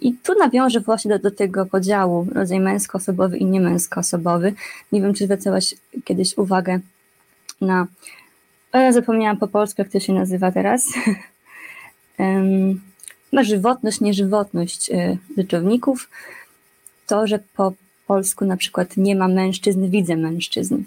I 0.00 0.14
tu 0.14 0.38
nawiążę 0.38 0.80
właśnie 0.80 1.08
do, 1.08 1.18
do 1.18 1.36
tego 1.36 1.66
podziału 1.66 2.26
rodzaj 2.32 2.60
męskoosobowy 2.60 3.38
i 3.38 3.44
niemęskoosobowy. 3.44 4.54
Nie 4.92 5.02
wiem, 5.02 5.14
czy 5.14 5.24
zwracałaś 5.24 5.74
kiedyś 6.04 6.38
uwagę 6.38 6.80
na. 7.60 7.86
Ja 8.72 8.92
zapomniałam 8.92 9.36
po 9.36 9.48
polsku, 9.48 9.82
jak 9.82 9.92
to 9.92 10.00
się 10.00 10.12
nazywa 10.12 10.52
teraz. 10.52 10.86
Ma 13.32 13.42
żywotność, 13.42 14.00
nieżywotność 14.00 14.90
e, 14.90 15.16
rzeczowników. 15.36 16.10
To, 17.06 17.26
że 17.26 17.38
po 17.56 17.72
polsku 18.10 18.44
na 18.44 18.56
przykład 18.56 18.96
nie 18.96 19.16
ma 19.16 19.28
mężczyzn, 19.28 19.90
widzę 19.90 20.16
mężczyzn, 20.16 20.82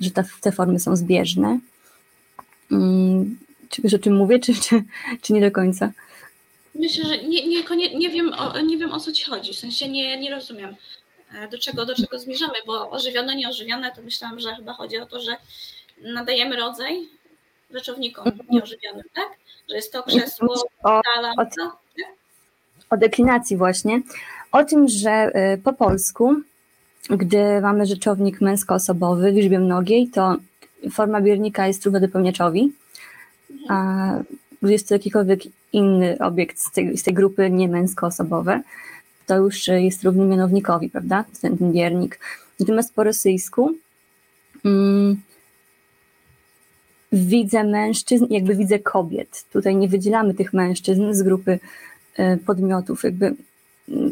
że 0.00 0.10
te, 0.10 0.24
te 0.40 0.52
formy 0.52 0.80
są 0.80 0.96
zbieżne. 0.96 1.58
Mm, 2.70 3.38
czy 3.68 3.82
wiesz 3.82 3.94
o 3.94 3.98
czym 3.98 4.16
mówię, 4.16 4.38
czy, 4.38 4.54
czy, 4.54 4.82
czy 5.22 5.32
nie 5.32 5.40
do 5.40 5.50
końca? 5.50 5.92
Myślę, 6.74 7.04
że 7.04 7.18
nie, 7.18 7.46
nie, 7.46 7.62
nie, 7.98 8.10
wiem, 8.10 8.32
o, 8.38 8.60
nie 8.60 8.78
wiem 8.78 8.92
o 8.92 9.00
co 9.00 9.12
ci 9.12 9.24
chodzi, 9.24 9.52
w 9.52 9.58
sensie 9.58 9.88
nie, 9.88 10.20
nie 10.20 10.30
rozumiem 10.30 10.76
e, 11.34 11.48
do 11.48 11.58
czego, 11.58 11.86
do 11.86 11.94
czego 11.94 12.18
zmierzamy, 12.18 12.54
bo 12.66 12.90
ożywione, 12.90 13.36
nieożywione 13.36 13.92
to 13.96 14.02
myślałam, 14.02 14.40
że 14.40 14.54
chyba 14.54 14.72
chodzi 14.72 14.98
o 14.98 15.06
to, 15.06 15.20
że 15.20 15.36
nadajemy 16.02 16.56
rodzaj 16.56 17.08
rzeczownikom 17.70 18.28
mhm. 18.28 18.46
nieożywionym, 18.50 19.04
tak? 19.14 19.28
Że 19.68 19.76
jest 19.76 19.92
to 19.92 20.02
krzesło, 20.02 20.54
sala, 20.82 21.32
o, 21.38 21.42
o, 21.42 21.72
o 22.90 22.96
deklinacji 22.96 23.56
właśnie. 23.56 24.02
O 24.52 24.64
tym, 24.64 24.88
że 24.88 25.30
y, 25.54 25.58
po 25.58 25.72
polsku, 25.72 26.42
gdy 27.10 27.60
mamy 27.60 27.86
rzeczownik 27.86 28.40
męskoosobowy 28.40 29.32
w 29.32 29.34
liczbie 29.34 29.58
mnogiej, 29.58 30.08
to 30.08 30.36
forma 30.90 31.20
biernika 31.20 31.66
jest 31.66 31.84
równa 31.84 32.00
dopełniaczowi, 32.00 32.72
a 33.68 34.10
jest 34.62 34.88
to 34.88 34.94
jakikolwiek 34.94 35.40
inny 35.72 36.18
obiekt 36.18 36.58
z 36.58 36.72
tej, 36.72 36.98
z 36.98 37.02
tej 37.02 37.14
grupy 37.14 37.50
niemęskoosobowe, 37.50 38.62
to 39.26 39.36
już 39.36 39.68
jest 39.68 40.04
równy 40.04 40.24
mianownikowi, 40.24 40.90
prawda? 40.90 41.24
Ten, 41.40 41.58
ten 41.58 41.72
biernik. 41.72 42.18
Natomiast 42.60 42.94
po 42.94 43.04
rosyjsku 43.04 43.74
mm, 44.64 45.20
widzę 47.12 47.64
mężczyzn, 47.64 48.26
jakby 48.30 48.54
widzę 48.54 48.78
kobiet. 48.78 49.44
Tutaj 49.52 49.76
nie 49.76 49.88
wydzielamy 49.88 50.34
tych 50.34 50.52
mężczyzn 50.52 51.12
z 51.12 51.22
grupy 51.22 51.58
y, 52.18 52.38
podmiotów, 52.46 53.04
jakby 53.04 53.34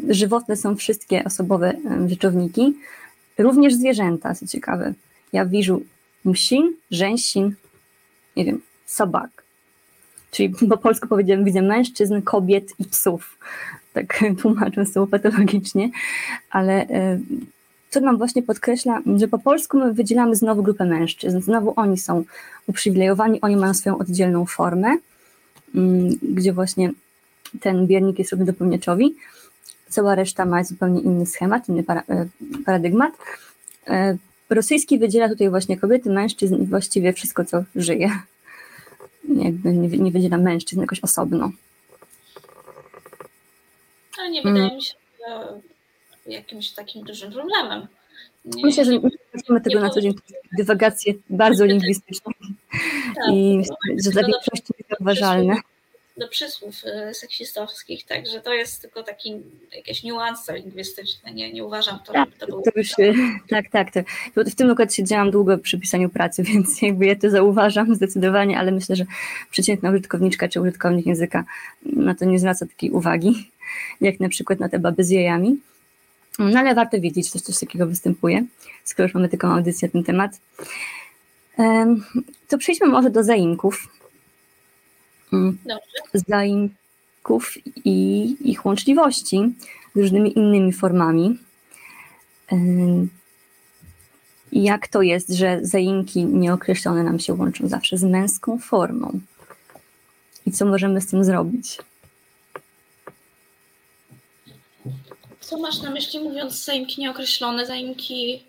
żywotne 0.09 0.57
są 0.57 0.75
wszystkie 0.75 1.23
osobowe 1.23 1.73
rzeczowniki, 2.07 2.73
również 3.37 3.73
zwierzęta, 3.73 4.35
co 4.35 4.47
ciekawe. 4.47 4.93
Ja 5.33 5.45
widzę 5.45 5.77
msin, 6.25 6.73
rzęsin, 6.91 7.55
nie 8.35 8.45
wiem, 8.45 8.61
sobak. 8.85 9.43
Czyli 10.31 10.53
po 10.69 10.77
polsku 10.77 11.07
powiedziałem, 11.07 11.45
widzę 11.45 11.61
mężczyzn, 11.61 12.21
kobiet 12.21 12.73
i 12.79 12.85
psów. 12.85 13.37
Tak 13.93 14.19
tłumacząc 14.41 14.93
to 14.93 15.07
patologicznie, 15.07 15.89
ale 16.49 16.87
co 17.91 17.99
nam 17.99 18.17
właśnie 18.17 18.43
podkreśla, 18.43 19.01
że 19.17 19.27
po 19.27 19.39
polsku 19.39 19.77
my 19.79 19.93
wydzielamy 19.93 20.35
znowu 20.35 20.63
grupę 20.63 20.85
mężczyzn. 20.85 21.41
Znowu 21.41 21.73
oni 21.75 21.97
są 21.97 22.23
uprzywilejowani, 22.67 23.41
oni 23.41 23.55
mają 23.55 23.73
swoją 23.73 23.97
oddzielną 23.97 24.45
formę, 24.45 24.97
mm, 25.75 26.09
gdzie 26.21 26.53
właśnie 26.53 26.91
ten 27.59 27.87
biernik 27.87 28.19
jest 28.19 28.31
równy 28.31 28.45
dopełniaczowi. 28.45 29.15
Cała 29.91 30.15
reszta 30.15 30.45
ma 30.45 30.63
zupełnie 30.63 31.01
inny 31.01 31.25
schemat, 31.25 31.69
inny 31.69 31.83
para, 31.83 32.03
e, 32.09 32.27
paradygmat. 32.65 33.13
E, 33.87 34.17
rosyjski 34.49 34.99
wydziela 34.99 35.29
tutaj 35.29 35.49
właśnie 35.49 35.77
kobiety, 35.77 36.09
mężczyzn 36.09 36.55
i 36.55 36.65
właściwie 36.65 37.13
wszystko, 37.13 37.45
co 37.45 37.63
żyje. 37.75 38.11
Jakby 39.29 39.73
nie, 39.73 39.87
nie 39.97 40.11
wydziela 40.11 40.37
mężczyzn 40.37 40.81
jakoś 40.81 40.99
osobno. 40.99 41.51
Ale 44.19 44.29
nie 44.29 44.41
wydaje 44.41 44.63
mm. 44.63 44.75
mi 44.75 44.83
się, 44.83 44.93
jakimś 46.27 46.71
takim 46.71 47.03
dużym 47.03 47.31
problemem. 47.31 47.87
Nie, 48.45 48.65
Myślę, 48.65 48.85
że 48.85 48.91
nie 48.91 48.99
mamy 49.49 49.61
tego 49.61 49.79
na 49.79 49.89
co 49.89 50.01
dzień, 50.01 50.13
dywagacje 50.57 51.13
bardzo 51.29 51.65
lingwistyczne 51.65 52.31
tak, 53.15 53.33
i 53.33 53.61
że 54.03 54.11
dla 54.11 54.23
większości 54.23 54.73
jest 54.77 54.89
zauważalne. 54.89 55.55
Do 56.21 56.27
przysłów 56.27 56.75
e, 56.85 57.13
seksistowskich, 57.13 58.05
także 58.05 58.41
to 58.41 58.53
jest 58.53 58.81
tylko 58.81 59.03
taki 59.03 59.35
jakieś 59.75 60.03
niuanse 60.03 60.57
lingwistyczne, 60.57 61.33
nie, 61.33 61.53
nie 61.53 61.65
uważam 61.65 61.99
to, 62.05 62.13
tak, 62.13 62.29
to 62.39 62.47
był... 62.47 62.61
To 62.61 62.71
już, 62.75 62.89
tak, 63.49 63.69
tak, 63.69 63.91
to, 63.93 63.99
w 64.35 64.55
tym 64.55 64.71
akurat 64.71 64.93
siedziałam 64.93 65.31
długo 65.31 65.57
przy 65.57 65.79
pisaniu 65.79 66.09
pracy, 66.09 66.43
więc 66.53 66.81
jakby 66.81 67.05
ja 67.05 67.15
to 67.15 67.29
zauważam 67.29 67.95
zdecydowanie, 67.95 68.59
ale 68.59 68.71
myślę, 68.71 68.95
że 68.95 69.05
przeciętna 69.51 69.89
użytkowniczka 69.89 70.47
czy 70.47 70.61
użytkownik 70.61 71.05
języka 71.05 71.43
na 71.83 72.15
to 72.15 72.25
nie 72.25 72.39
zwraca 72.39 72.65
takiej 72.65 72.91
uwagi, 72.91 73.49
jak 74.01 74.19
na 74.19 74.29
przykład 74.29 74.59
na 74.59 74.69
te 74.69 74.79
baby 74.79 75.03
z 75.03 75.09
jajami. 75.09 75.57
No 76.39 76.59
ale 76.59 76.75
warto 76.75 76.99
wiedzieć, 76.99 77.33
że 77.33 77.39
coś 77.39 77.59
takiego 77.59 77.87
występuje, 77.87 78.45
skoro 78.83 79.07
już 79.07 79.13
mamy 79.13 79.29
taką 79.29 79.47
audycję 79.47 79.87
na 79.87 79.91
ten 79.91 80.03
temat. 80.03 80.39
To 82.47 82.57
przejdźmy 82.57 82.87
może 82.87 83.09
do 83.09 83.23
zaimków. 83.23 84.00
Zaimków 86.13 87.57
i 87.85 88.35
ich 88.51 88.65
łączliwości 88.65 89.39
z 89.95 89.99
różnymi 89.99 90.39
innymi 90.39 90.73
formami. 90.73 91.37
Jak 94.51 94.87
to 94.87 95.01
jest, 95.01 95.29
że 95.29 95.59
zaimki 95.61 96.25
nieokreślone 96.25 97.03
nam 97.03 97.19
się 97.19 97.33
łączą 97.33 97.67
zawsze 97.67 97.97
z 97.97 98.03
męską 98.03 98.59
formą? 98.59 99.19
I 100.45 100.51
co 100.51 100.65
możemy 100.65 101.01
z 101.01 101.07
tym 101.07 101.23
zrobić? 101.23 101.77
Co 105.39 105.59
masz 105.59 105.81
na 105.81 105.91
myśli 105.91 106.19
mówiąc 106.19 106.65
zaimki 106.65 107.01
nieokreślone, 107.01 107.65
zaimki... 107.65 108.43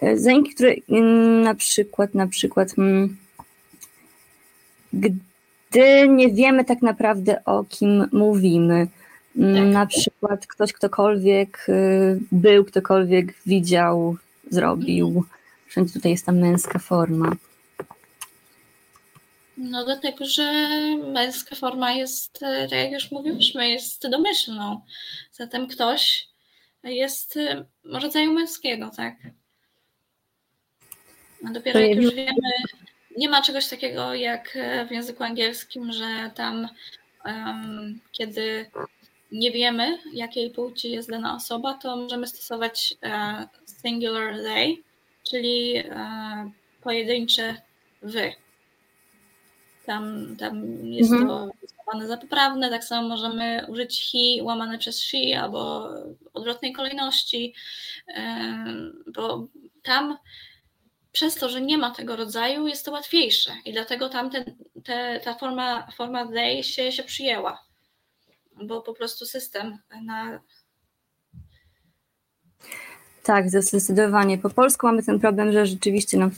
E, 0.00 0.18
zaimki, 0.18 0.54
które 0.54 0.74
na 1.42 1.54
przykład, 1.54 2.14
na 2.14 2.26
przykład, 2.26 2.78
mm, 2.78 3.16
gdy 4.96 6.08
nie 6.08 6.32
wiemy 6.32 6.64
tak 6.64 6.82
naprawdę 6.82 7.44
o 7.44 7.64
kim 7.64 8.08
mówimy, 8.12 8.86
tak. 9.34 9.66
na 9.72 9.86
przykład 9.86 10.46
ktoś, 10.46 10.72
ktokolwiek 10.72 11.66
y, 11.68 12.20
był, 12.32 12.64
ktokolwiek 12.64 13.34
widział, 13.46 14.16
zrobił, 14.50 15.24
wszędzie 15.66 15.92
tutaj 15.92 16.12
jest 16.12 16.26
ta 16.26 16.32
męska 16.32 16.78
forma. 16.78 17.32
No 19.56 19.84
dlatego, 19.84 20.24
że 20.24 20.52
męska 21.12 21.56
forma 21.56 21.92
jest, 21.92 22.42
e, 22.42 22.68
tak 22.68 22.78
jak 22.78 22.92
już 22.92 23.10
mówiliśmy, 23.10 23.70
jest 23.70 24.08
domyślną. 24.08 24.80
Zatem 25.32 25.66
ktoś 25.68 26.28
jest 26.84 27.36
e, 27.36 27.64
rodzaju 27.84 28.32
męskiego, 28.32 28.90
tak? 28.96 29.14
A 31.48 31.50
dopiero 31.50 31.80
jak 31.80 31.96
już 31.96 32.14
wiemy, 32.14 32.48
nie 33.16 33.28
ma 33.28 33.42
czegoś 33.42 33.68
takiego 33.68 34.14
jak 34.14 34.56
e, 34.56 34.86
w 34.86 34.90
języku 34.90 35.24
angielskim, 35.24 35.92
że 35.92 36.30
tam 36.34 36.68
um, 37.24 38.00
kiedy 38.12 38.70
nie 39.32 39.50
wiemy, 39.50 39.98
jakiej 40.12 40.50
płci 40.50 40.90
jest 40.90 41.10
dana 41.10 41.34
osoba, 41.34 41.74
to 41.74 41.96
możemy 41.96 42.26
stosować 42.26 42.94
singular 43.66 44.34
they, 44.34 44.76
czyli 45.30 45.82
pojedyncze 46.82 47.56
wy. 48.02 48.32
Tam, 49.86 50.36
tam 50.36 50.66
jest 50.84 51.12
mhm. 51.12 51.28
to 51.28 51.50
uznawane 51.62 52.08
za 52.08 52.16
poprawne. 52.16 52.70
Tak 52.70 52.84
samo 52.84 53.08
możemy 53.08 53.66
użyć 53.68 54.10
he 54.12 54.44
łamane 54.44 54.78
przez 54.78 55.02
she 55.02 55.40
albo 55.40 55.88
odwrotnej 56.34 56.72
kolejności, 56.72 57.54
bo 59.06 59.46
tam 59.82 60.18
przez 61.16 61.34
to, 61.34 61.48
że 61.48 61.60
nie 61.60 61.78
ma 61.78 61.90
tego 61.90 62.16
rodzaju, 62.16 62.66
jest 62.66 62.84
to 62.84 62.92
łatwiejsze 62.92 63.50
i 63.64 63.72
dlatego 63.72 64.08
tam 64.08 64.30
ten, 64.30 64.44
te, 64.84 65.20
ta 65.24 65.34
forma, 65.34 65.86
forma 65.96 66.26
they 66.26 66.62
się, 66.62 66.92
się 66.92 67.02
przyjęła, 67.02 67.62
bo 68.62 68.82
po 68.82 68.94
prostu 68.94 69.26
system 69.26 69.78
na. 70.02 70.40
Tak, 73.22 73.50
zdecydowanie. 73.50 74.38
Po 74.38 74.50
polsku 74.50 74.86
mamy 74.86 75.02
ten 75.02 75.20
problem, 75.20 75.52
że 75.52 75.66
rzeczywiście 75.66 76.18
no, 76.18 76.30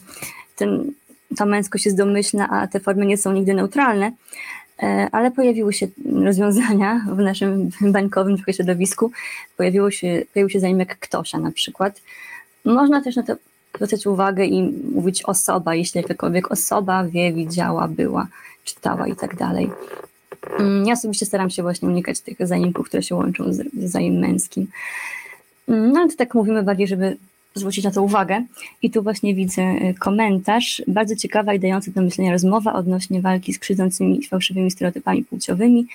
ten, 0.56 0.92
ta 1.36 1.46
męskość 1.46 1.84
jest 1.84 1.96
domyślna, 1.96 2.48
a 2.50 2.66
te 2.66 2.80
formy 2.80 3.06
nie 3.06 3.16
są 3.16 3.32
nigdy 3.32 3.54
neutralne, 3.54 4.12
e, 4.82 5.08
ale 5.12 5.30
pojawiły 5.30 5.72
się 5.72 5.88
rozwiązania 6.24 7.06
w 7.12 7.18
naszym 7.18 7.70
bańkowym 7.96 8.36
środowisku. 8.52 9.10
Pojawiło 9.56 9.90
się, 9.90 10.22
pojawił 10.32 10.50
się 10.50 10.60
zaimek 10.60 10.98
ktośa 10.98 11.38
na 11.38 11.50
przykład. 11.50 12.02
Można 12.64 13.02
też 13.02 13.16
na 13.16 13.22
to 13.22 13.36
zwracać 13.76 14.06
uwagę 14.06 14.44
i 14.44 14.62
mówić 14.94 15.22
osoba, 15.22 15.74
jeśli 15.74 16.00
jakakolwiek 16.00 16.52
osoba 16.52 17.04
wie, 17.04 17.32
widziała, 17.32 17.88
była, 17.88 18.28
czytała 18.64 19.06
i 19.06 19.16
tak 19.16 19.36
dalej. 19.36 19.70
Mm, 20.58 20.86
ja 20.86 20.92
osobiście 20.92 21.26
staram 21.26 21.50
się 21.50 21.62
właśnie 21.62 21.88
unikać 21.88 22.20
tych 22.20 22.46
zaimków, 22.46 22.88
które 22.88 23.02
się 23.02 23.14
łączą 23.14 23.52
z 23.52 23.62
zaim 23.74 24.18
męskim. 24.18 24.66
Mm, 25.68 25.92
no 25.92 26.00
ale 26.00 26.08
to 26.08 26.16
tak 26.16 26.34
mówimy 26.34 26.62
bardziej, 26.62 26.88
żeby 26.88 27.16
zwrócić 27.54 27.84
na 27.84 27.90
to 27.90 28.02
uwagę. 28.02 28.44
I 28.82 28.90
tu 28.90 29.02
właśnie 29.02 29.34
widzę 29.34 29.62
y, 29.62 29.94
komentarz, 29.98 30.82
bardzo 30.86 31.16
ciekawa 31.16 31.54
i 31.54 31.60
dająca 31.60 31.90
do 31.90 32.02
myślenia 32.02 32.32
rozmowa 32.32 32.72
odnośnie 32.72 33.20
walki 33.20 33.52
z 33.52 33.58
krzywdzącymi 33.58 34.20
i 34.20 34.26
fałszywymi 34.26 34.70
stereotypami 34.70 35.24
płciowymi. 35.24 35.86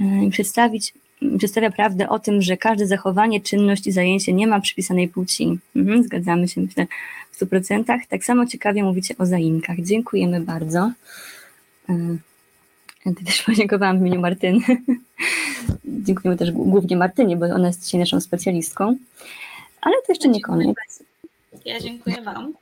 Y, 0.00 0.30
przedstawić, 0.30 0.94
przedstawia 1.38 1.70
prawdę 1.70 2.08
o 2.08 2.18
tym, 2.18 2.42
że 2.42 2.56
każde 2.56 2.86
zachowanie, 2.86 3.40
czynność 3.40 3.86
i 3.86 3.92
zajęcie 3.92 4.32
nie 4.32 4.46
ma 4.46 4.60
przypisanej 4.60 5.08
płci. 5.08 5.58
Mhm, 5.76 6.02
zgadzamy 6.02 6.48
się, 6.48 6.60
myślę, 6.60 6.86
w 7.30 7.40
100%. 7.40 7.98
Tak 8.08 8.24
samo 8.24 8.46
ciekawie 8.46 8.84
mówicie 8.84 9.14
o 9.18 9.26
zaimkach. 9.26 9.80
Dziękujemy 9.80 10.40
bardzo. 10.40 10.92
Ja 11.88 13.12
y, 13.12 13.24
też 13.24 13.42
podziękowałam 13.46 13.98
w 13.98 14.00
imieniu 14.00 14.20
Martyny. 14.20 14.60
Dziękujemy 15.84 16.38
też 16.38 16.52
głównie 16.52 16.96
Martynie, 16.96 17.36
bo 17.36 17.46
ona 17.46 17.66
jest 17.66 17.84
dzisiaj 17.84 18.00
naszą 18.00 18.20
specjalistką. 18.20 18.96
Ale 19.80 19.94
to 20.06 20.12
jeszcze 20.12 20.28
nie 20.28 20.40
koniec. 20.40 21.02
Ja 21.64 21.80
dziękuję 21.80 22.22
Wam. 22.22 22.52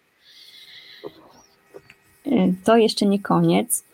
E, 2.26 2.52
to 2.64 2.76
jeszcze 2.76 3.06
nie 3.06 3.20
koniec. 3.20 3.84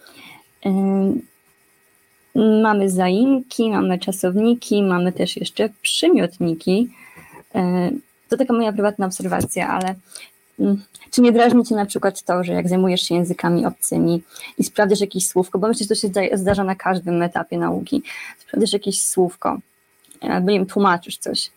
E, 2.39 2.62
mamy 2.62 2.91
zaimki, 2.91 3.70
mamy 3.70 3.99
czasowniki, 3.99 4.82
mamy 4.82 5.12
też 5.12 5.36
jeszcze 5.36 5.68
przymiotniki. 5.82 6.89
E, 7.55 7.91
to 8.28 8.36
taka 8.36 8.53
moja 8.53 8.72
prywatna 8.72 9.07
obserwacja, 9.07 9.68
ale 9.68 9.95
mm, 10.61 10.82
czy 11.11 11.20
nie 11.20 11.32
drażni 11.32 11.64
Cię 11.64 11.74
na 11.74 11.86
przykład 11.86 12.22
to, 12.22 12.45
że 12.45 12.53
jak 12.53 12.68
zajmujesz 12.68 13.03
się 13.03 13.14
językami 13.14 13.66
obcymi 13.66 14.22
i 14.59 14.64
sprawdzisz 14.64 15.01
jakieś 15.01 15.26
słówko, 15.26 15.59
bo 15.59 15.68
myślę, 15.68 15.84
że 15.84 15.89
to 15.89 15.95
się 15.95 16.36
zdarza 16.39 16.64
na 16.64 16.74
każdym 16.74 17.22
etapie 17.22 17.59
nauki, 17.59 18.03
sprawdzisz 18.39 18.72
jakieś 18.72 19.03
słówko, 19.03 19.59
albo 20.20 20.51
nie 20.51 20.59
wiem, 20.59 20.66
tłumaczysz 20.66 21.18
coś 21.18 21.51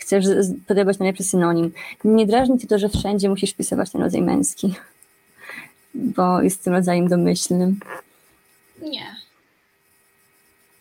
chcesz 0.00 0.24
podobać 0.66 0.98
najlepszy 0.98 1.24
synonim. 1.24 1.72
Nie 2.04 2.26
drażni 2.26 2.58
cię 2.58 2.66
to, 2.66 2.78
że 2.78 2.88
wszędzie 2.88 3.28
musisz 3.28 3.50
wpisywać 3.50 3.90
ten 3.90 4.02
rodzaj 4.02 4.22
męski, 4.22 4.74
bo 5.94 6.42
jest 6.42 6.64
tym 6.64 6.72
rodzajem 6.72 7.08
domyślnym. 7.08 7.80
Nie. 8.82 9.16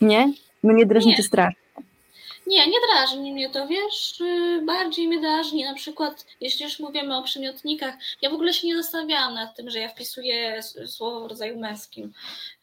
Nie? 0.01 0.33
Mnie 0.63 0.85
drażni 0.85 1.15
to 1.15 1.23
strasznie. 1.23 1.69
Nie, 2.49 2.67
nie 2.67 2.77
drażni 2.87 3.33
mnie 3.33 3.49
to, 3.49 3.67
wiesz, 3.67 4.21
y, 4.21 4.61
bardziej 4.65 5.07
mnie 5.07 5.19
drażni 5.19 5.63
na 5.63 5.73
przykład, 5.73 6.25
jeśli 6.41 6.63
już 6.63 6.79
mówimy 6.79 7.17
o 7.17 7.23
przymiotnikach, 7.23 7.95
ja 8.21 8.29
w 8.29 8.33
ogóle 8.33 8.53
się 8.53 8.67
nie 8.67 8.77
zastanawiałam 8.77 9.33
nad 9.33 9.55
tym, 9.55 9.69
że 9.69 9.79
ja 9.79 9.89
wpisuję 9.89 10.63
słowo 10.87 11.21
w 11.21 11.29
rodzaju 11.29 11.59
męskim 11.59 12.13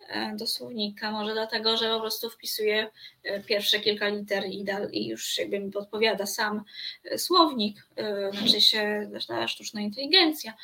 e, 0.08 0.36
do 0.36 0.46
słownika, 0.46 1.10
może 1.10 1.32
dlatego, 1.32 1.76
że 1.76 1.94
po 1.94 2.00
prostu 2.00 2.30
wpisuję 2.30 2.90
e, 3.24 3.40
pierwsze 3.40 3.80
kilka 3.80 4.08
liter 4.08 4.44
i, 4.46 4.64
i 4.92 5.08
już 5.08 5.38
jakby 5.38 5.60
mi 5.60 5.72
podpowiada 5.72 6.26
sam 6.26 6.62
e, 7.04 7.18
słownik, 7.18 7.88
znaczy 8.32 8.60
się 8.60 9.10
ta 9.28 9.48
sztuczna 9.48 9.80
inteligencja. 9.80 10.54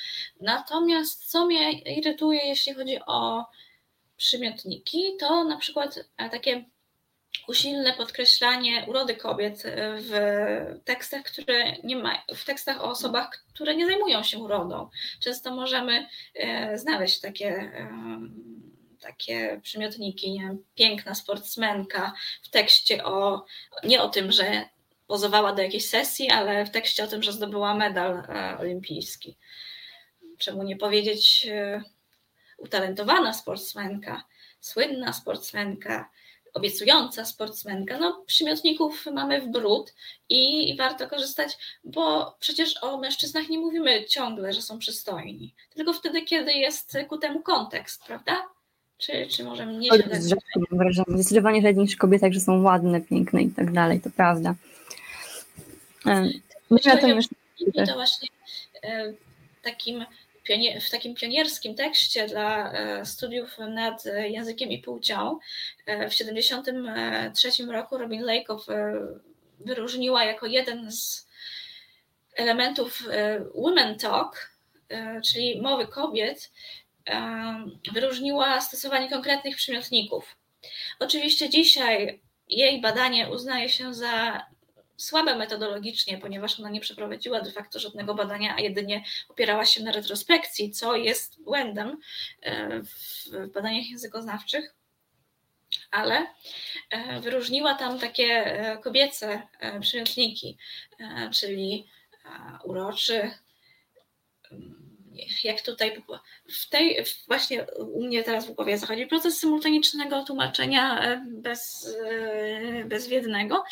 Natomiast 0.40 1.30
co 1.30 1.46
mnie 1.46 1.72
irytuje, 1.72 2.40
jeśli 2.46 2.74
chodzi 2.74 2.98
o 3.06 3.44
przymiotniki, 4.22 5.16
to 5.20 5.44
na 5.44 5.56
przykład 5.56 6.04
takie 6.30 6.64
usilne 7.48 7.92
podkreślanie 7.92 8.84
urody 8.88 9.16
kobiet 9.16 9.62
w 9.96 10.10
tekstach, 10.84 11.22
które 11.22 11.72
nie 11.84 11.96
ma, 11.96 12.22
w 12.34 12.44
tekstach 12.44 12.80
o 12.80 12.90
osobach, 12.90 13.44
które 13.54 13.76
nie 13.76 13.86
zajmują 13.86 14.22
się 14.22 14.38
urodą. 14.38 14.90
Często 15.20 15.54
możemy 15.54 16.06
e, 16.34 16.78
znaleźć 16.78 17.20
takie, 17.20 17.48
e, 17.48 17.90
takie 19.00 19.60
przymiotniki, 19.62 20.32
nie? 20.32 20.56
piękna 20.74 21.14
sportsmenka 21.14 22.12
w 22.42 22.48
tekście 22.48 23.04
o, 23.04 23.44
nie 23.84 24.02
o 24.02 24.08
tym, 24.08 24.32
że 24.32 24.64
pozowała 25.06 25.52
do 25.52 25.62
jakiejś 25.62 25.88
sesji, 25.88 26.30
ale 26.30 26.64
w 26.64 26.70
tekście 26.70 27.04
o 27.04 27.06
tym, 27.06 27.22
że 27.22 27.32
zdobyła 27.32 27.74
medal 27.74 28.16
e, 28.28 28.58
olimpijski. 28.58 29.36
Czemu 30.38 30.62
nie 30.62 30.76
powiedzieć 30.76 31.46
utalentowana 32.62 33.32
sportsmenka, 33.32 34.24
słynna 34.60 35.12
sportsmenka, 35.12 36.08
obiecująca 36.54 37.24
sportsmenka. 37.24 37.98
No, 37.98 38.24
przymiotników 38.26 39.06
mamy 39.12 39.40
w 39.40 39.48
brud 39.48 39.94
i 40.28 40.74
warto 40.78 41.08
korzystać, 41.08 41.58
bo 41.84 42.36
przecież 42.40 42.82
o 42.82 42.96
mężczyznach 42.96 43.48
nie 43.48 43.58
mówimy 43.58 44.04
ciągle, 44.04 44.52
że 44.52 44.62
są 44.62 44.78
przystojni, 44.78 45.54
tylko 45.74 45.92
wtedy, 45.92 46.22
kiedy 46.22 46.52
jest 46.52 46.98
ku 47.08 47.18
temu 47.18 47.42
kontekst, 47.42 48.04
prawda? 48.04 48.42
Czy, 48.98 49.26
czy 49.26 49.44
może 49.44 49.66
mnie 49.66 49.90
się 49.90 49.98
dać? 49.98 50.20
Mam 50.70 50.78
wrażenie, 50.78 51.04
zdecydowanie 51.08 51.62
rzadziej 51.62 51.82
niż 51.82 51.96
kobiety, 51.96 52.32
że 52.32 52.40
są 52.40 52.62
ładne, 52.62 53.00
piękne 53.00 53.42
i 53.42 53.50
tak 53.50 53.72
dalej, 53.72 54.00
to 54.00 54.10
prawda. 54.10 54.54
Ja 56.84 56.96
to, 56.96 57.08
już... 57.08 57.26
to 57.86 57.94
właśnie 57.94 58.28
e, 58.82 59.12
takim 59.62 60.04
w 60.80 60.90
takim 60.90 61.14
pionierskim 61.14 61.74
tekście 61.74 62.26
dla 62.26 62.72
e, 62.72 63.06
studiów 63.06 63.58
nad 63.58 64.04
językiem 64.28 64.70
i 64.70 64.78
płcią 64.78 65.38
e, 65.86 66.08
w 66.08 66.10
1973 66.10 67.66
roku 67.66 67.98
Robin 67.98 68.22
Lakeoff 68.22 68.68
e, 68.68 68.94
wyróżniła 69.60 70.24
jako 70.24 70.46
jeden 70.46 70.92
z 70.92 71.28
elementów 72.36 73.02
Women 73.54 73.98
Talk, 73.98 74.50
czyli 75.24 75.60
mowy 75.60 75.86
kobiet, 75.86 76.50
wyróżniła 77.92 78.60
stosowanie 78.60 79.10
konkretnych 79.10 79.56
przymiotników. 79.56 80.36
Oczywiście 81.00 81.50
dzisiaj 81.50 82.20
jej 82.48 82.80
badanie 82.80 83.30
uznaje 83.30 83.68
się 83.68 83.94
za 83.94 84.46
słabe 85.02 85.36
metodologicznie, 85.36 86.18
ponieważ 86.18 86.60
ona 86.60 86.70
nie 86.70 86.80
przeprowadziła 86.80 87.40
de 87.40 87.52
facto 87.52 87.78
żadnego 87.78 88.14
badania, 88.14 88.54
a 88.56 88.60
jedynie 88.60 89.04
opierała 89.28 89.64
się 89.64 89.82
na 89.82 89.92
retrospekcji, 89.92 90.70
co 90.70 90.96
jest 90.96 91.42
błędem 91.42 92.00
e, 92.42 92.82
w 92.82 93.52
badaniach 93.54 93.90
językoznawczych. 93.90 94.74
Ale 95.90 96.26
e, 96.90 97.20
wyróżniła 97.20 97.74
tam 97.74 97.98
takie 97.98 98.24
e, 98.24 98.78
kobiece 98.78 99.42
przymiotniki, 99.80 100.56
czyli 101.32 101.88
uroczy, 102.64 103.30
jak 105.44 105.62
tutaj 105.62 106.02
w 106.48 106.68
tej, 106.68 107.04
właśnie 107.26 107.64
u 107.64 108.04
mnie 108.04 108.22
teraz 108.22 108.46
w 108.46 108.52
głowie 108.52 108.78
zachodzi 108.78 109.06
proces 109.06 109.38
symultanicznego 109.38 110.24
tłumaczenia 110.24 111.16
bez, 111.26 111.90
bezwiednego 112.84 113.64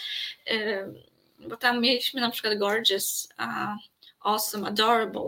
bo 1.49 1.57
tam 1.57 1.81
mieliśmy 1.81 2.21
na 2.21 2.31
przykład 2.31 2.59
gorgeous, 2.59 3.29
awesome, 4.21 4.69
adorable, 4.69 5.21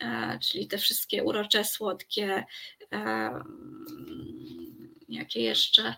uh, 0.00 0.40
czyli 0.40 0.66
te 0.66 0.78
wszystkie 0.78 1.24
urocze, 1.24 1.64
słodkie, 1.64 2.44
uh, 2.92 3.44
jakie 5.08 5.40
jeszcze 5.40 5.94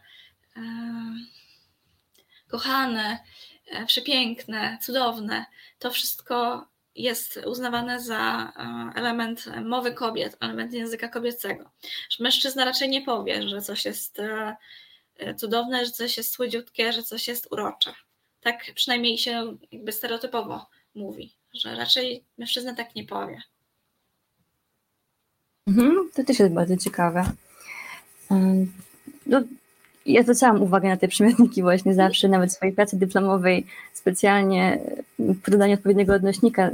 kochane, 2.48 3.18
e, 3.66 3.86
przepiękne, 3.86 4.78
cudowne. 4.82 5.44
To 5.78 5.90
wszystko 5.90 6.66
jest 6.94 7.40
uznawane 7.46 8.00
za 8.00 8.52
element 8.94 9.44
mowy 9.64 9.94
kobiet, 9.94 10.36
element 10.40 10.72
języka 10.72 11.08
kobiecego. 11.08 11.70
Mężczyzna 12.20 12.64
raczej 12.64 12.88
nie 12.88 13.02
powie, 13.02 13.48
że 13.48 13.62
coś 13.62 13.84
jest 13.84 14.20
e, 14.20 14.56
cudowne, 15.34 15.86
że 15.86 15.90
coś 15.90 16.16
jest 16.16 16.32
słodziutkie, 16.32 16.92
że 16.92 17.02
coś 17.02 17.28
jest 17.28 17.48
urocze. 17.50 17.94
Tak 18.40 18.64
przynajmniej 18.74 19.18
się 19.18 19.56
jakby 19.72 19.92
stereotypowo 19.92 20.66
mówi, 20.94 21.32
że 21.54 21.74
raczej 21.74 22.24
mężczyzna 22.38 22.74
tak 22.74 22.94
nie 22.94 23.04
powie. 23.04 23.42
Mhm, 25.66 26.10
to 26.14 26.24
też 26.24 26.38
jest 26.38 26.52
bardzo 26.52 26.76
ciekawe. 26.76 27.32
No, 29.26 29.42
ja 30.06 30.22
zwracałam 30.22 30.62
uwagę 30.62 30.88
na 30.88 30.96
te 30.96 31.08
przymiotniki 31.08 31.62
właśnie 31.62 31.94
zawsze, 31.94 32.28
nawet 32.28 32.50
w 32.50 32.52
swojej 32.52 32.74
pracy 32.74 32.98
dyplomowej 32.98 33.66
specjalnie 33.92 34.78
po 35.44 35.50
dodaniu 35.50 35.74
odpowiedniego 35.74 36.14
odnośnika 36.14 36.70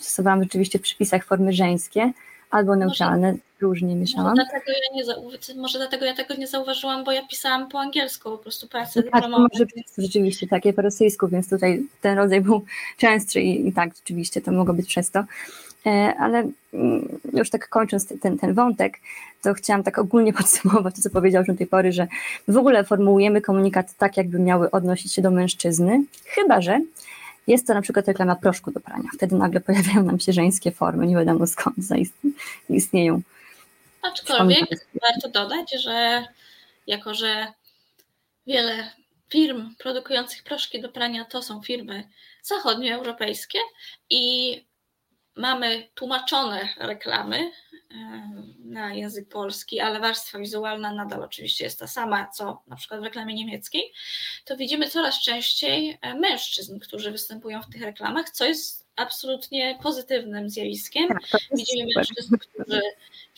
stosowałam 0.00 0.42
rzeczywiście 0.42 0.78
w 0.78 0.82
przypisach 0.82 1.24
formy 1.24 1.52
żeńskie 1.52 2.12
albo 2.50 2.76
neutralne, 2.76 3.28
może, 3.28 3.38
różnie 3.60 3.96
mieszałam. 3.96 4.36
Może 4.36 4.42
dlatego, 4.50 4.72
ja 4.72 4.96
nie, 4.96 5.60
może 5.60 5.78
dlatego 5.78 6.04
ja 6.04 6.14
tego 6.14 6.34
nie 6.34 6.46
zauważyłam, 6.46 7.04
bo 7.04 7.12
ja 7.12 7.26
pisałam 7.26 7.68
po 7.68 7.80
angielsku 7.80 8.30
po 8.30 8.38
prostu 8.38 8.68
pracę 8.68 9.02
tak, 9.02 9.12
dyplomową. 9.12 9.46
Może 9.52 9.64
rzeczywiście 9.98 10.46
tak, 10.46 10.64
ja 10.64 10.72
po 10.72 10.82
rosyjsku, 10.82 11.28
więc 11.28 11.48
tutaj 11.48 11.82
ten 12.00 12.18
rodzaj 12.18 12.40
był 12.40 12.64
częstszy 12.96 13.40
i, 13.40 13.68
i 13.68 13.72
tak, 13.72 13.94
rzeczywiście 13.96 14.40
to 14.40 14.52
mogło 14.52 14.74
być 14.74 14.86
przez 14.86 15.10
to. 15.10 15.24
E, 15.86 16.14
ale 16.18 16.50
mm, 16.74 17.08
już 17.32 17.50
tak 17.50 17.68
kończąc 17.68 18.06
ten, 18.20 18.38
ten 18.38 18.54
wątek, 18.54 18.98
to 19.42 19.54
chciałam 19.54 19.82
tak 19.82 19.98
ogólnie 19.98 20.32
podsumować 20.42 20.94
to, 20.96 21.02
co 21.02 21.10
powiedział 21.10 21.44
do 21.44 21.54
tej 21.54 21.66
pory, 21.66 21.92
że 21.92 22.06
w 22.48 22.56
ogóle 22.56 22.84
formułujemy 22.84 23.40
komunikat 23.40 23.94
tak, 23.98 24.16
jakby 24.16 24.38
miały 24.38 24.70
odnosić 24.70 25.12
się 25.12 25.22
do 25.22 25.30
mężczyzny, 25.30 26.04
chyba 26.24 26.60
że 26.60 26.80
jest 27.46 27.66
to 27.66 27.74
na 27.74 27.82
przykład 27.82 28.08
reklama 28.08 28.36
proszku 28.36 28.70
do 28.70 28.80
prania. 28.80 29.08
Wtedy 29.14 29.36
nagle 29.36 29.60
pojawiają 29.60 30.02
nam 30.02 30.20
się 30.20 30.32
żeńskie 30.32 30.70
formy, 30.70 31.06
nie 31.06 31.16
wiadomo 31.16 31.46
skąd 31.46 31.76
istnieją. 32.68 33.20
Aczkolwiek 34.02 34.68
warto 35.02 35.28
dodać, 35.28 35.72
że 35.72 36.26
jako, 36.86 37.14
że 37.14 37.52
wiele 38.46 38.92
firm 39.28 39.74
produkujących 39.78 40.42
proszki 40.42 40.80
do 40.80 40.88
prania 40.88 41.24
to 41.24 41.42
są 41.42 41.62
firmy 41.62 42.08
zachodnioeuropejskie 42.42 43.58
i 44.10 44.64
mamy 45.36 45.88
tłumaczone 45.94 46.68
reklamy 46.78 47.50
na 48.58 48.94
język 48.94 49.28
polski, 49.28 49.80
ale 49.80 50.00
warstwa 50.00 50.38
wizualna 50.38 50.92
nadal 50.92 51.22
oczywiście 51.22 51.64
jest 51.64 51.78
ta 51.78 51.86
sama, 51.86 52.28
co 52.28 52.62
na 52.66 52.76
przykład 52.76 53.00
w 53.00 53.04
reklamie 53.04 53.34
niemieckiej, 53.34 53.92
to 54.44 54.56
widzimy 54.56 54.90
coraz 54.90 55.22
częściej 55.22 55.98
e, 56.00 56.14
mężczyzn, 56.14 56.78
którzy 56.78 57.10
występują 57.10 57.62
w 57.62 57.70
tych 57.70 57.82
reklamach, 57.82 58.30
co 58.30 58.44
jest 58.44 58.88
absolutnie 58.96 59.78
pozytywnym 59.82 60.50
zjawiskiem. 60.50 61.08
Tak, 61.08 61.40
widzimy 61.52 61.90
mężczyzn, 61.96 62.36
którzy 62.36 62.80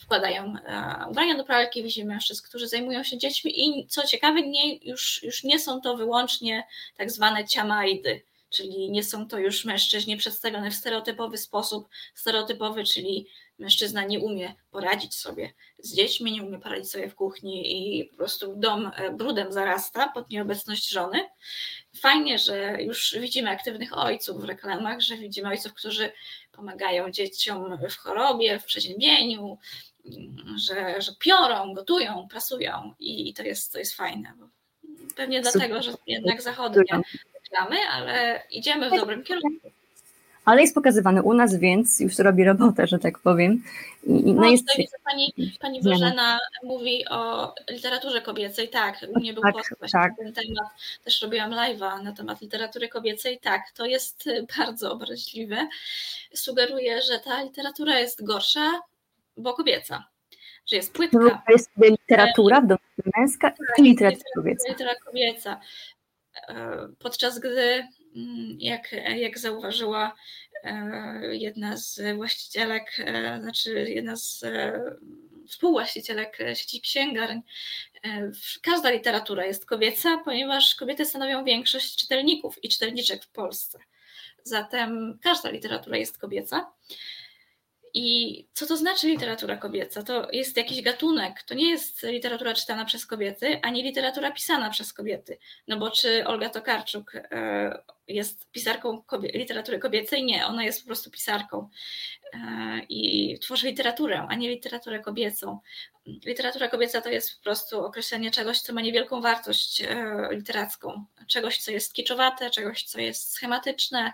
wkładają 0.03 0.55
e, 0.65 1.05
ubrania 1.09 1.37
do 1.37 1.43
pralki, 1.43 1.83
widzimy 1.83 2.13
mężczyzn, 2.13 2.43
którzy 2.45 2.67
zajmują 2.67 3.03
się 3.03 3.17
dziećmi 3.17 3.51
i 3.55 3.87
co 3.87 4.07
ciekawe, 4.07 4.41
nie, 4.41 4.75
już, 4.75 5.23
już 5.23 5.43
nie 5.43 5.59
są 5.59 5.81
to 5.81 5.97
wyłącznie 5.97 6.67
tak 6.97 7.11
zwane 7.11 7.47
ciamajdy, 7.47 8.23
czyli 8.49 8.91
nie 8.91 9.03
są 9.03 9.27
to 9.27 9.39
już 9.39 9.65
mężczyźni 9.65 10.17
przedstawione 10.17 10.71
w 10.71 10.75
stereotypowy 10.75 11.37
sposób, 11.37 11.89
stereotypowy, 12.15 12.83
czyli 12.83 13.27
mężczyzna 13.59 14.03
nie 14.03 14.19
umie 14.19 14.53
poradzić 14.71 15.15
sobie 15.15 15.53
z 15.79 15.95
dziećmi, 15.95 16.31
nie 16.31 16.43
umie 16.43 16.59
poradzić 16.59 16.91
sobie 16.91 17.09
w 17.09 17.15
kuchni 17.15 17.71
i 17.99 18.05
po 18.05 18.17
prostu 18.17 18.55
dom 18.55 18.91
e, 18.95 19.11
brudem 19.11 19.51
zarasta 19.51 20.09
pod 20.09 20.29
nieobecność 20.29 20.89
żony. 20.89 21.29
Fajnie, 21.95 22.39
że 22.39 22.77
już 22.81 23.15
widzimy 23.19 23.49
aktywnych 23.49 23.97
ojców 23.97 24.41
w 24.41 24.43
reklamach, 24.43 25.01
że 25.01 25.17
widzimy 25.17 25.49
ojców, 25.49 25.73
którzy 25.73 26.11
pomagają 26.51 27.11
dzieciom 27.11 27.77
w 27.89 27.95
chorobie, 27.95 28.59
w 28.59 28.65
przeziębieniu, 28.65 29.57
że, 30.55 31.01
że 31.01 31.11
piorą, 31.19 31.73
gotują, 31.73 32.27
prasują 32.29 32.93
i 32.99 33.33
to 33.33 33.43
jest, 33.43 33.71
to 33.71 33.79
jest 33.79 33.95
fajne. 33.95 34.33
Pewnie 35.15 35.41
dlatego, 35.41 35.81
że 35.81 35.93
jednak 36.07 36.41
zachodnie 36.41 36.83
reklamy, 37.43 37.77
ale 37.91 38.43
idziemy 38.51 38.89
w 38.89 38.99
dobrym 38.99 39.23
kierunku 39.23 39.71
ale 40.45 40.61
jest 40.61 40.75
pokazywany 40.75 41.23
u 41.23 41.33
nas, 41.33 41.55
więc 41.55 41.99
już 41.99 42.19
robi 42.19 42.43
robotę, 42.43 42.87
że 42.87 42.99
tak 42.99 43.19
powiem. 43.19 43.63
I, 44.03 44.33
no, 44.33 44.41
no 44.41 44.49
jest... 44.49 44.77
Widzę, 44.77 44.97
pani, 45.03 45.33
pani 45.59 45.81
Bożena 45.81 46.39
mówi 46.63 47.05
o 47.09 47.53
literaturze 47.69 48.21
kobiecej, 48.21 48.69
tak, 48.69 49.05
u 49.15 49.19
mnie 49.19 49.33
był 49.33 49.43
tak, 49.43 49.53
podcast 49.53 49.93
tak. 49.93 50.11
na 50.11 50.23
ten 50.23 50.33
temat, 50.33 50.67
też 51.03 51.21
robiłam 51.21 51.51
live'a 51.51 52.03
na 52.03 52.11
temat 52.11 52.41
literatury 52.41 52.89
kobiecej, 52.89 53.39
tak, 53.39 53.61
to 53.75 53.85
jest 53.85 54.29
bardzo 54.57 54.91
obraźliwe. 54.91 55.67
Sugeruje, 56.33 57.01
że 57.01 57.19
ta 57.19 57.43
literatura 57.43 57.99
jest 57.99 58.23
gorsza, 58.23 58.81
bo 59.37 59.53
kobieca, 59.53 60.07
że 60.65 60.75
jest 60.75 60.93
płytka. 60.93 61.17
No, 61.19 61.29
to 61.29 61.51
jest 61.51 61.69
literatura 61.77 62.61
w 62.61 62.67
domu 62.67 62.79
męska 63.17 63.49
tak, 63.49 63.79
i 63.79 63.83
literatura 63.83 64.29
kobieca. 64.35 64.69
Literatura 64.69 65.05
kobieca. 65.05 65.59
E, 66.49 66.87
podczas 66.99 67.39
gdy 67.39 67.87
Mm, 68.15 68.57
jak, 68.59 68.91
jak 69.15 69.39
zauważyła 69.39 70.15
e, 70.63 71.35
jedna 71.35 71.77
z 71.77 72.01
właścicielek, 72.15 72.95
e, 72.99 73.39
znaczy 73.41 73.89
jedna 73.89 74.15
z 74.15 74.43
e, 74.43 74.81
współwłaścicielek 75.47 76.37
sieci 76.53 76.81
księgarni, 76.81 77.41
każda 78.61 78.89
literatura 78.89 79.45
jest 79.45 79.65
kobieca, 79.65 80.17
ponieważ 80.25 80.75
kobiety 80.75 81.05
stanowią 81.05 81.43
większość 81.43 81.95
czytelników 81.95 82.63
i 82.63 82.69
czytelniczek 82.69 83.23
w 83.23 83.29
Polsce. 83.29 83.79
Zatem 84.43 85.19
każda 85.23 85.49
literatura 85.49 85.97
jest 85.97 86.17
kobieca. 86.17 86.71
I 87.95 88.47
co 88.53 88.65
to 88.65 88.77
znaczy 88.77 89.07
literatura 89.07 89.57
kobieca? 89.57 90.03
To 90.03 90.31
jest 90.31 90.57
jakiś 90.57 90.81
gatunek, 90.81 91.43
to 91.43 91.53
nie 91.53 91.69
jest 91.69 92.03
literatura 92.03 92.53
czytana 92.53 92.85
przez 92.85 93.05
kobiety, 93.05 93.59
ani 93.61 93.83
literatura 93.83 94.31
pisana 94.31 94.69
przez 94.69 94.93
kobiety. 94.93 95.37
No 95.67 95.77
bo 95.77 95.91
czy 95.91 96.27
Olga 96.27 96.49
Tokarczuk 96.49 97.15
e, 97.15 97.83
jest 98.07 98.51
pisarką 98.51 99.03
literatury 99.33 99.79
kobiecej? 99.79 100.23
Nie, 100.23 100.45
ona 100.45 100.63
jest 100.63 100.81
po 100.81 100.87
prostu 100.87 101.11
pisarką 101.11 101.69
e, 102.33 102.39
i 102.89 103.39
tworzy 103.39 103.67
literaturę, 103.67 104.27
a 104.29 104.35
nie 104.35 104.49
literaturę 104.49 104.99
kobiecą. 104.99 105.59
Literatura 106.05 106.67
kobieca 106.67 107.01
to 107.01 107.09
jest 107.09 107.37
po 107.37 107.43
prostu 107.43 107.85
określenie 107.85 108.31
czegoś, 108.31 108.59
co 108.59 108.73
ma 108.73 108.81
niewielką 108.81 109.21
wartość 109.21 109.81
e, 109.81 110.27
literacką, 110.31 111.05
czegoś, 111.27 111.57
co 111.57 111.71
jest 111.71 111.93
kiczowate, 111.93 112.49
czegoś, 112.49 112.83
co 112.83 112.99
jest 112.99 113.31
schematyczne, 113.31 114.13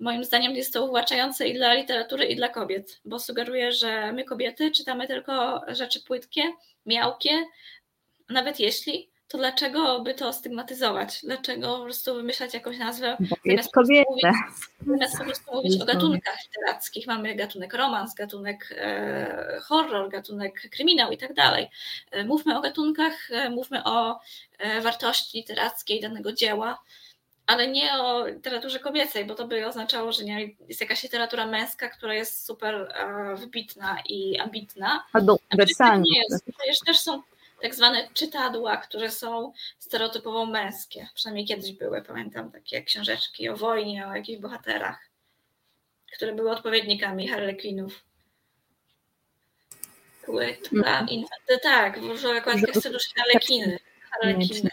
Moim 0.00 0.24
zdaniem 0.24 0.56
jest 0.56 0.72
to 0.72 0.84
uwłaczające 0.84 1.48
i 1.48 1.54
dla 1.54 1.74
literatury, 1.74 2.24
i 2.24 2.36
dla 2.36 2.48
kobiet, 2.48 3.00
bo 3.04 3.20
sugeruje, 3.20 3.72
że 3.72 4.12
my 4.12 4.24
kobiety 4.24 4.70
czytamy 4.70 5.06
tylko 5.06 5.62
rzeczy 5.68 6.00
płytkie, 6.00 6.42
miałkie, 6.86 7.44
nawet 8.28 8.60
jeśli, 8.60 9.10
to 9.28 9.38
dlaczego 9.38 10.00
by 10.00 10.14
to 10.14 10.32
stygmatyzować? 10.32 11.20
Dlaczego 11.22 11.78
po 11.78 11.84
prostu 11.84 12.14
wymyślać 12.14 12.54
jakąś 12.54 12.78
nazwę? 12.78 13.16
Zamiast 13.46 13.72
kobieta. 13.72 14.10
Mówić, 14.10 14.24
zamiast 14.86 15.18
po 15.18 15.24
prostu 15.24 15.54
mówić 15.54 15.82
o 15.82 15.84
gatunkach 15.84 16.36
literackich. 16.44 17.06
Mamy 17.06 17.34
gatunek 17.34 17.74
romans, 17.74 18.14
gatunek 18.14 18.74
e, 18.78 19.60
horror, 19.62 20.10
gatunek 20.10 20.70
kryminał 20.70 21.10
i 21.10 21.18
tak 21.18 21.34
dalej. 21.34 21.70
E, 22.10 22.24
mówmy 22.24 22.58
o 22.58 22.60
gatunkach, 22.60 23.30
e, 23.30 23.50
mówmy 23.50 23.84
o 23.84 24.20
e, 24.58 24.80
wartości 24.80 25.38
literackiej 25.38 26.00
danego 26.00 26.32
dzieła 26.32 26.82
ale 27.46 27.68
nie 27.68 27.92
o 27.92 28.26
literaturze 28.26 28.78
kobiecej, 28.78 29.24
bo 29.24 29.34
to 29.34 29.48
by 29.48 29.66
oznaczało, 29.66 30.12
że 30.12 30.24
nie, 30.24 30.50
jest 30.68 30.80
jakaś 30.80 31.02
literatura 31.02 31.46
męska, 31.46 31.88
która 31.88 32.14
jest 32.14 32.46
super 32.46 32.74
e, 32.74 33.36
wybitna 33.36 33.98
i 34.08 34.38
ambitna. 34.38 35.04
Albo 35.12 35.38
jest. 36.30 36.44
Przecież 36.58 36.78
też 36.80 36.98
są 36.98 37.22
tak 37.62 37.74
zwane 37.74 38.08
czytadła, 38.14 38.76
które 38.76 39.10
są 39.10 39.52
stereotypowo 39.78 40.46
męskie. 40.46 41.08
Przynajmniej 41.14 41.46
kiedyś 41.46 41.72
były, 41.72 42.02
pamiętam 42.02 42.52
takie 42.52 42.82
książeczki 42.82 43.48
o 43.48 43.56
wojnie, 43.56 44.08
o 44.08 44.16
jakichś 44.16 44.40
bohaterach, 44.40 44.98
które 46.16 46.34
były 46.34 46.50
odpowiednikami 46.50 47.28
harlekinów. 47.28 48.04
Były 50.26 50.56
mm. 50.72 51.24
tak, 51.62 52.00
w 52.00 52.24
okładkach 52.38 52.74
stylu 52.74 52.98
harlekiny. 53.16 53.78
harlekiny. 54.10 54.70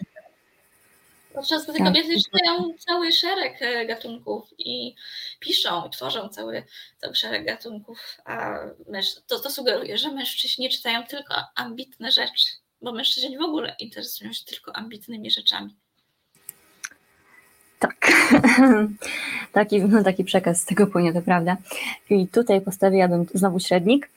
Podczas 1.33 1.63
gdy 1.63 1.73
tak. 1.73 1.87
kobiety 1.87 2.15
czytają 2.23 2.73
cały 2.77 3.11
szereg 3.11 3.61
e, 3.61 3.85
gatunków 3.85 4.49
i 4.57 4.95
piszą, 5.39 5.87
i 5.87 5.89
tworzą 5.89 6.29
cały, 6.29 6.63
cały 6.97 7.15
szereg 7.15 7.45
gatunków, 7.45 8.17
a 8.25 8.57
to, 9.27 9.39
to 9.39 9.49
sugeruje, 9.49 9.97
że 9.97 10.11
mężczyźni 10.11 10.69
czytają 10.69 11.03
tylko 11.03 11.35
ambitne 11.55 12.11
rzeczy, 12.11 12.47
bo 12.81 12.91
mężczyźni 12.91 13.37
w 13.37 13.41
ogóle 13.41 13.75
interesują 13.79 14.33
się 14.33 14.45
tylko 14.45 14.75
ambitnymi 14.75 15.31
rzeczami. 15.31 15.75
Tak, 17.79 18.11
taki, 19.53 19.81
no, 19.81 20.03
taki 20.03 20.23
przekaz 20.23 20.61
z 20.61 20.65
tego 20.65 20.87
płynie, 20.87 21.13
to 21.13 21.21
prawda. 21.21 21.57
I 22.09 22.27
tutaj 22.27 22.61
postawiłabym 22.61 23.25
znowu 23.33 23.59
średnik, 23.59 24.09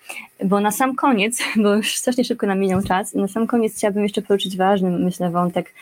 bo 0.45 0.61
na 0.61 0.71
sam 0.71 0.97
koniec, 0.97 1.39
bo 1.57 1.75
już 1.75 1.97
strasznie 1.97 2.25
szybko 2.25 2.47
nam 2.47 2.59
minął 2.59 2.83
czas, 2.83 3.15
na 3.15 3.29
sam 3.29 3.47
koniec 3.47 3.77
chciałabym 3.77 4.03
jeszcze 4.03 4.23
poruszyć 4.23 4.57
ważny, 4.57 4.91
myślę, 4.91 5.31
wątek 5.31 5.73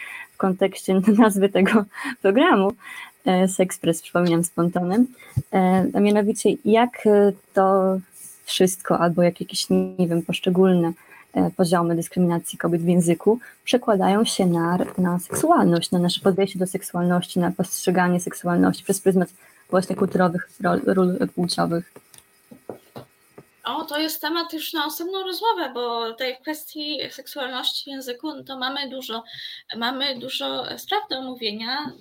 kontekście 0.43 1.01
nazwy 1.25 1.49
tego 1.49 1.85
programu, 2.23 2.73
e, 3.27 3.49
Sexpress, 3.49 4.03
przypominam, 4.03 4.45
spontanem, 4.45 5.07
e, 5.53 5.87
a 5.95 6.01
mianowicie 6.01 6.51
jak 6.65 7.09
to 7.55 7.99
wszystko, 8.45 8.99
albo 8.99 9.23
jak 9.23 9.41
jakieś, 9.41 9.71
nie 9.71 10.09
wiem, 10.09 10.23
poszczególne 10.23 10.93
poziomy 11.57 11.97
dyskryminacji 11.97 12.59
kobiet 12.59 12.83
w 12.83 12.89
języku 12.89 13.39
przekładają 13.65 14.25
się 14.25 14.47
na, 14.47 14.79
na 14.99 15.19
seksualność, 15.19 15.91
na 15.91 15.99
nasze 15.99 16.21
podejście 16.21 16.59
do 16.59 16.67
seksualności, 16.67 17.41
na 17.41 17.51
postrzeganie 17.51 18.21
seksualności 18.21 18.85
przez 18.85 19.01
pryzmat 19.01 19.29
właśnie 19.71 19.97
kulturowych 19.97 20.49
ról, 20.65 20.81
ról 20.87 21.29
płciowych. 21.35 21.93
O, 23.65 23.85
to 23.85 23.99
jest 23.99 24.21
temat 24.21 24.53
już 24.53 24.73
na 24.73 24.87
osobną 24.87 25.23
rozmowę, 25.23 25.71
bo 25.75 26.13
tej 26.13 26.37
kwestii 26.37 26.99
seksualności 27.11 27.85
w 27.85 27.87
języku 27.87 28.35
no 28.35 28.45
to 28.45 28.59
mamy 28.59 28.89
dużo, 28.89 29.25
mamy 29.77 30.19
dużo 30.19 30.79
spraw 30.79 31.09
do 31.09 31.19
omówienia. 31.19 31.93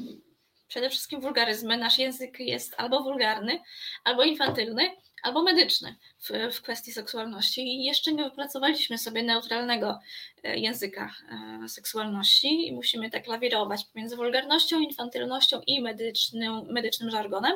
Przede 0.68 0.90
wszystkim 0.90 1.22
wulgaryzmy. 1.22 1.78
Nasz 1.78 1.98
język 1.98 2.40
jest 2.40 2.74
albo 2.78 3.04
wulgarny, 3.04 3.60
albo 4.04 4.24
infantylny, 4.24 4.92
albo 5.24 5.44
medyczny 5.44 5.96
w, 6.20 6.56
w 6.56 6.62
kwestii 6.62 6.92
seksualności. 6.92 7.62
I 7.62 7.84
jeszcze 7.84 8.14
nie 8.14 8.24
wypracowaliśmy 8.24 8.98
sobie 8.98 9.24
neutralnego 9.24 10.00
e, 10.44 10.60
języka 10.60 11.16
e, 11.64 11.70
seksualności 11.70 12.68
i 12.68 12.74
musimy 12.74 13.10
tak 13.10 13.28
lawirować 13.28 13.86
pomiędzy 13.86 14.16
wulgarnością, 14.16 14.80
infantylnością 14.80 15.62
i 15.68 15.82
medycznym, 15.82 16.62
medycznym 16.70 17.12
żargonem 17.12 17.54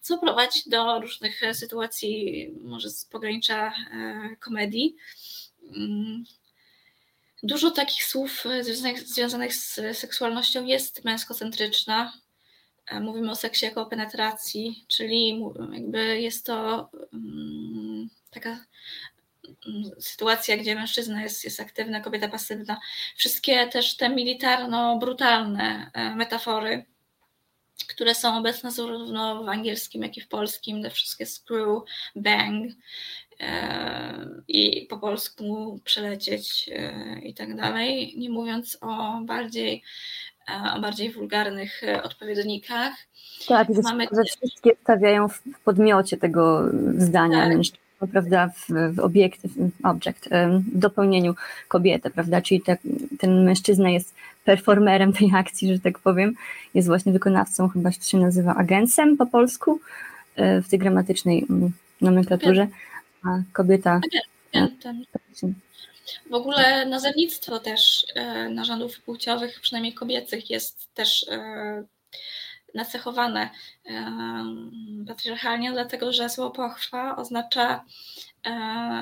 co 0.00 0.18
prowadzi 0.18 0.70
do 0.70 1.00
różnych 1.00 1.42
e, 1.42 1.54
sytuacji, 1.54 2.48
może 2.62 2.90
z 2.90 3.04
pogranicza 3.04 3.66
e, 3.66 4.36
komedii. 4.36 4.96
Mm. 5.76 6.24
Dużo 7.42 7.70
takich 7.70 8.04
słów 8.04 8.46
e, 8.46 8.64
związanych, 8.94 9.54
z 9.54 9.98
seksualnością 9.98 10.64
jest 10.64 11.04
męskocentryczna. 11.04 12.12
Mówimy 13.00 13.30
o 13.30 13.34
seksie 13.34 13.64
jako 13.64 13.82
o 13.82 13.86
penetracji, 13.86 14.84
czyli 14.88 15.40
jakby 15.72 16.20
jest 16.20 16.46
to 16.46 16.90
mm, 17.12 18.08
taka 18.30 18.50
mm, 19.66 19.90
sytuacja, 20.00 20.56
gdzie 20.56 20.74
mężczyzna 20.74 21.22
jest, 21.22 21.44
jest 21.44 21.60
aktywny, 21.60 22.00
kobieta 22.00 22.28
pasywna. 22.28 22.80
Wszystkie 23.16 23.66
też 23.66 23.96
te 23.96 24.08
militarno-brutalne 24.08 25.90
metafory 26.16 26.84
które 27.84 28.14
są 28.14 28.38
obecne 28.38 28.70
zarówno 28.70 29.44
w 29.44 29.48
angielskim, 29.48 30.02
jak 30.02 30.16
i 30.16 30.20
w 30.20 30.28
polskim, 30.28 30.82
te 30.82 30.90
wszystkie 30.90 31.26
screw, 31.26 31.82
bang 32.16 32.72
e, 33.40 34.26
i 34.48 34.86
po 34.90 34.98
polsku 34.98 35.80
przelecieć 35.84 36.70
e, 36.72 37.18
i 37.22 37.34
tak 37.34 37.56
dalej, 37.56 38.14
nie 38.16 38.30
mówiąc 38.30 38.78
o 38.80 39.20
bardziej 39.20 39.82
e, 40.48 40.74
o 40.76 40.80
bardziej 40.80 41.12
wulgarnych 41.12 41.80
odpowiednikach. 42.02 42.92
Tak, 43.48 43.68
Mamy... 43.82 44.06
że 44.12 44.22
wszystkie 44.24 44.70
stawiają 44.82 45.28
w 45.28 45.42
podmiocie 45.64 46.16
tego 46.16 46.62
zdania 46.98 47.48
tak. 48.00 48.10
prawda, 48.10 48.48
w, 48.48 48.94
w 48.94 48.98
obiekt, 48.98 49.40
w 49.46 49.86
object, 49.86 50.28
w 50.28 50.78
dopełnieniu 50.78 51.34
kobiety, 51.68 52.10
prawda, 52.10 52.42
czyli 52.42 52.60
te, 52.60 52.76
ten 53.18 53.44
mężczyzna 53.44 53.90
jest 53.90 54.14
performerem 54.44 55.12
tej 55.12 55.30
akcji, 55.34 55.74
że 55.74 55.80
tak 55.80 55.98
powiem, 55.98 56.34
jest 56.74 56.88
właśnie 56.88 57.12
wykonawcą, 57.12 57.68
chyba 57.68 57.92
się 57.92 58.18
nazywa 58.18 58.54
agencem 58.54 59.16
po 59.16 59.26
polsku, 59.26 59.80
e, 60.36 60.62
w 60.62 60.68
tej 60.68 60.78
gramatycznej 60.78 61.46
mm, 61.50 61.72
nomenklaturze, 62.00 62.68
a 63.24 63.28
kobieta... 63.52 64.00
Agentem. 64.54 65.04
W 66.30 66.34
ogóle 66.34 66.86
nazewnictwo 66.86 67.58
też 67.58 68.06
e, 68.14 68.48
narządów 68.48 69.00
płciowych, 69.00 69.60
przynajmniej 69.60 69.94
kobiecych, 69.94 70.50
jest 70.50 70.94
też 70.94 71.26
e, 71.30 71.84
nacechowane 72.74 73.50
patriarchalnie, 75.06 75.72
dlatego 75.72 76.12
że 76.12 76.28
słowo 76.28 76.50
pochwa 76.50 77.16
oznacza 77.16 77.84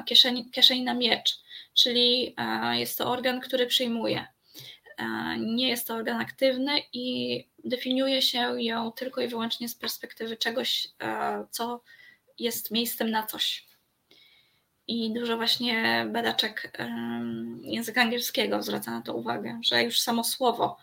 kieszeń, 0.06 0.50
kieszeń 0.50 0.82
na 0.82 0.94
miecz, 0.94 1.40
czyli 1.74 2.34
jest 2.72 2.98
to 2.98 3.10
organ, 3.10 3.40
który 3.40 3.66
przyjmuje. 3.66 4.26
Nie 5.38 5.68
jest 5.68 5.86
to 5.86 5.94
organ 5.94 6.20
aktywny 6.20 6.72
i 6.92 7.44
definiuje 7.64 8.22
się 8.22 8.62
ją 8.62 8.92
tylko 8.92 9.20
i 9.20 9.28
wyłącznie 9.28 9.68
z 9.68 9.74
perspektywy 9.74 10.36
czegoś, 10.36 10.88
co 11.50 11.82
jest 12.38 12.70
miejscem 12.70 13.10
na 13.10 13.22
coś. 13.22 13.68
I 14.88 15.12
dużo 15.12 15.36
właśnie 15.36 16.06
badaczek 16.12 16.78
języka 17.62 18.02
angielskiego 18.02 18.62
zwraca 18.62 18.90
na 18.90 19.02
to 19.02 19.14
uwagę, 19.14 19.60
że 19.64 19.82
już 19.82 20.00
samo 20.00 20.24
słowo 20.24 20.76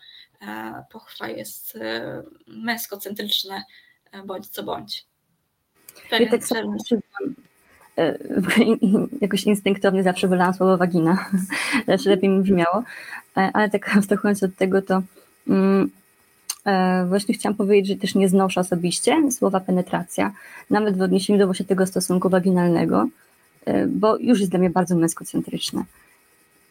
pochwa 0.90 1.28
jest 1.28 1.76
e, 1.76 2.22
męskocentryczne 2.46 3.64
bądź 4.24 4.48
co 4.48 4.62
bądź. 4.62 5.04
Pewien, 6.10 6.28
tak 6.28 6.44
samo 6.44 6.76
E, 7.98 8.18
jakoś 9.20 9.44
instynktownie 9.44 10.02
zawsze 10.02 10.28
wolałam 10.28 10.54
słowo 10.54 10.76
wagina, 10.76 11.30
zawsze 11.86 12.10
lepiej 12.10 12.30
mi 12.30 12.42
brzmiało, 12.42 12.78
e, 12.78 12.82
ale 13.52 13.70
tak 13.70 13.88
abstrahując 13.96 14.42
od 14.42 14.56
tego, 14.56 14.82
to 14.82 15.02
mm, 15.48 15.90
e, 16.64 17.06
właśnie 17.08 17.34
chciałam 17.34 17.56
powiedzieć, 17.56 17.88
że 17.88 17.96
też 17.96 18.14
nie 18.14 18.28
znoszę 18.28 18.60
osobiście 18.60 19.32
słowa 19.32 19.60
penetracja, 19.60 20.32
nawet 20.70 20.98
w 20.98 21.02
odniesieniu 21.02 21.38
do 21.38 21.46
właśnie 21.46 21.66
tego 21.66 21.86
stosunku 21.86 22.28
waginalnego, 22.28 23.08
bo 23.88 24.16
już 24.16 24.38
jest 24.40 24.50
dla 24.50 24.58
mnie 24.58 24.70
bardzo 24.70 24.96
męskocentryczne. 24.96 25.84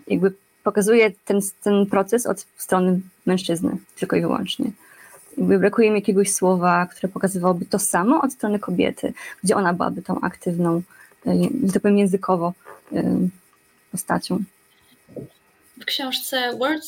Jakby 0.07 0.34
pokazuje 0.63 1.11
ten, 1.26 1.39
ten 1.63 1.86
proces 1.86 2.26
od 2.26 2.45
strony 2.57 2.99
mężczyzny, 3.26 3.78
tylko 3.95 4.16
i 4.16 4.22
wyłącznie. 4.22 4.72
Jakby 5.38 5.59
brakuje 5.59 5.89
mi 5.89 5.95
jakiegoś 5.95 6.34
słowa, 6.34 6.86
które 6.86 7.09
pokazywałoby 7.09 7.66
to 7.66 7.80
samo 7.80 8.22
od 8.22 8.34
strony 8.34 8.59
kobiety, 8.59 9.13
gdzie 9.43 9.55
ona 9.55 9.74
byłaby 9.74 10.01
tą 10.01 10.22
aktywną 10.22 10.82
że 11.66 11.74
tak 11.74 11.82
powiem, 11.82 11.97
językowo 11.97 12.53
postacią. 13.91 14.39
W 15.78 15.86
książce 15.86 16.58
Word 16.58 16.84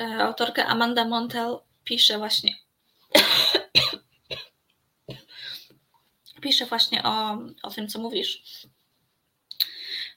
e, 0.00 0.04
autorka 0.22 0.66
Amanda 0.66 1.04
Montel 1.04 1.58
pisze 1.84 2.18
właśnie 2.18 2.54
pisze 6.42 6.66
właśnie 6.66 7.02
o, 7.02 7.38
o 7.62 7.70
tym, 7.70 7.88
co 7.88 7.98
mówisz, 7.98 8.42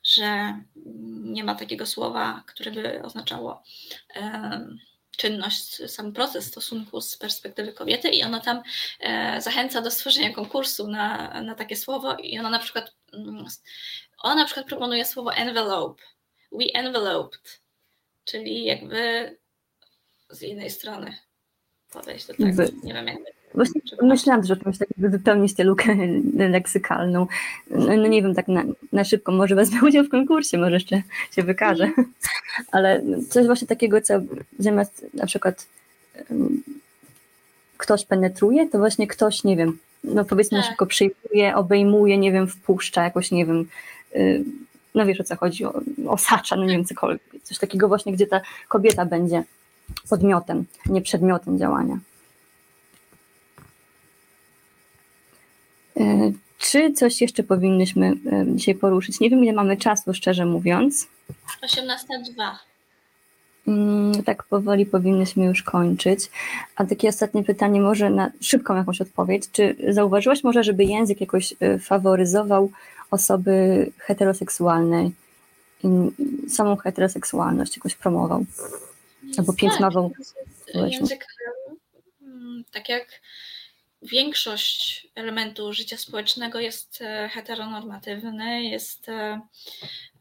że 0.03 0.59
nie 1.23 1.43
ma 1.43 1.55
takiego 1.55 1.85
słowa, 1.85 2.43
które 2.47 2.71
by 2.71 3.01
oznaczało 3.03 3.63
um, 4.15 4.79
czynność, 5.17 5.91
sam 5.91 6.13
proces 6.13 6.45
stosunku 6.45 7.01
z 7.01 7.17
perspektywy 7.17 7.73
kobiety 7.73 8.09
i 8.09 8.23
ona 8.23 8.39
tam 8.39 8.61
e, 8.99 9.41
zachęca 9.41 9.81
do 9.81 9.91
stworzenia 9.91 10.33
konkursu 10.33 10.87
na, 10.87 11.41
na 11.41 11.55
takie 11.55 11.75
słowo 11.75 12.15
i 12.15 12.39
ona 12.39 12.49
na 12.49 12.59
przykład 12.59 12.95
mm, 13.13 13.45
ona 14.17 14.35
na 14.35 14.45
przykład 14.45 14.65
proponuje 14.65 15.05
słowo 15.05 15.33
envelope. 15.33 16.03
We 16.51 16.65
enveloped, 16.73 17.61
czyli 18.31 18.65
jakby 18.65 19.35
z 20.29 20.41
innej 20.41 20.69
strony 20.69 21.13
podejść 21.91 22.27
do 22.27 22.33
tego. 22.33 22.63
Nie 22.83 22.93
wiem, 22.93 23.07
jakby 23.07 23.39
Właśnie 23.53 23.81
myślałam 24.01 24.43
że 24.43 24.53
o 24.53 24.57
czymś 24.57 24.77
wypełnić 24.97 25.53
tę 25.53 25.63
lukę 25.63 25.95
leksykalną. 26.49 27.27
No, 27.69 27.97
no, 27.97 28.07
nie 28.07 28.21
wiem, 28.21 28.35
tak 28.35 28.47
na, 28.47 28.63
na 28.91 29.03
szybko, 29.03 29.31
może 29.31 29.55
wezmę 29.55 29.79
udział 29.87 30.03
w 30.03 30.09
konkursie, 30.09 30.57
może 30.57 30.73
jeszcze 30.73 31.01
się 31.31 31.43
wykaże. 31.43 31.83
Mhm. 31.83 32.13
Ale 32.71 33.01
coś 33.29 33.45
właśnie 33.45 33.67
takiego, 33.67 34.01
co 34.01 34.13
zamiast 34.59 35.05
na 35.13 35.25
przykład 35.25 35.67
um, 36.29 36.63
ktoś 37.77 38.05
penetruje, 38.05 38.69
to 38.69 38.77
właśnie 38.77 39.07
ktoś, 39.07 39.43
nie 39.43 39.57
wiem, 39.57 39.77
no 40.03 40.25
powiedzmy 40.25 40.57
tak. 40.57 40.67
szybko 40.67 40.85
przyjmuje, 40.85 41.55
obejmuje, 41.55 42.17
nie 42.17 42.31
wiem, 42.31 42.47
wpuszcza 42.47 43.03
jakoś, 43.03 43.31
nie 43.31 43.45
wiem, 43.45 43.67
y, 44.15 44.43
no 44.95 45.05
wiesz 45.05 45.21
o 45.21 45.23
co 45.23 45.35
chodzi, 45.35 45.65
o, 45.65 45.81
osacza, 46.07 46.55
no 46.55 46.65
nie 46.65 46.73
wiem, 46.73 46.85
cokolwiek. 46.85 47.21
Coś 47.43 47.57
takiego 47.57 47.87
właśnie, 47.87 48.13
gdzie 48.13 48.27
ta 48.27 48.41
kobieta 48.67 49.05
będzie 49.05 49.43
podmiotem, 50.09 50.65
nie 50.85 51.01
przedmiotem 51.01 51.59
działania. 51.59 51.99
E, 55.97 56.31
czy 56.57 56.93
coś 56.93 57.21
jeszcze 57.21 57.43
powinnyśmy 57.43 58.07
e, 58.07 58.45
dzisiaj 58.55 58.75
poruszyć? 58.75 59.19
Nie 59.19 59.29
wiem, 59.29 59.43
ile 59.43 59.53
mamy 59.53 59.77
czasu, 59.77 60.13
szczerze 60.13 60.45
mówiąc. 60.45 61.07
18.02. 61.63 62.51
Mm, 63.67 64.23
tak 64.23 64.43
powoli 64.43 64.85
powinnyśmy 64.85 65.45
już 65.45 65.63
kończyć. 65.63 66.29
A 66.75 66.85
takie 66.85 67.09
ostatnie 67.09 67.43
pytanie, 67.43 67.81
może 67.81 68.09
na 68.09 68.31
szybką 68.41 68.75
jakąś 68.75 69.01
odpowiedź. 69.01 69.51
Czy 69.51 69.75
zauważyłaś 69.89 70.43
może, 70.43 70.63
żeby 70.63 70.83
język 70.83 71.21
jakoś 71.21 71.53
e, 71.59 71.79
faworyzował 71.79 72.71
osoby 73.11 73.91
heteroseksualne 73.97 75.11
samą 76.49 76.75
heteroseksualność 76.75 77.77
jakoś 77.77 77.95
promował? 77.95 78.45
Albo 79.37 79.53
piętnował? 79.53 80.11
Tak, 80.73 80.91
język, 80.91 81.25
mm, 82.21 82.63
tak 82.71 82.89
jak 82.89 83.21
większość 84.01 85.07
elementów 85.15 85.75
życia 85.75 85.97
społecznego 85.97 86.59
jest 86.59 87.01
e, 87.01 87.29
heteronormatywny, 87.33 88.63
jest, 88.63 89.09
e, 89.09 89.41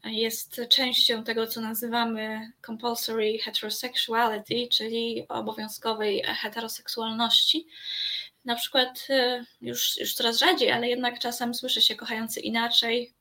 jest 0.03 0.61
częścią 0.69 1.23
tego, 1.23 1.47
co 1.47 1.61
nazywamy 1.61 2.51
compulsory 2.65 3.37
heterosexuality, 3.37 4.67
czyli 4.71 5.25
obowiązkowej 5.29 6.23
heteroseksualności. 6.23 7.67
Na 8.45 8.55
przykład 8.55 9.07
e, 9.09 9.45
już, 9.61 9.97
już 9.97 10.13
coraz 10.13 10.39
rzadziej, 10.39 10.71
ale 10.71 10.89
jednak 10.89 11.19
czasem 11.19 11.53
słyszy 11.53 11.81
się 11.81 11.95
kochający 11.95 12.39
inaczej, 12.39 13.13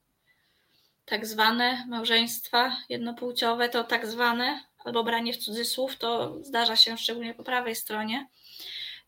tak 1.05 1.27
zwane 1.27 1.87
małżeństwa 1.89 2.77
jednopłciowe, 2.89 3.69
to 3.69 3.85
tak 3.85 4.07
zwane, 4.07 4.65
albo 4.85 5.05
branie 5.05 5.33
w 5.33 5.37
cudzysłów, 5.37 5.97
to 5.97 6.37
zdarza 6.43 6.77
się 6.77 6.99
szczególnie 6.99 7.35
po 7.35 7.45
prawej 7.45 7.77
stronie. 7.77 8.29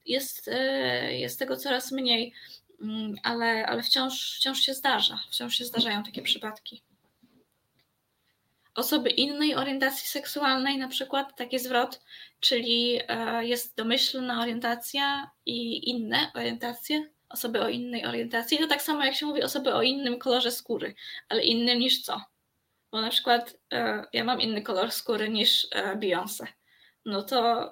Jest, 0.06 0.48
e, 0.48 1.18
jest 1.18 1.38
tego 1.38 1.56
coraz 1.56 1.92
mniej, 1.92 2.34
mm, 2.80 3.14
ale, 3.22 3.66
ale 3.66 3.82
wciąż, 3.82 4.36
wciąż 4.36 4.60
się 4.60 4.74
zdarza, 4.74 5.18
wciąż 5.30 5.56
się 5.56 5.64
zdarzają 5.64 6.02
takie 6.02 6.22
przypadki. 6.22 6.82
Osoby 8.74 9.10
innej 9.10 9.54
orientacji 9.54 10.08
seksualnej, 10.08 10.78
na 10.78 10.88
przykład 10.88 11.36
taki 11.36 11.58
zwrot, 11.58 12.00
czyli 12.40 13.00
e, 13.08 13.44
jest 13.44 13.76
domyślna 13.76 14.40
orientacja 14.40 15.30
i 15.46 15.90
inne 15.90 16.32
orientacje, 16.34 17.10
osoby 17.28 17.60
o 17.60 17.68
innej 17.68 18.06
orientacji, 18.06 18.58
to 18.58 18.66
tak 18.66 18.82
samo 18.82 19.04
jak 19.04 19.14
się 19.14 19.26
mówi 19.26 19.42
osoby 19.42 19.74
o 19.74 19.82
innym 19.82 20.18
kolorze 20.18 20.50
skóry, 20.50 20.94
ale 21.28 21.44
innym 21.44 21.78
niż 21.78 22.02
co? 22.02 22.20
Bo 22.92 23.00
na 23.00 23.10
przykład 23.10 23.56
e, 23.72 24.04
ja 24.12 24.24
mam 24.24 24.40
inny 24.40 24.62
kolor 24.62 24.90
skóry 24.90 25.28
niż 25.28 25.66
e, 25.70 25.96
Beyoncé. 25.96 26.46
No 27.04 27.22
to 27.22 27.70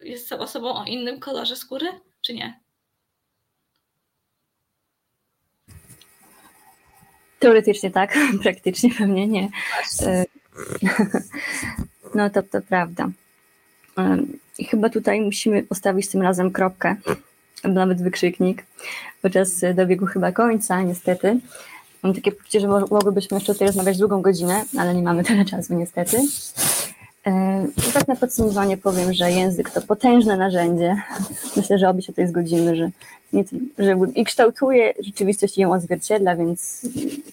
jestem 0.00 0.40
osobą 0.40 0.74
o 0.74 0.84
innym 0.84 1.20
kolorze 1.20 1.56
skóry, 1.56 1.88
czy 2.20 2.34
nie? 2.34 2.60
Teoretycznie 7.42 7.90
tak, 7.90 8.18
praktycznie 8.42 8.90
pewnie 8.98 9.28
nie. 9.28 9.48
E, 10.02 10.24
no 12.14 12.30
to, 12.30 12.42
to 12.42 12.60
prawda. 12.60 13.08
Chyba 14.70 14.88
tutaj 14.88 15.20
musimy 15.20 15.62
postawić 15.62 16.08
tym 16.08 16.22
razem 16.22 16.50
kropkę 16.50 16.96
nawet 17.64 18.02
wykrzyknik, 18.02 18.64
podczas 19.22 19.60
dobiegu 19.74 20.06
chyba 20.06 20.32
końca, 20.32 20.82
niestety. 20.82 21.40
Mam 22.02 22.14
takie 22.14 22.32
poczucie, 22.32 22.60
że 22.60 22.68
mogłybyśmy 22.68 23.36
jeszcze 23.36 23.52
tutaj 23.52 23.66
rozmawiać 23.66 23.98
drugą 23.98 24.22
godzinę, 24.22 24.64
ale 24.78 24.94
nie 24.94 25.02
mamy 25.02 25.24
tyle 25.28 25.44
czasu, 25.44 25.74
niestety. 25.74 26.16
E, 27.26 27.66
I 27.88 27.92
tak 27.92 28.08
na 28.08 28.16
podsumowanie 28.16 28.76
powiem, 28.76 29.12
że 29.12 29.30
język 29.30 29.70
to 29.70 29.82
potężne 29.82 30.36
narzędzie. 30.36 31.02
Myślę, 31.56 31.78
że 31.78 31.88
obie 31.88 32.02
się 32.02 32.12
tutaj 32.12 32.28
zgodzimy, 32.28 32.76
że, 32.76 32.90
że 33.78 33.96
i 34.14 34.24
kształtuje 34.24 34.94
rzeczywistość 35.00 35.58
i 35.58 35.60
ją 35.60 35.72
odzwierciedla, 35.72 36.36
więc 36.36 36.86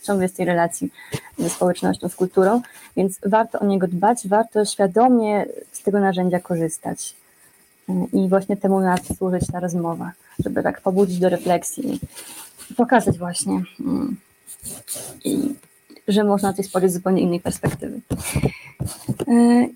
ciągle 0.04 0.26
jest 0.26 0.38
tej 0.38 0.46
relacji 0.46 0.92
ze 1.38 1.50
społecznością, 1.50 2.10
z 2.10 2.16
kulturą, 2.16 2.62
więc 2.98 3.20
warto 3.26 3.60
o 3.60 3.66
niego 3.66 3.88
dbać, 3.88 4.28
warto 4.28 4.66
świadomie 4.66 5.46
z 5.72 5.84
tego 5.84 6.00
narzędzia 6.00 6.40
korzystać. 6.40 7.16
I 8.14 8.30
właśnie 8.30 8.58
temu 8.58 8.82
miała 8.82 8.98
służyć 9.18 9.48
ta 9.52 9.60
rozmowa, 9.60 10.12
żeby 10.46 10.64
tak 10.64 10.82
pobudzić 10.82 11.20
do 11.20 11.30
refleksji 11.30 12.00
i 12.72 12.74
pokazać 12.74 13.18
właśnie, 13.18 13.64
mm, 13.80 14.18
i, 15.26 15.56
że 16.08 16.24
można 16.24 16.54
coś 16.54 16.66
spojrzeć 16.66 16.92
z 16.92 16.94
zupełnie 16.94 17.22
innej 17.22 17.40
perspektywy. 17.40 18.02
E, 19.28 19.68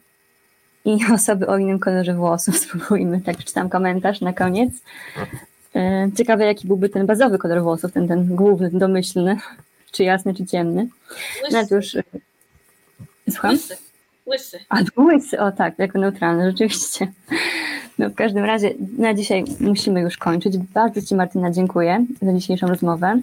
I 0.85 0.97
osoby 1.13 1.47
o 1.47 1.57
innym 1.57 1.79
kolorze 1.79 2.13
włosów, 2.13 2.57
spróbujmy, 2.63 3.21
tak 3.21 3.37
czytam 3.43 3.69
komentarz 3.69 4.21
na 4.21 4.33
koniec. 4.33 4.73
E, 5.75 6.09
ciekawe, 6.17 6.45
jaki 6.45 6.67
byłby 6.67 6.89
ten 6.89 7.05
bazowy 7.05 7.37
kolor 7.37 7.61
włosów, 7.61 7.91
ten, 7.91 8.07
ten 8.07 8.35
główny, 8.35 8.69
domyślny, 8.73 9.37
czy 9.93 10.03
jasny, 10.03 10.33
czy 10.33 10.45
ciemny. 10.45 10.87
Łysy. 11.43 11.67
No 11.71 11.77
już, 11.77 11.95
e, 11.95 12.03
słucham? 13.29 13.51
Łysy. 13.51 13.77
Łysy. 14.27 14.59
A, 14.69 15.01
łysy, 15.01 15.39
o 15.39 15.51
tak, 15.51 15.79
jako 15.79 15.99
neutralny, 15.99 16.45
rzeczywiście. 16.51 17.11
No 17.97 18.09
w 18.09 18.15
każdym 18.15 18.45
razie 18.45 18.73
na 18.97 19.13
dzisiaj 19.13 19.43
musimy 19.59 20.01
już 20.01 20.17
kończyć. 20.17 20.57
Bardzo 20.57 21.01
Ci 21.01 21.15
Martyna 21.15 21.51
dziękuję 21.51 22.05
za 22.21 22.33
dzisiejszą 22.33 22.67
rozmowę. 22.67 23.21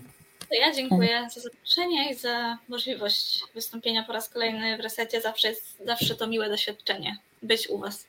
To 0.48 0.55
ja 0.55 0.74
dziękuję 0.74 1.28
za 1.34 1.40
zaproszenie 1.40 2.12
i 2.12 2.14
za 2.14 2.59
możliwość 2.68 3.44
wystąpienia 3.55 4.03
po 4.03 4.12
raz 4.12 4.28
kolejny 4.28 4.76
w 4.76 4.80
resecie. 4.80 5.20
Zawsze, 5.20 5.48
jest, 5.48 5.82
zawsze 5.86 6.14
to 6.14 6.26
miłe 6.26 6.48
doświadczenie 6.48 7.16
być 7.42 7.68
u 7.68 7.78
Was. 7.78 8.07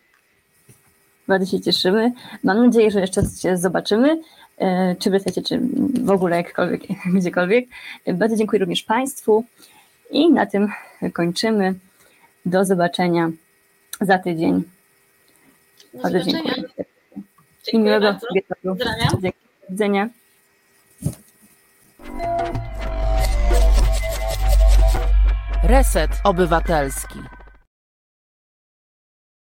Bardzo 1.27 1.51
się 1.51 1.61
cieszymy. 1.61 2.11
Mam 2.43 2.65
nadzieję, 2.65 2.91
że 2.91 2.99
jeszcze 3.01 3.21
się 3.41 3.57
zobaczymy, 3.57 4.21
e, 4.57 4.95
czy 4.95 5.09
w 5.09 5.13
resecie, 5.13 5.41
czy 5.41 5.59
w 6.03 6.09
ogóle 6.09 6.37
jakkolwiek, 6.37 6.81
gdziekolwiek. 7.15 7.65
Bardzo 8.13 8.35
dziękuję 8.35 8.59
również 8.59 8.83
Państwu 8.83 9.43
i 10.11 10.31
na 10.31 10.45
tym 10.45 10.67
kończymy. 11.13 11.75
Do 12.45 12.65
zobaczenia 12.65 13.31
za 14.01 14.17
tydzień. 14.17 14.63
Do 15.93 16.01
Bardzo 16.01 16.19
dziękuję. 16.19 16.55
Dziękuję 16.55 16.83
I 17.73 17.79
miłego 17.79 18.17
wieczoru. 18.35 18.75
Do 19.21 19.29
widzenia. 19.69 20.09
Reset 25.63 26.11
Obywatelski. 26.23 27.19